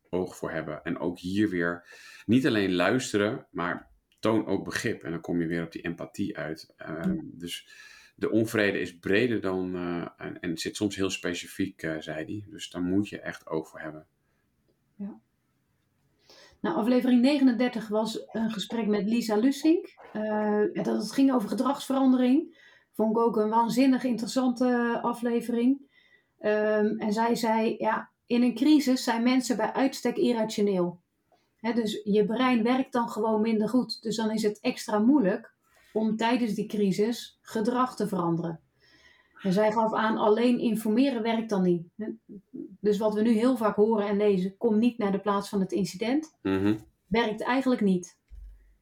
oog 0.09 0.35
voor 0.35 0.51
hebben. 0.51 0.83
En 0.83 0.99
ook 0.99 1.19
hier 1.19 1.49
weer 1.49 1.87
niet 2.25 2.47
alleen 2.47 2.73
luisteren, 2.73 3.47
maar 3.51 3.91
toon 4.19 4.45
ook 4.45 4.63
begrip. 4.63 5.03
En 5.03 5.11
dan 5.11 5.21
kom 5.21 5.41
je 5.41 5.47
weer 5.47 5.63
op 5.63 5.71
die 5.71 5.81
empathie 5.81 6.37
uit. 6.37 6.73
Uh, 6.77 7.19
dus 7.23 7.69
de 8.15 8.31
onvrede 8.31 8.79
is 8.79 8.97
breder 8.97 9.41
dan 9.41 9.75
uh, 9.75 10.07
en, 10.17 10.39
en 10.39 10.57
zit 10.57 10.75
soms 10.75 10.95
heel 10.95 11.09
specifiek, 11.09 11.83
uh, 11.83 11.99
zei 11.99 12.25
hij. 12.25 12.45
Dus 12.49 12.69
daar 12.69 12.81
moet 12.81 13.09
je 13.09 13.19
echt 13.19 13.47
oog 13.47 13.69
voor 13.69 13.79
hebben. 13.79 14.07
Ja. 14.95 15.19
Nou, 16.59 16.75
aflevering 16.75 17.21
39 17.21 17.87
was 17.87 18.27
een 18.31 18.51
gesprek 18.51 18.87
met 18.87 19.05
Lisa 19.05 19.35
Lussink. 19.35 19.95
dat 20.73 20.85
het 20.85 21.11
ging 21.11 21.33
over 21.33 21.49
gedragsverandering. 21.49 22.65
Vond 22.93 23.11
ik 23.11 23.17
ook 23.17 23.37
een 23.37 23.49
waanzinnig 23.49 24.03
interessante 24.03 24.99
aflevering. 25.01 25.87
Um, 26.39 26.99
en 26.99 27.13
zij 27.13 27.35
zei, 27.35 27.75
ja, 27.77 28.11
in 28.27 28.43
een 28.43 28.55
crisis 28.55 29.03
zijn 29.03 29.23
mensen 29.23 29.57
bij 29.57 29.73
uitstek 29.73 30.17
irrationeel. 30.17 31.01
dus 31.61 32.01
je 32.03 32.25
brein 32.25 32.63
werkt 32.63 32.93
dan 32.93 33.09
gewoon 33.09 33.41
minder 33.41 33.69
goed. 33.69 34.01
Dus 34.01 34.15
dan 34.15 34.31
is 34.31 34.43
het 34.43 34.59
extra 34.59 34.99
moeilijk 34.99 35.55
om 35.93 36.15
tijdens 36.15 36.53
die 36.53 36.65
crisis 36.65 37.37
gedrag 37.41 37.95
te 37.95 38.07
veranderen. 38.07 38.59
En 39.41 39.53
zij 39.53 39.71
gaf 39.71 39.93
aan, 39.93 40.17
alleen 40.17 40.59
informeren 40.59 41.23
werkt 41.23 41.49
dan 41.49 41.61
niet. 41.61 41.87
Dus 42.79 42.97
wat 42.97 43.13
we 43.13 43.21
nu 43.21 43.31
heel 43.31 43.57
vaak 43.57 43.75
horen 43.75 44.07
en 44.07 44.17
lezen, 44.17 44.57
kom 44.57 44.79
niet 44.79 44.97
naar 44.97 45.11
de 45.11 45.19
plaats 45.19 45.49
van 45.49 45.59
het 45.59 45.71
incident, 45.71 46.37
mm-hmm. 46.41 46.77
werkt 47.07 47.41
eigenlijk 47.41 47.81
niet. 47.81 48.17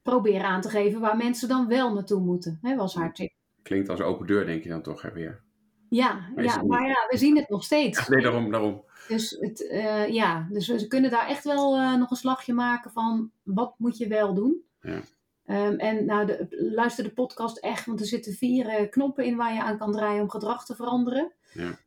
Probeer 0.02 0.42
aan 0.42 0.60
te 0.60 0.68
geven 0.68 1.00
waar 1.00 1.16
mensen 1.16 1.48
dan 1.48 1.68
wel 1.68 1.94
naartoe 1.94 2.20
moeten, 2.20 2.58
hè, 2.62 2.76
was 2.76 2.94
haar 2.94 3.14
tip. 3.14 3.32
Klinkt 3.62 3.88
als 3.88 4.00
open 4.00 4.26
deur, 4.26 4.46
denk 4.46 4.62
je 4.62 4.68
dan 4.68 4.82
toch 4.82 5.02
hè, 5.02 5.12
weer? 5.12 5.44
Ja, 5.88 6.30
maar, 6.34 6.44
ja, 6.44 6.62
maar 6.62 6.86
ja, 6.86 7.06
we 7.08 7.16
zien 7.16 7.36
het 7.36 7.48
nog 7.48 7.64
steeds. 7.64 7.98
Ja, 7.98 8.04
nee, 8.08 8.22
daarom, 8.22 8.50
daarom. 8.50 8.84
Dus, 9.08 9.36
het, 9.40 9.60
uh, 9.60 10.08
ja, 10.08 10.48
dus 10.50 10.68
we 10.68 10.86
kunnen 10.86 11.10
daar 11.10 11.28
echt 11.28 11.44
wel 11.44 11.76
uh, 11.76 11.96
nog 11.96 12.10
een 12.10 12.16
slagje 12.16 12.52
maken 12.52 12.90
van 12.90 13.30
wat 13.42 13.74
moet 13.78 13.98
je 13.98 14.08
wel 14.08 14.34
doen. 14.34 14.64
Ja. 14.80 15.00
Um, 15.48 15.78
en 15.78 16.04
nou, 16.04 16.26
de, 16.26 16.46
luister 16.74 17.04
de 17.04 17.10
podcast 17.10 17.58
echt, 17.58 17.86
want 17.86 18.00
er 18.00 18.06
zitten 18.06 18.32
vier 18.32 18.80
uh, 18.80 18.90
knoppen 18.90 19.24
in 19.24 19.36
waar 19.36 19.54
je 19.54 19.62
aan 19.62 19.78
kan 19.78 19.92
draaien 19.92 20.22
om 20.22 20.30
gedrag 20.30 20.64
te 20.64 20.74
veranderen. 20.74 21.32
Ja. 21.52 21.78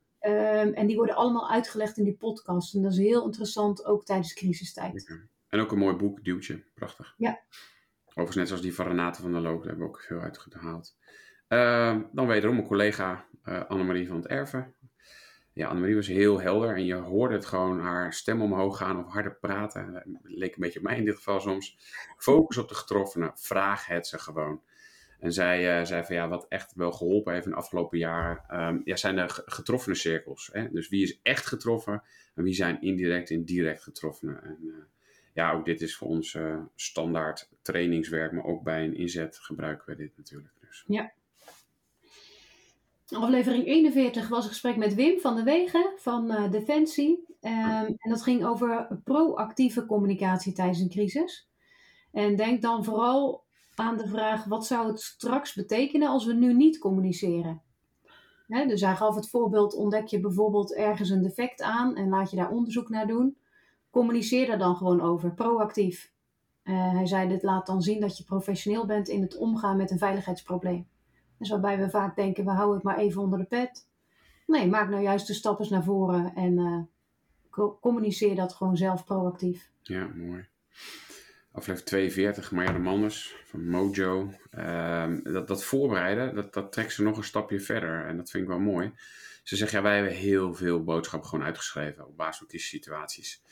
Um, 0.62 0.72
en 0.72 0.86
die 0.86 0.96
worden 0.96 1.14
allemaal 1.14 1.50
uitgelegd 1.50 1.98
in 1.98 2.04
die 2.04 2.16
podcast. 2.16 2.74
En 2.74 2.82
dat 2.82 2.92
is 2.92 2.98
heel 2.98 3.24
interessant, 3.24 3.84
ook 3.84 4.04
tijdens 4.04 4.34
crisistijd. 4.34 5.02
Okay. 5.02 5.20
En 5.48 5.60
ook 5.60 5.72
een 5.72 5.78
mooi 5.78 5.96
boek, 5.96 6.24
Duwtje. 6.24 6.64
Prachtig. 6.74 7.14
Ja. 7.16 7.40
Overigens 8.04 8.36
net 8.36 8.46
zoals 8.46 8.62
die 8.62 8.74
van 8.74 8.86
Renate 8.86 9.22
van 9.22 9.32
der 9.32 9.40
Loop, 9.40 9.58
daar 9.58 9.66
hebben 9.66 9.86
we 9.86 9.92
ook 9.92 10.00
veel 10.00 10.20
uitgehaald. 10.20 10.96
Uh, 11.48 11.96
dan 12.12 12.26
wederom 12.26 12.58
een 12.58 12.66
collega, 12.66 13.24
uh, 13.44 13.64
Annemarie 13.68 14.08
van 14.08 14.16
het 14.16 14.26
Erven 14.26 14.74
ja, 15.60 15.68
Annemarie 15.68 15.94
was 15.94 16.06
heel 16.06 16.40
helder 16.40 16.76
en 16.76 16.84
je 16.84 16.94
hoorde 16.94 17.34
het 17.34 17.46
gewoon 17.46 17.80
haar 17.80 18.12
stem 18.12 18.42
omhoog 18.42 18.76
gaan 18.76 19.04
of 19.04 19.12
harder 19.12 19.34
praten. 19.34 19.92
Dat 19.92 20.02
leek 20.22 20.54
een 20.54 20.60
beetje 20.60 20.78
op 20.78 20.84
mij 20.84 20.96
in 20.96 21.04
dit 21.04 21.16
geval 21.16 21.40
soms. 21.40 21.76
Focus 22.16 22.56
op 22.56 22.68
de 22.68 22.74
getroffenen, 22.74 23.32
vraag 23.34 23.86
het 23.86 24.06
ze 24.06 24.18
gewoon. 24.18 24.62
En 25.18 25.32
zij 25.32 25.80
uh, 25.80 25.86
zei 25.86 26.04
van 26.04 26.14
ja, 26.14 26.28
wat 26.28 26.46
echt 26.48 26.74
wel 26.74 26.92
geholpen 26.92 27.32
heeft 27.32 27.44
in 27.44 27.50
de 27.50 27.56
afgelopen 27.56 27.98
jaren, 27.98 28.60
um, 28.66 28.82
ja, 28.84 28.96
zijn 28.96 29.16
de 29.16 29.24
getroffene 29.28 29.94
cirkels. 29.94 30.50
Hè? 30.52 30.70
Dus 30.70 30.88
wie 30.88 31.02
is 31.02 31.20
echt 31.22 31.46
getroffen 31.46 32.02
en 32.34 32.42
wie 32.42 32.54
zijn 32.54 32.80
indirect 32.80 33.30
en 33.30 33.44
direct 33.44 33.82
getroffenen. 33.82 34.42
En 34.42 34.58
uh, 34.62 34.74
ja, 35.32 35.52
ook 35.52 35.64
dit 35.64 35.80
is 35.80 35.96
voor 35.96 36.08
ons 36.08 36.38
standaard 36.74 37.48
trainingswerk, 37.62 38.32
maar 38.32 38.44
ook 38.44 38.62
bij 38.62 38.84
een 38.84 38.96
inzet 38.96 39.38
gebruiken 39.38 39.86
we 39.86 39.96
dit 39.96 40.16
natuurlijk. 40.16 40.52
Dus. 40.60 40.84
Ja, 40.86 41.12
Aflevering 43.12 43.66
41 43.66 44.28
was 44.28 44.44
een 44.44 44.50
gesprek 44.50 44.76
met 44.76 44.94
Wim 44.94 45.20
van 45.20 45.36
de 45.36 45.42
Wegen 45.42 45.92
van 45.96 46.32
uh, 46.32 46.50
Defensie. 46.50 47.24
Um, 47.40 47.50
en 47.96 48.10
dat 48.10 48.22
ging 48.22 48.44
over 48.44 49.00
proactieve 49.04 49.86
communicatie 49.86 50.52
tijdens 50.52 50.80
een 50.80 50.88
crisis. 50.88 51.48
En 52.12 52.36
denk 52.36 52.62
dan 52.62 52.84
vooral 52.84 53.44
aan 53.74 53.96
de 53.96 54.06
vraag: 54.06 54.44
wat 54.44 54.66
zou 54.66 54.86
het 54.86 55.00
straks 55.00 55.54
betekenen 55.54 56.08
als 56.08 56.24
we 56.24 56.32
nu 56.32 56.54
niet 56.54 56.78
communiceren? 56.78 57.62
Dus 58.46 58.80
hij 58.80 58.96
gaf 58.96 59.14
het 59.14 59.30
voorbeeld: 59.30 59.74
ontdek 59.74 60.06
je 60.06 60.20
bijvoorbeeld 60.20 60.74
ergens 60.74 61.10
een 61.10 61.22
defect 61.22 61.62
aan 61.62 61.96
en 61.96 62.08
laat 62.08 62.30
je 62.30 62.36
daar 62.36 62.50
onderzoek 62.50 62.88
naar 62.88 63.06
doen. 63.06 63.36
Communiceer 63.90 64.46
daar 64.46 64.58
dan 64.58 64.76
gewoon 64.76 65.00
over, 65.00 65.34
proactief. 65.34 66.12
Uh, 66.64 66.92
hij 66.92 67.06
zei: 67.06 67.28
dit 67.28 67.42
laat 67.42 67.66
dan 67.66 67.82
zien 67.82 68.00
dat 68.00 68.18
je 68.18 68.24
professioneel 68.24 68.86
bent 68.86 69.08
in 69.08 69.22
het 69.22 69.36
omgaan 69.36 69.76
met 69.76 69.90
een 69.90 69.98
veiligheidsprobleem. 69.98 70.86
Dus 71.40 71.50
waarbij 71.50 71.78
we 71.78 71.90
vaak 71.90 72.16
denken, 72.16 72.44
we 72.44 72.50
houden 72.50 72.74
het 72.74 72.84
maar 72.84 72.98
even 72.98 73.22
onder 73.22 73.38
de 73.38 73.44
pet. 73.44 73.88
Nee, 74.46 74.66
maak 74.66 74.88
nou 74.88 75.02
juist 75.02 75.26
de 75.26 75.34
stappen 75.34 75.66
naar 75.70 75.84
voren 75.84 76.34
en 76.34 76.58
uh, 76.58 77.66
communiceer 77.80 78.34
dat 78.34 78.54
gewoon 78.54 78.76
zelf 78.76 79.04
proactief. 79.04 79.70
Ja, 79.82 80.10
mooi. 80.14 80.48
Aflevering 81.52 81.88
42, 81.88 82.52
Marjane 82.52 82.78
Manders 82.78 83.36
van 83.44 83.68
Mojo. 83.68 84.32
Uh, 84.58 85.14
dat, 85.22 85.48
dat 85.48 85.64
voorbereiden, 85.64 86.34
dat, 86.34 86.52
dat 86.52 86.72
trekt 86.72 86.92
ze 86.92 87.02
nog 87.02 87.16
een 87.16 87.24
stapje 87.24 87.60
verder. 87.60 88.06
En 88.06 88.16
dat 88.16 88.30
vind 88.30 88.42
ik 88.42 88.48
wel 88.48 88.60
mooi. 88.60 88.92
Ze 89.42 89.56
zegt, 89.56 89.70
ja, 89.70 89.82
wij 89.82 89.94
hebben 89.94 90.12
heel 90.12 90.54
veel 90.54 90.84
boodschappen 90.84 91.28
gewoon 91.28 91.44
uitgeschreven 91.44 92.06
op 92.06 92.16
basis 92.16 92.38
van 92.38 92.46
crisissituaties. 92.46 93.42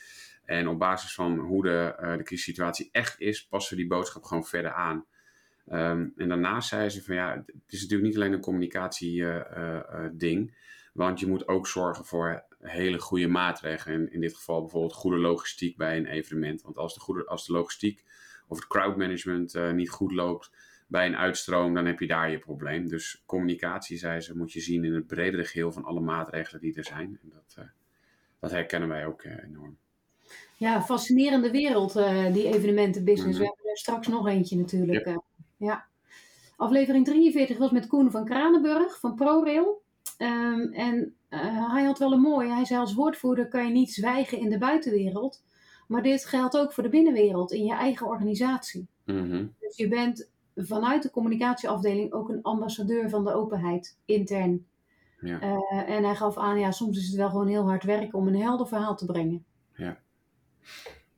En 0.45 0.67
op 0.67 0.79
basis 0.79 1.13
van 1.13 1.37
hoe 1.37 1.63
de, 1.63 1.97
uh, 2.01 2.17
de 2.17 2.23
crisissituatie 2.23 2.89
echt 2.91 3.19
is, 3.19 3.47
passen 3.47 3.75
we 3.75 3.81
die 3.81 3.91
boodschap 3.91 4.23
gewoon 4.23 4.45
verder 4.45 4.73
aan. 4.73 5.05
Ehm, 5.69 6.07
en 6.15 6.27
daarnaast 6.27 6.69
zei 6.69 6.89
ze 6.89 7.03
van 7.03 7.15
ja, 7.15 7.35
het 7.35 7.73
is 7.73 7.81
natuurlijk 7.81 8.09
niet 8.09 8.17
alleen 8.17 8.33
een 8.33 8.41
communicatie 8.41 9.25
ding, 10.11 10.55
want 10.93 11.19
je 11.19 11.27
moet 11.27 11.47
ook 11.47 11.67
zorgen 11.67 12.05
voor 12.05 12.47
hele 12.61 12.99
goede 12.99 13.27
maatregelen. 13.27 13.99
In, 13.99 14.11
in 14.11 14.21
dit 14.21 14.35
geval 14.35 14.61
bijvoorbeeld 14.61 14.93
goede 14.93 15.17
logistiek 15.17 15.77
bij 15.77 15.97
een 15.97 16.05
evenement. 16.05 16.61
Want 16.61 16.77
als 16.77 16.93
de, 16.93 16.99
goede, 16.99 17.25
als 17.25 17.45
de 17.45 17.53
logistiek 17.53 18.03
of 18.47 18.57
het 18.57 18.67
crowdmanagement 18.67 19.55
uh, 19.55 19.71
niet 19.71 19.89
goed 19.89 20.11
loopt 20.11 20.51
bij 20.87 21.05
een 21.05 21.17
uitstroom, 21.17 21.73
dan 21.73 21.85
heb 21.85 21.99
je 21.99 22.07
daar 22.07 22.31
je 22.31 22.39
probleem. 22.39 22.87
Dus 22.87 23.23
communicatie, 23.25 23.97
zei 23.97 24.21
ze, 24.21 24.37
moet 24.37 24.51
je 24.51 24.59
zien 24.59 24.83
in 24.83 24.93
het 24.93 25.07
bredere 25.07 25.45
geheel 25.45 25.71
van 25.71 25.83
alle 25.83 25.99
maatregelen 25.99 26.61
die 26.61 26.75
er 26.75 26.85
zijn. 26.85 27.19
En 27.21 27.29
dat, 27.29 27.55
uh, 27.59 27.65
dat 28.39 28.51
herkennen 28.51 28.89
wij 28.89 29.05
ook 29.05 29.23
uh, 29.23 29.43
enorm. 29.43 29.77
Ja, 30.57 30.81
fascinerende 30.81 31.51
wereld, 31.51 31.93
die 32.33 32.53
evenementenbusiness. 32.53 33.37
Mm 33.37 33.43
-hmm. 33.43 33.49
We 33.49 33.55
hebben 33.55 33.71
er 33.71 33.77
straks 33.77 34.07
nog 34.07 34.27
eentje 34.27 34.57
natuurlijk. 34.57 35.05
Ja. 35.05 35.23
Ja. 35.59 35.85
Aflevering 36.57 37.05
43 37.05 37.57
was 37.57 37.71
met 37.71 37.87
Koen 37.87 38.11
van 38.11 38.25
Kranenburg 38.25 38.99
van 38.99 39.15
ProRail. 39.15 39.81
Um, 40.17 40.73
en 40.73 41.15
uh, 41.29 41.73
hij 41.73 41.83
had 41.83 41.99
wel 41.99 42.11
een 42.11 42.21
mooie. 42.21 42.53
Hij 42.53 42.65
zei 42.65 42.79
als 42.79 42.93
woordvoerder 42.93 43.47
kan 43.47 43.65
je 43.65 43.71
niet 43.71 43.93
zwijgen 43.93 44.37
in 44.37 44.49
de 44.49 44.57
buitenwereld. 44.57 45.43
Maar 45.87 46.03
dit 46.03 46.25
geldt 46.25 46.57
ook 46.57 46.73
voor 46.73 46.83
de 46.83 46.89
binnenwereld, 46.89 47.51
in 47.51 47.65
je 47.65 47.73
eigen 47.73 48.07
organisatie. 48.07 48.87
Mm 49.05 49.31
-hmm. 49.31 49.53
Dus 49.59 49.77
je 49.77 49.87
bent 49.87 50.29
vanuit 50.55 51.03
de 51.03 51.09
communicatieafdeling 51.09 52.13
ook 52.13 52.29
een 52.29 52.41
ambassadeur 52.41 53.09
van 53.09 53.23
de 53.23 53.33
openheid, 53.33 53.97
intern. 54.05 54.65
Ja. 55.19 55.43
Uh, 55.43 55.89
en 55.89 56.03
hij 56.03 56.15
gaf 56.15 56.37
aan, 56.37 56.59
ja, 56.59 56.71
soms 56.71 56.97
is 56.97 57.07
het 57.07 57.15
wel 57.15 57.29
gewoon 57.29 57.47
heel 57.47 57.67
hard 57.67 57.83
werken 57.83 58.19
om 58.19 58.27
een 58.27 58.41
helder 58.41 58.67
verhaal 58.67 58.95
te 58.95 59.05
brengen. 59.05 59.45
Ja. 59.75 59.99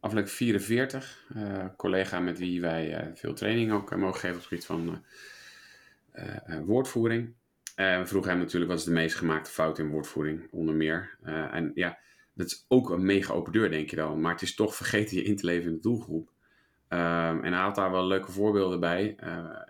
Aflevering 0.02 0.30
44, 0.30 1.26
uh, 1.36 1.66
collega 1.78 2.20
met 2.20 2.40
wie 2.40 2.62
wij 2.62 3.12
veel 3.16 3.34
training 3.34 3.72
ook 3.72 3.96
mogen 3.96 4.20
geven 4.20 4.36
op 4.36 4.36
het 4.36 4.48
gebied 4.48 4.66
van 4.66 5.04
woordvoering. 6.66 7.34
We 7.76 8.02
vroegen 8.06 8.32
hem 8.32 8.40
natuurlijk 8.40 8.72
wat 8.72 8.80
is 8.80 8.86
de 8.86 8.92
meest 8.92 9.16
gemaakte 9.16 9.52
fout 9.52 9.80
in 9.80 9.90
woordvoering, 9.90 10.48
onder 10.52 10.76
meer. 10.76 11.18
En 11.52 11.72
ja, 11.76 11.98
dat 12.34 12.48
is 12.48 12.66
ook 12.68 12.90
een 12.90 13.06
mega 13.06 13.34
open 13.34 13.52
deur, 13.52 13.70
denk 13.70 13.90
je 13.90 13.96
dan. 13.96 14.22
Maar 14.22 14.32
het 14.32 14.42
is 14.42 14.56
toch 14.56 14.76
vergeten 14.82 15.18
je 15.18 15.24
in 15.24 15.36
te 15.36 15.46
leven 15.46 15.70
in 15.70 15.76
de 15.76 15.82
doelgroep. 15.82 16.28
Um, 16.90 17.44
en 17.44 17.54
hij 17.54 17.62
had 17.62 17.76
daar 17.76 17.92
wel 17.92 18.08
leuke 18.08 18.32
voorbeelden 18.32 18.80
bij. 18.80 19.16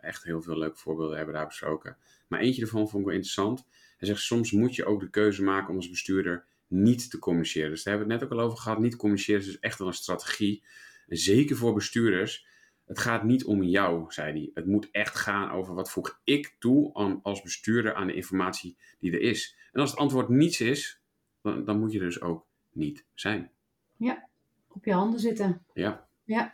Echt 0.02 0.24
heel 0.24 0.42
veel 0.42 0.58
leuke 0.58 0.78
voorbeelden 0.78 1.18
hebben 1.18 1.36
daar 1.36 1.48
besproken. 1.48 1.98
Maar 2.28 2.40
eentje 2.40 2.62
ervan 2.62 2.90
vond 2.90 3.02
ik 3.02 3.06
wel 3.06 3.16
interessant. 3.16 3.66
Hij 3.98 4.08
zegt, 4.08 4.22
soms 4.22 4.52
moet 4.52 4.76
je 4.76 4.86
ook 4.86 5.00
de 5.00 5.10
keuze 5.10 5.44
maken 5.44 5.70
om 5.70 5.76
als 5.76 5.90
bestuurder 5.90 6.46
niet 6.72 7.10
te 7.10 7.20
communiceren. 7.20 7.70
Dus 7.70 7.84
daar 7.84 7.94
hebben 7.94 8.12
we 8.12 8.14
het 8.14 8.24
net 8.24 8.32
ook 8.32 8.44
al 8.44 8.46
over 8.50 8.62
gehad. 8.64 8.80
Niet 8.80 8.96
communiceren 8.96 9.40
is 9.40 9.46
dus 9.46 9.60
echt 9.60 9.80
wel 9.80 9.88
een 9.88 9.94
strategie. 9.94 10.64
En 11.08 11.18
zeker 11.18 11.56
voor 11.56 11.74
bestuurders 11.74 12.50
het 12.92 13.00
gaat 13.00 13.24
niet 13.24 13.46
om 13.46 13.64
jou, 13.64 14.06
zei 14.08 14.32
hij. 14.32 14.52
Het 14.54 14.66
moet 14.66 14.92
echt 14.92 15.16
gaan 15.16 15.52
over 15.52 15.74
wat 15.74 15.92
voeg 15.92 16.20
ik 16.24 16.56
toe 16.60 16.94
aan, 16.94 17.20
als 17.24 17.42
bestuurder 17.42 17.94
aan 17.94 18.08
de 18.08 18.14
informatie 18.14 18.78
die 19.00 19.12
er 19.12 19.22
is. 19.22 19.58
En 19.72 19.82
als 19.82 19.90
het 19.90 20.00
antwoord 20.00 20.30
niets 20.30 20.62
is, 20.62 21.02
dan, 21.42 21.66
dan 21.66 21.80
moet 21.80 21.92
je 21.92 22.00
dus 22.00 22.22
ook 22.22 22.46
niet 22.72 23.06
zijn. 23.14 23.52
Ja, 23.98 24.28
op 24.68 24.86
je 24.86 24.94
handen 24.94 25.20
zitten. 25.20 25.66
Ja. 25.74 26.08
Ja. 26.24 26.52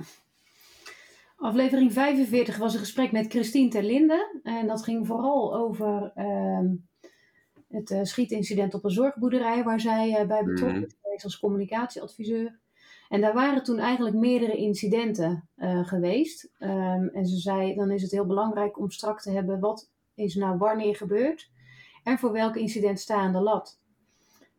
Aflevering 1.35 1.93
45 1.93 2.57
was 2.57 2.73
een 2.73 2.79
gesprek 2.79 3.11
met 3.11 3.27
Christine 3.29 3.69
Terlinde. 3.69 4.39
En 4.43 4.67
dat 4.67 4.83
ging 4.83 5.07
vooral 5.07 5.55
over 5.55 6.11
uh, 6.15 6.71
het 7.67 7.89
uh, 7.89 8.03
schietincident 8.03 8.73
op 8.73 8.83
een 8.83 8.91
zorgboerderij 8.91 9.63
waar 9.63 9.79
zij 9.79 10.21
uh, 10.21 10.27
bij 10.27 10.43
betrokken 10.43 10.95
is 11.15 11.23
als 11.23 11.39
communicatieadviseur. 11.39 12.59
En 13.09 13.21
daar 13.21 13.33
waren 13.33 13.63
toen 13.63 13.79
eigenlijk 13.79 14.15
meerdere 14.15 14.55
incidenten 14.55 15.49
uh, 15.57 15.87
geweest. 15.87 16.49
Um, 16.59 17.09
en 17.09 17.25
ze 17.25 17.37
zei, 17.37 17.75
dan 17.75 17.91
is 17.91 18.01
het 18.01 18.11
heel 18.11 18.25
belangrijk 18.25 18.79
om 18.79 18.91
strak 18.91 19.21
te 19.21 19.31
hebben 19.31 19.59
wat 19.59 19.91
is 20.13 20.35
nou 20.35 20.57
wanneer 20.57 20.95
gebeurd 20.95 21.49
en 22.03 22.17
voor 22.17 22.31
welk 22.31 22.55
incident 22.55 22.99
sta 22.99 23.15
aan 23.15 23.31
de 23.31 23.41
lat. 23.41 23.79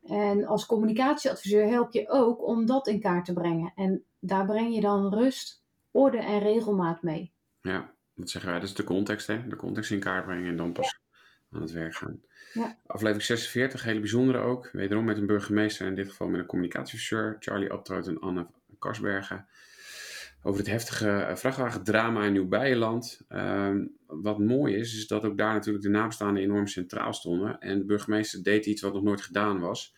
En 0.04 0.46
als 0.46 0.66
communicatieadviseur 0.66 1.68
help 1.68 1.92
je 1.92 2.09
ook 2.09 2.46
om 2.46 2.66
dat 2.66 2.86
in 2.86 3.00
kaart 3.00 3.24
te 3.24 3.32
brengen. 3.32 3.72
En 3.74 4.04
daar 4.18 4.46
breng 4.46 4.74
je 4.74 4.80
dan 4.80 5.14
rust, 5.14 5.64
orde 5.90 6.18
en 6.18 6.38
regelmaat 6.38 7.02
mee. 7.02 7.32
Ja, 7.61 7.90
dat 8.14 8.30
zeggen 8.30 8.50
wij. 8.50 8.61
Dat 8.61 8.68
is 8.68 8.74
de 8.74 8.84
context, 8.84 9.26
hè? 9.26 9.48
De 9.48 9.56
context 9.56 9.90
in 9.90 10.00
kaart 10.00 10.24
brengen 10.24 10.48
en 10.48 10.56
dan 10.56 10.72
pas 10.72 10.98
aan 11.53 11.61
het 11.61 11.72
werk 11.72 11.94
gaan. 11.94 12.22
Ja. 12.53 12.78
Aflevering 12.86 13.24
46, 13.24 13.82
hele 13.82 14.01
bijzondere 14.01 14.38
ook. 14.38 14.70
Wederom 14.72 15.05
met 15.05 15.16
een 15.16 15.26
burgemeester, 15.26 15.86
in 15.86 15.94
dit 15.94 16.09
geval 16.09 16.28
met 16.28 16.40
een 16.40 16.46
communicatieadviseur, 16.46 17.36
Charlie 17.40 17.72
Abtroot 17.72 18.07
en 18.07 18.20
Anne 18.20 18.46
Karsbergen. 18.78 19.46
Over 20.42 20.61
het 20.61 20.68
heftige 20.68 21.32
vrachtwagendrama 21.34 22.24
in 22.24 22.32
Nieuw-Bijenland. 22.32 23.20
Uh, 23.28 23.74
wat 24.07 24.38
mooi 24.38 24.74
is, 24.74 24.96
is 24.96 25.07
dat 25.07 25.24
ook 25.24 25.38
daar 25.38 25.53
natuurlijk 25.53 25.84
de 25.84 25.90
nabestaanden 25.90 26.42
enorm 26.42 26.66
centraal 26.66 27.12
stonden. 27.12 27.61
En 27.61 27.78
de 27.78 27.84
burgemeester 27.84 28.42
deed 28.42 28.66
iets 28.66 28.82
wat 28.82 28.92
nog 28.92 29.03
nooit 29.03 29.20
gedaan 29.20 29.61
was. 29.61 29.94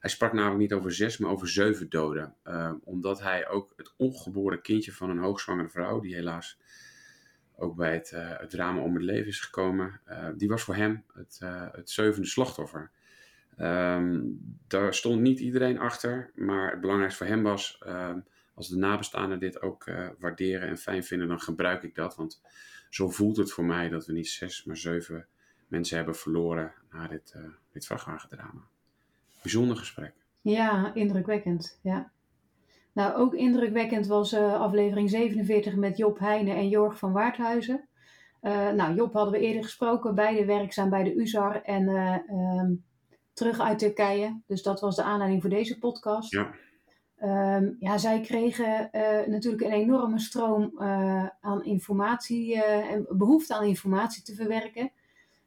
Hij 0.00 0.10
sprak 0.10 0.32
namelijk 0.32 0.60
niet 0.60 0.72
over 0.72 0.92
zes, 0.92 1.18
maar 1.18 1.30
over 1.30 1.48
zeven 1.48 1.88
doden. 1.88 2.34
Uh, 2.44 2.72
omdat 2.84 3.22
hij 3.22 3.48
ook 3.48 3.72
het 3.76 3.94
ongeboren 3.96 4.62
kindje 4.62 4.92
van 4.92 5.10
een 5.10 5.18
hoogzwangere 5.18 5.68
vrouw, 5.68 6.00
die 6.00 6.14
helaas 6.14 6.58
ook 7.56 7.76
bij 7.76 7.94
het, 7.94 8.12
uh, 8.14 8.38
het 8.38 8.50
drama 8.50 8.80
om 8.80 8.94
het 8.94 9.02
leven 9.02 9.28
is 9.28 9.40
gekomen, 9.40 10.00
uh, 10.08 10.28
die 10.36 10.48
was 10.48 10.62
voor 10.62 10.74
hem 10.74 11.04
het, 11.14 11.40
uh, 11.42 11.66
het 11.72 11.90
zevende 11.90 12.26
slachtoffer. 12.26 12.90
Um, 13.60 14.38
daar 14.66 14.94
stond 14.94 15.20
niet 15.20 15.40
iedereen 15.40 15.78
achter, 15.78 16.30
maar 16.34 16.70
het 16.70 16.80
belangrijkste 16.80 17.24
voor 17.24 17.34
hem 17.34 17.42
was, 17.42 17.82
als 18.54 18.68
de 18.68 18.76
nabestaanden 18.76 19.38
dit 19.38 19.62
ook 19.62 19.84
waarderen 20.18 20.68
en 20.68 20.76
fijn 20.76 21.04
vinden, 21.04 21.28
dan 21.28 21.40
gebruik 21.40 21.82
ik 21.82 21.94
dat. 21.94 22.16
Want 22.16 22.42
zo 22.90 23.10
voelt 23.10 23.36
het 23.36 23.52
voor 23.52 23.64
mij 23.64 23.88
dat 23.88 24.06
we 24.06 24.12
niet 24.12 24.28
zes, 24.28 24.64
maar 24.64 24.76
zeven 24.76 25.26
mensen 25.68 25.96
hebben 25.96 26.16
verloren 26.16 26.72
na 26.90 27.08
dit, 27.08 27.34
dit 27.72 27.86
vrachtwagendrama. 27.86 28.68
Bijzonder 29.42 29.76
gesprek. 29.76 30.14
Ja, 30.40 30.94
indrukwekkend. 30.94 31.78
Ja. 31.82 32.10
Nou, 32.96 33.14
ook 33.14 33.34
indrukwekkend 33.34 34.06
was 34.06 34.32
uh, 34.32 34.60
aflevering 34.60 35.10
47 35.10 35.76
met 35.76 35.96
Job 35.96 36.18
Heijnen 36.18 36.56
en 36.56 36.68
Jorg 36.68 36.98
van 36.98 37.12
Waardhuizen. 37.12 37.88
Uh, 38.42 38.70
nou, 38.70 38.94
Job 38.94 39.12
hadden 39.12 39.32
we 39.32 39.38
eerder 39.38 39.62
gesproken, 39.62 40.14
beide 40.14 40.44
werkzaam 40.44 40.90
bij 40.90 41.02
de 41.02 41.14
UZAR 41.14 41.62
en 41.62 41.88
uh, 41.88 42.16
um, 42.60 42.84
terug 43.32 43.60
uit 43.60 43.78
Turkije. 43.78 44.40
Dus 44.46 44.62
dat 44.62 44.80
was 44.80 44.96
de 44.96 45.02
aanleiding 45.02 45.40
voor 45.40 45.50
deze 45.50 45.78
podcast. 45.78 46.32
Ja, 46.32 46.54
um, 47.56 47.76
ja 47.78 47.98
zij 47.98 48.20
kregen 48.20 48.90
natuurlijk 49.26 49.62
een 49.62 49.72
enorme 49.72 50.18
stroom 50.18 50.80
aan 51.40 51.64
informatie 51.64 52.62
en 52.64 53.06
behoefte 53.08 53.54
aan 53.54 53.64
informatie 53.64 54.22
te 54.22 54.34
verwerken. 54.34 54.92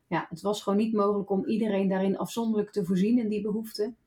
Ja, 0.08 0.26
het 0.30 0.42
was 0.42 0.64
gewoon 0.64 0.80
niet 0.80 0.94
mogelijk 0.94 1.30
om 1.30 1.46
iedereen 1.46 1.88
daarin 1.88 2.18
afzonderlijk 2.18 2.72
te 2.72 2.86
voorzien 2.86 3.20
in 3.20 3.30
die 3.30 3.42
behoeften. 3.42 3.98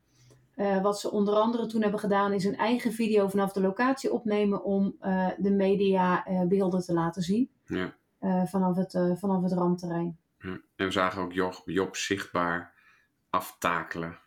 Uh, 0.56 0.82
wat 0.82 1.00
ze 1.00 1.10
onder 1.10 1.34
andere 1.34 1.66
toen 1.66 1.82
hebben 1.82 2.00
gedaan 2.00 2.32
is 2.32 2.44
een 2.44 2.56
eigen 2.56 2.92
video 2.92 3.28
vanaf 3.28 3.52
de 3.52 3.60
locatie 3.60 4.12
opnemen 4.12 4.64
om 4.64 4.96
uh, 5.02 5.28
de 5.38 5.50
media 5.50 6.28
uh, 6.28 6.42
beelden 6.42 6.80
te 6.80 6.92
laten 6.92 7.22
zien. 7.22 7.50
Ja. 7.66 7.94
vanaf, 8.46 8.76
het, 8.76 9.18
vanaf 9.18 9.42
het 9.42 9.52
rampterrein. 9.52 10.18
Ja. 10.38 10.60
En 10.76 10.86
we 10.86 10.90
zagen 10.90 11.22
ook 11.22 11.32
Job, 11.32 11.62
Job 11.64 11.96
zichtbaar 11.96 12.74
aftakelen 13.30 14.18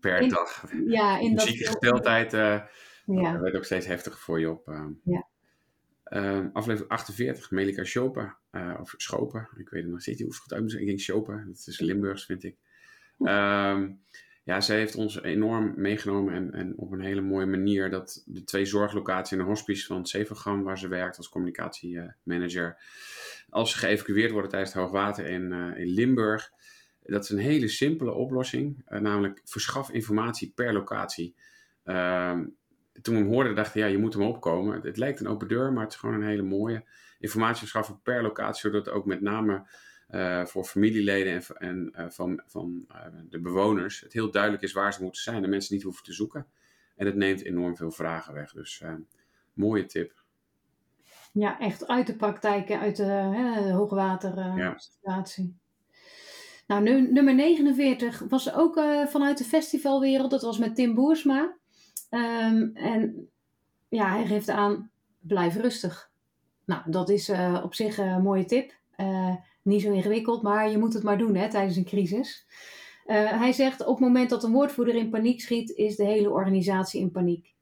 per 0.00 0.20
in, 0.20 0.28
dag. 0.28 0.64
Ja, 0.86 1.18
in 1.18 1.34
Muziek 1.34 1.58
dat... 1.58 1.68
gesteldheid 1.68 2.32
ja. 2.32 3.40
werd 3.40 3.56
ook 3.56 3.64
steeds 3.64 3.86
heftiger 3.86 4.18
voor 4.18 4.40
Job. 4.40 4.72
ja. 5.02 5.26
aflevering 6.52 6.90
48, 6.90 7.50
Melika 7.50 7.84
Schopen, 7.84 8.36
of 8.80 8.94
Schopen, 8.96 9.48
ik 9.56 9.68
weet 9.68 9.82
het 9.82 9.92
nog 9.92 10.00
steeds, 10.00 10.20
hoe 10.20 10.28
het 10.28 10.38
goed 10.38 10.52
uit 10.52 10.72
Ik 10.72 10.86
denk 10.86 11.00
Schopen, 11.00 11.44
dat 11.46 11.66
is 11.66 11.80
Limburgs 11.80 12.24
vind 12.24 12.44
ik. 12.44 12.56
Um, 13.18 14.00
ja, 14.46 14.60
zij 14.60 14.76
heeft 14.76 14.94
ons 14.94 15.22
enorm 15.22 15.72
meegenomen 15.76 16.34
en, 16.34 16.52
en 16.52 16.72
op 16.76 16.92
een 16.92 17.00
hele 17.00 17.20
mooie 17.20 17.46
manier 17.46 17.90
dat 17.90 18.22
de 18.26 18.44
twee 18.44 18.64
zorglocaties 18.64 19.32
in 19.32 19.38
een 19.38 19.46
hospice 19.46 19.86
van 19.86 20.06
Severgam, 20.06 20.62
waar 20.62 20.78
ze 20.78 20.88
werkt 20.88 21.16
als 21.16 21.28
communicatiemanager, 21.28 22.78
als 23.48 23.70
ze 23.70 23.78
geëvacueerd 23.78 24.30
worden 24.30 24.50
tijdens 24.50 24.72
het 24.72 24.82
hoogwater 24.82 25.26
in, 25.26 25.52
uh, 25.52 25.78
in 25.78 25.86
Limburg, 25.86 26.50
dat 27.02 27.22
is 27.22 27.30
een 27.30 27.38
hele 27.38 27.68
simpele 27.68 28.12
oplossing, 28.12 28.84
uh, 28.88 29.00
namelijk 29.00 29.40
verschaf 29.44 29.90
informatie 29.90 30.52
per 30.54 30.72
locatie. 30.72 31.34
Uh, 31.84 32.38
toen 33.02 33.14
we 33.14 33.20
hem 33.20 33.28
hoorden, 33.28 33.54
dachten 33.54 33.80
ja, 33.80 33.86
je 33.86 33.98
moet 33.98 34.14
hem 34.14 34.22
opkomen. 34.22 34.80
Het 34.82 34.96
lijkt 34.96 35.20
een 35.20 35.28
open 35.28 35.48
deur, 35.48 35.72
maar 35.72 35.84
het 35.84 35.92
is 35.92 35.98
gewoon 35.98 36.14
een 36.14 36.28
hele 36.28 36.42
mooie 36.42 36.84
informatie 37.18 37.58
verschaffen 37.58 38.00
per 38.02 38.22
locatie, 38.22 38.70
zodat 38.70 38.88
ook 38.88 39.06
met 39.06 39.20
name 39.20 39.66
voor 40.44 40.64
familieleden 40.64 41.32
en, 41.32 41.42
en 41.58 41.92
uh, 41.96 42.10
van, 42.10 42.42
van 42.46 42.86
uh, 42.90 43.06
de 43.30 43.40
bewoners 43.40 44.00
het 44.00 44.12
heel 44.12 44.30
duidelijk 44.30 44.62
is 44.62 44.72
waar 44.72 44.92
ze 44.92 45.02
moeten 45.02 45.22
zijn 45.22 45.44
en 45.44 45.50
mensen 45.50 45.74
niet 45.74 45.84
hoeven 45.84 46.04
te 46.04 46.12
zoeken. 46.12 46.46
En 46.96 47.06
het 47.06 47.14
neemt 47.14 47.44
enorm 47.44 47.76
veel 47.76 47.90
vragen 47.90 48.34
weg. 48.34 48.52
Dus 48.52 48.82
mooie 49.52 49.86
tip. 49.86 50.24
Ja, 51.32 51.58
echt 51.58 51.86
uit 51.86 52.06
de 52.06 52.16
praktijk, 52.16 52.70
uit 52.70 52.96
de 52.96 53.04
hè, 53.04 53.72
hoogwatersituatie. 53.72 55.44
Ja. 55.44 55.64
Nou, 56.66 56.82
nu, 56.82 57.12
nummer 57.12 57.34
49 57.34 58.18
was 58.28 58.54
ook 58.54 58.74
vanuit 59.08 59.38
de 59.38 59.44
festivalwereld. 59.44 60.30
Dat 60.30 60.42
was 60.42 60.58
met 60.58 60.74
Tim 60.74 60.94
Boersma. 60.94 61.56
Um, 62.10 62.70
en 62.74 63.28
ja, 63.88 64.10
hij 64.10 64.26
geeft 64.26 64.48
aan, 64.48 64.90
blijf 65.18 65.56
rustig. 65.56 66.10
Nou, 66.64 66.82
dat 66.90 67.08
is 67.08 67.28
uh, 67.28 67.60
op 67.64 67.74
zich 67.74 67.98
een 67.98 68.22
mooie 68.22 68.44
tip. 68.44 68.72
Uh, 68.96 69.34
niet 69.66 69.82
zo 69.82 69.92
ingewikkeld, 69.92 70.42
maar 70.42 70.70
je 70.70 70.78
moet 70.78 70.94
het 70.94 71.02
maar 71.02 71.18
doen 71.18 71.34
hè, 71.34 71.50
tijdens 71.50 71.76
een 71.76 71.84
crisis. 71.84 72.46
Uh, 73.06 73.38
hij 73.38 73.52
zegt 73.52 73.80
op 73.80 73.98
het 73.98 74.06
moment 74.06 74.30
dat 74.30 74.44
een 74.44 74.52
woordvoerder 74.52 74.94
in 74.94 75.10
paniek 75.10 75.40
schiet, 75.40 75.70
is 75.70 75.96
de 75.96 76.04
hele 76.04 76.30
organisatie 76.30 77.00
in 77.00 77.10
paniek. 77.10 77.54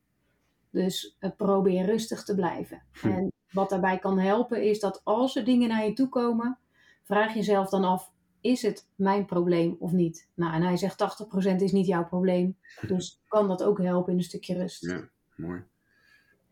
Dus 0.71 1.19
probeer 1.37 1.85
rustig 1.85 2.25
te 2.25 2.35
blijven. 2.35 2.83
Hm. 2.93 3.09
En 3.09 3.33
wat 3.51 3.71
daarbij 3.71 3.99
kan 3.99 4.19
helpen 4.19 4.63
is 4.63 4.81
dat 4.81 5.01
als 5.05 5.37
er 5.37 5.45
dingen 5.45 5.69
naar 5.69 5.85
je 5.85 5.93
toe 5.93 6.09
komen, 6.09 6.59
vraag 7.03 7.35
jezelf 7.35 7.69
dan 7.69 7.85
af: 7.85 8.13
is 8.41 8.63
het 8.63 8.89
mijn 8.95 9.27
probleem 9.27 9.77
of 9.79 9.93
niet? 9.93 10.29
Nou, 10.35 10.55
en 10.55 10.63
hij 10.63 10.77
zegt 10.77 11.25
80% 11.53 11.57
is 11.57 11.73
niet 11.73 11.87
jouw 11.87 12.05
probleem. 12.05 12.57
Dus 12.87 13.21
kan 13.29 13.49
dat 13.49 13.63
ook 13.63 13.83
helpen 13.83 14.13
in 14.13 14.19
een 14.19 14.25
stukje 14.25 14.55
rust. 14.55 14.85
Ja, 14.85 15.09
mooi. 15.37 15.63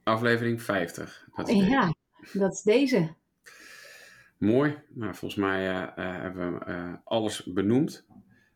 Aflevering 0.02 0.62
50. 0.62 1.28
Dat 1.34 1.48
is 1.48 1.66
ja, 1.66 1.94
dat 2.32 2.52
is 2.52 2.62
deze. 2.62 3.14
Mooi. 4.42 4.78
Nou, 4.88 5.14
volgens 5.14 5.40
mij 5.40 5.68
uh, 5.68 5.74
uh, 5.74 6.20
hebben 6.20 6.58
we 6.58 6.64
uh, 6.70 6.94
alles 7.04 7.44
benoemd. 7.44 8.06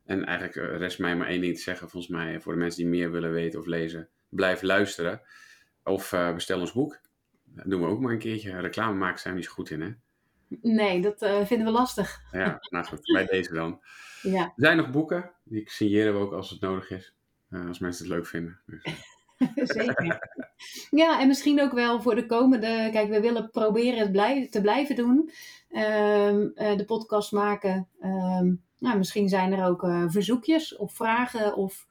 En 0.05 0.25
eigenlijk 0.25 0.79
rest 0.79 0.99
mij 0.99 1.17
maar 1.17 1.27
één 1.27 1.41
ding 1.41 1.55
te 1.57 1.63
zeggen. 1.63 1.91
Volgens 1.91 2.13
mij 2.13 2.41
voor 2.41 2.53
de 2.53 2.59
mensen 2.59 2.83
die 2.83 2.91
meer 2.91 3.11
willen 3.11 3.33
weten 3.33 3.61
of 3.61 3.67
lezen, 3.67 4.09
blijf 4.29 4.63
luisteren. 4.63 5.21
Of 5.85 6.11
bestel 6.35 6.61
ons 6.61 6.73
boek. 6.73 7.01
Dat 7.45 7.65
doen 7.71 7.81
we 7.81 7.87
ook 7.87 8.01
maar 8.01 8.13
een 8.13 8.19
keertje. 8.19 8.61
Reclame 8.61 8.95
maken 8.95 9.19
zijn 9.19 9.35
we 9.35 9.39
niet 9.41 9.49
zo 9.49 9.55
goed 9.55 9.71
in, 9.71 9.81
hè? 9.81 9.91
Nee, 10.63 11.01
dat 11.01 11.19
vinden 11.47 11.67
we 11.67 11.73
lastig. 11.73 12.21
Ja, 12.33 12.59
nou 12.71 12.85
goed, 12.85 13.13
bij 13.13 13.27
deze 13.37 13.55
dan. 13.55 13.81
Ja. 14.23 14.43
Er 14.43 14.53
zijn 14.57 14.77
nog 14.77 14.91
boeken. 14.91 15.31
Die 15.45 15.71
signeren 15.71 16.13
we 16.13 16.19
ook 16.19 16.33
als 16.33 16.51
het 16.51 16.61
nodig 16.61 16.91
is. 16.91 17.15
als 17.51 17.79
mensen 17.79 18.07
het 18.07 18.15
leuk 18.15 18.27
vinden. 18.27 18.61
Dus. 18.67 18.83
Zeker. 19.55 20.29
Ja, 20.91 21.21
en 21.21 21.27
misschien 21.27 21.61
ook 21.61 21.73
wel 21.73 22.03
voor 22.03 22.15
de 22.15 22.27
komende. 22.27 22.89
Kijk, 22.93 23.09
we 23.09 23.21
willen 23.21 23.51
proberen 23.51 23.99
het 23.99 24.13
blij, 24.13 24.49
te 24.49 24.61
blijven 24.61 24.97
doen. 24.97 25.31
Um, 25.71 26.53
uh, 26.55 26.77
de 26.77 26.85
podcast 26.87 27.33
maken. 27.33 27.89
Um, 28.03 28.63
nou, 28.79 28.99
misschien 28.99 29.29
zijn 29.29 29.53
er 29.53 29.67
ook 29.67 29.83
uh, 29.83 30.05
verzoekjes 30.07 30.77
of 30.77 30.95
vragen. 30.95 31.57
Of 31.57 31.87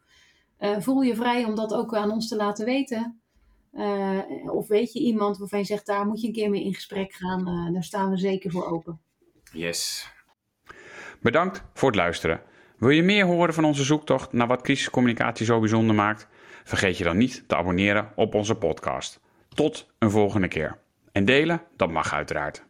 uh, 0.59 0.79
voel 0.79 1.01
je 1.01 1.15
vrij 1.15 1.45
om 1.45 1.55
dat 1.55 1.73
ook 1.73 1.95
aan 1.95 2.11
ons 2.11 2.27
te 2.27 2.35
laten 2.35 2.65
weten. 2.65 3.19
of 4.47 4.67
weet 4.67 4.93
je 4.93 4.99
iemand 4.99 5.37
waarvan 5.37 5.59
je 5.59 5.65
zegt, 5.65 5.85
daar 5.85 6.05
moet 6.05 6.21
je 6.21 6.27
een 6.27 6.33
keer 6.33 6.49
mee 6.49 6.63
in 6.63 6.73
gesprek 6.73 7.13
gaan. 7.13 7.73
daar 7.73 7.83
staan 7.83 8.09
we 8.09 8.17
zeker 8.17 8.51
voor 8.51 8.71
open. 8.71 8.99
Yes. 9.51 10.11
Bedankt 11.21 11.63
voor 11.73 11.89
het 11.89 11.97
luisteren. 11.97 12.41
Wil 12.77 12.89
je 12.89 13.03
meer 13.03 13.25
horen 13.25 13.53
van 13.53 13.65
onze 13.65 13.83
zoektocht 13.83 14.33
naar 14.33 14.47
wat 14.47 14.61
crisiscommunicatie 14.61 15.45
zo 15.45 15.59
bijzonder 15.59 15.95
maakt? 15.95 16.27
Vergeet 16.65 16.97
je 16.97 17.03
dan 17.03 17.17
niet 17.17 17.43
te 17.47 17.55
abonneren 17.55 18.11
op 18.15 18.33
onze 18.33 18.55
podcast. 18.55 19.19
Tot 19.49 19.87
een 19.99 20.11
volgende 20.11 20.47
keer. 20.47 20.77
En 21.11 21.25
delen, 21.25 21.61
dat 21.75 21.91
mag 21.91 22.13
uiteraard. 22.13 22.65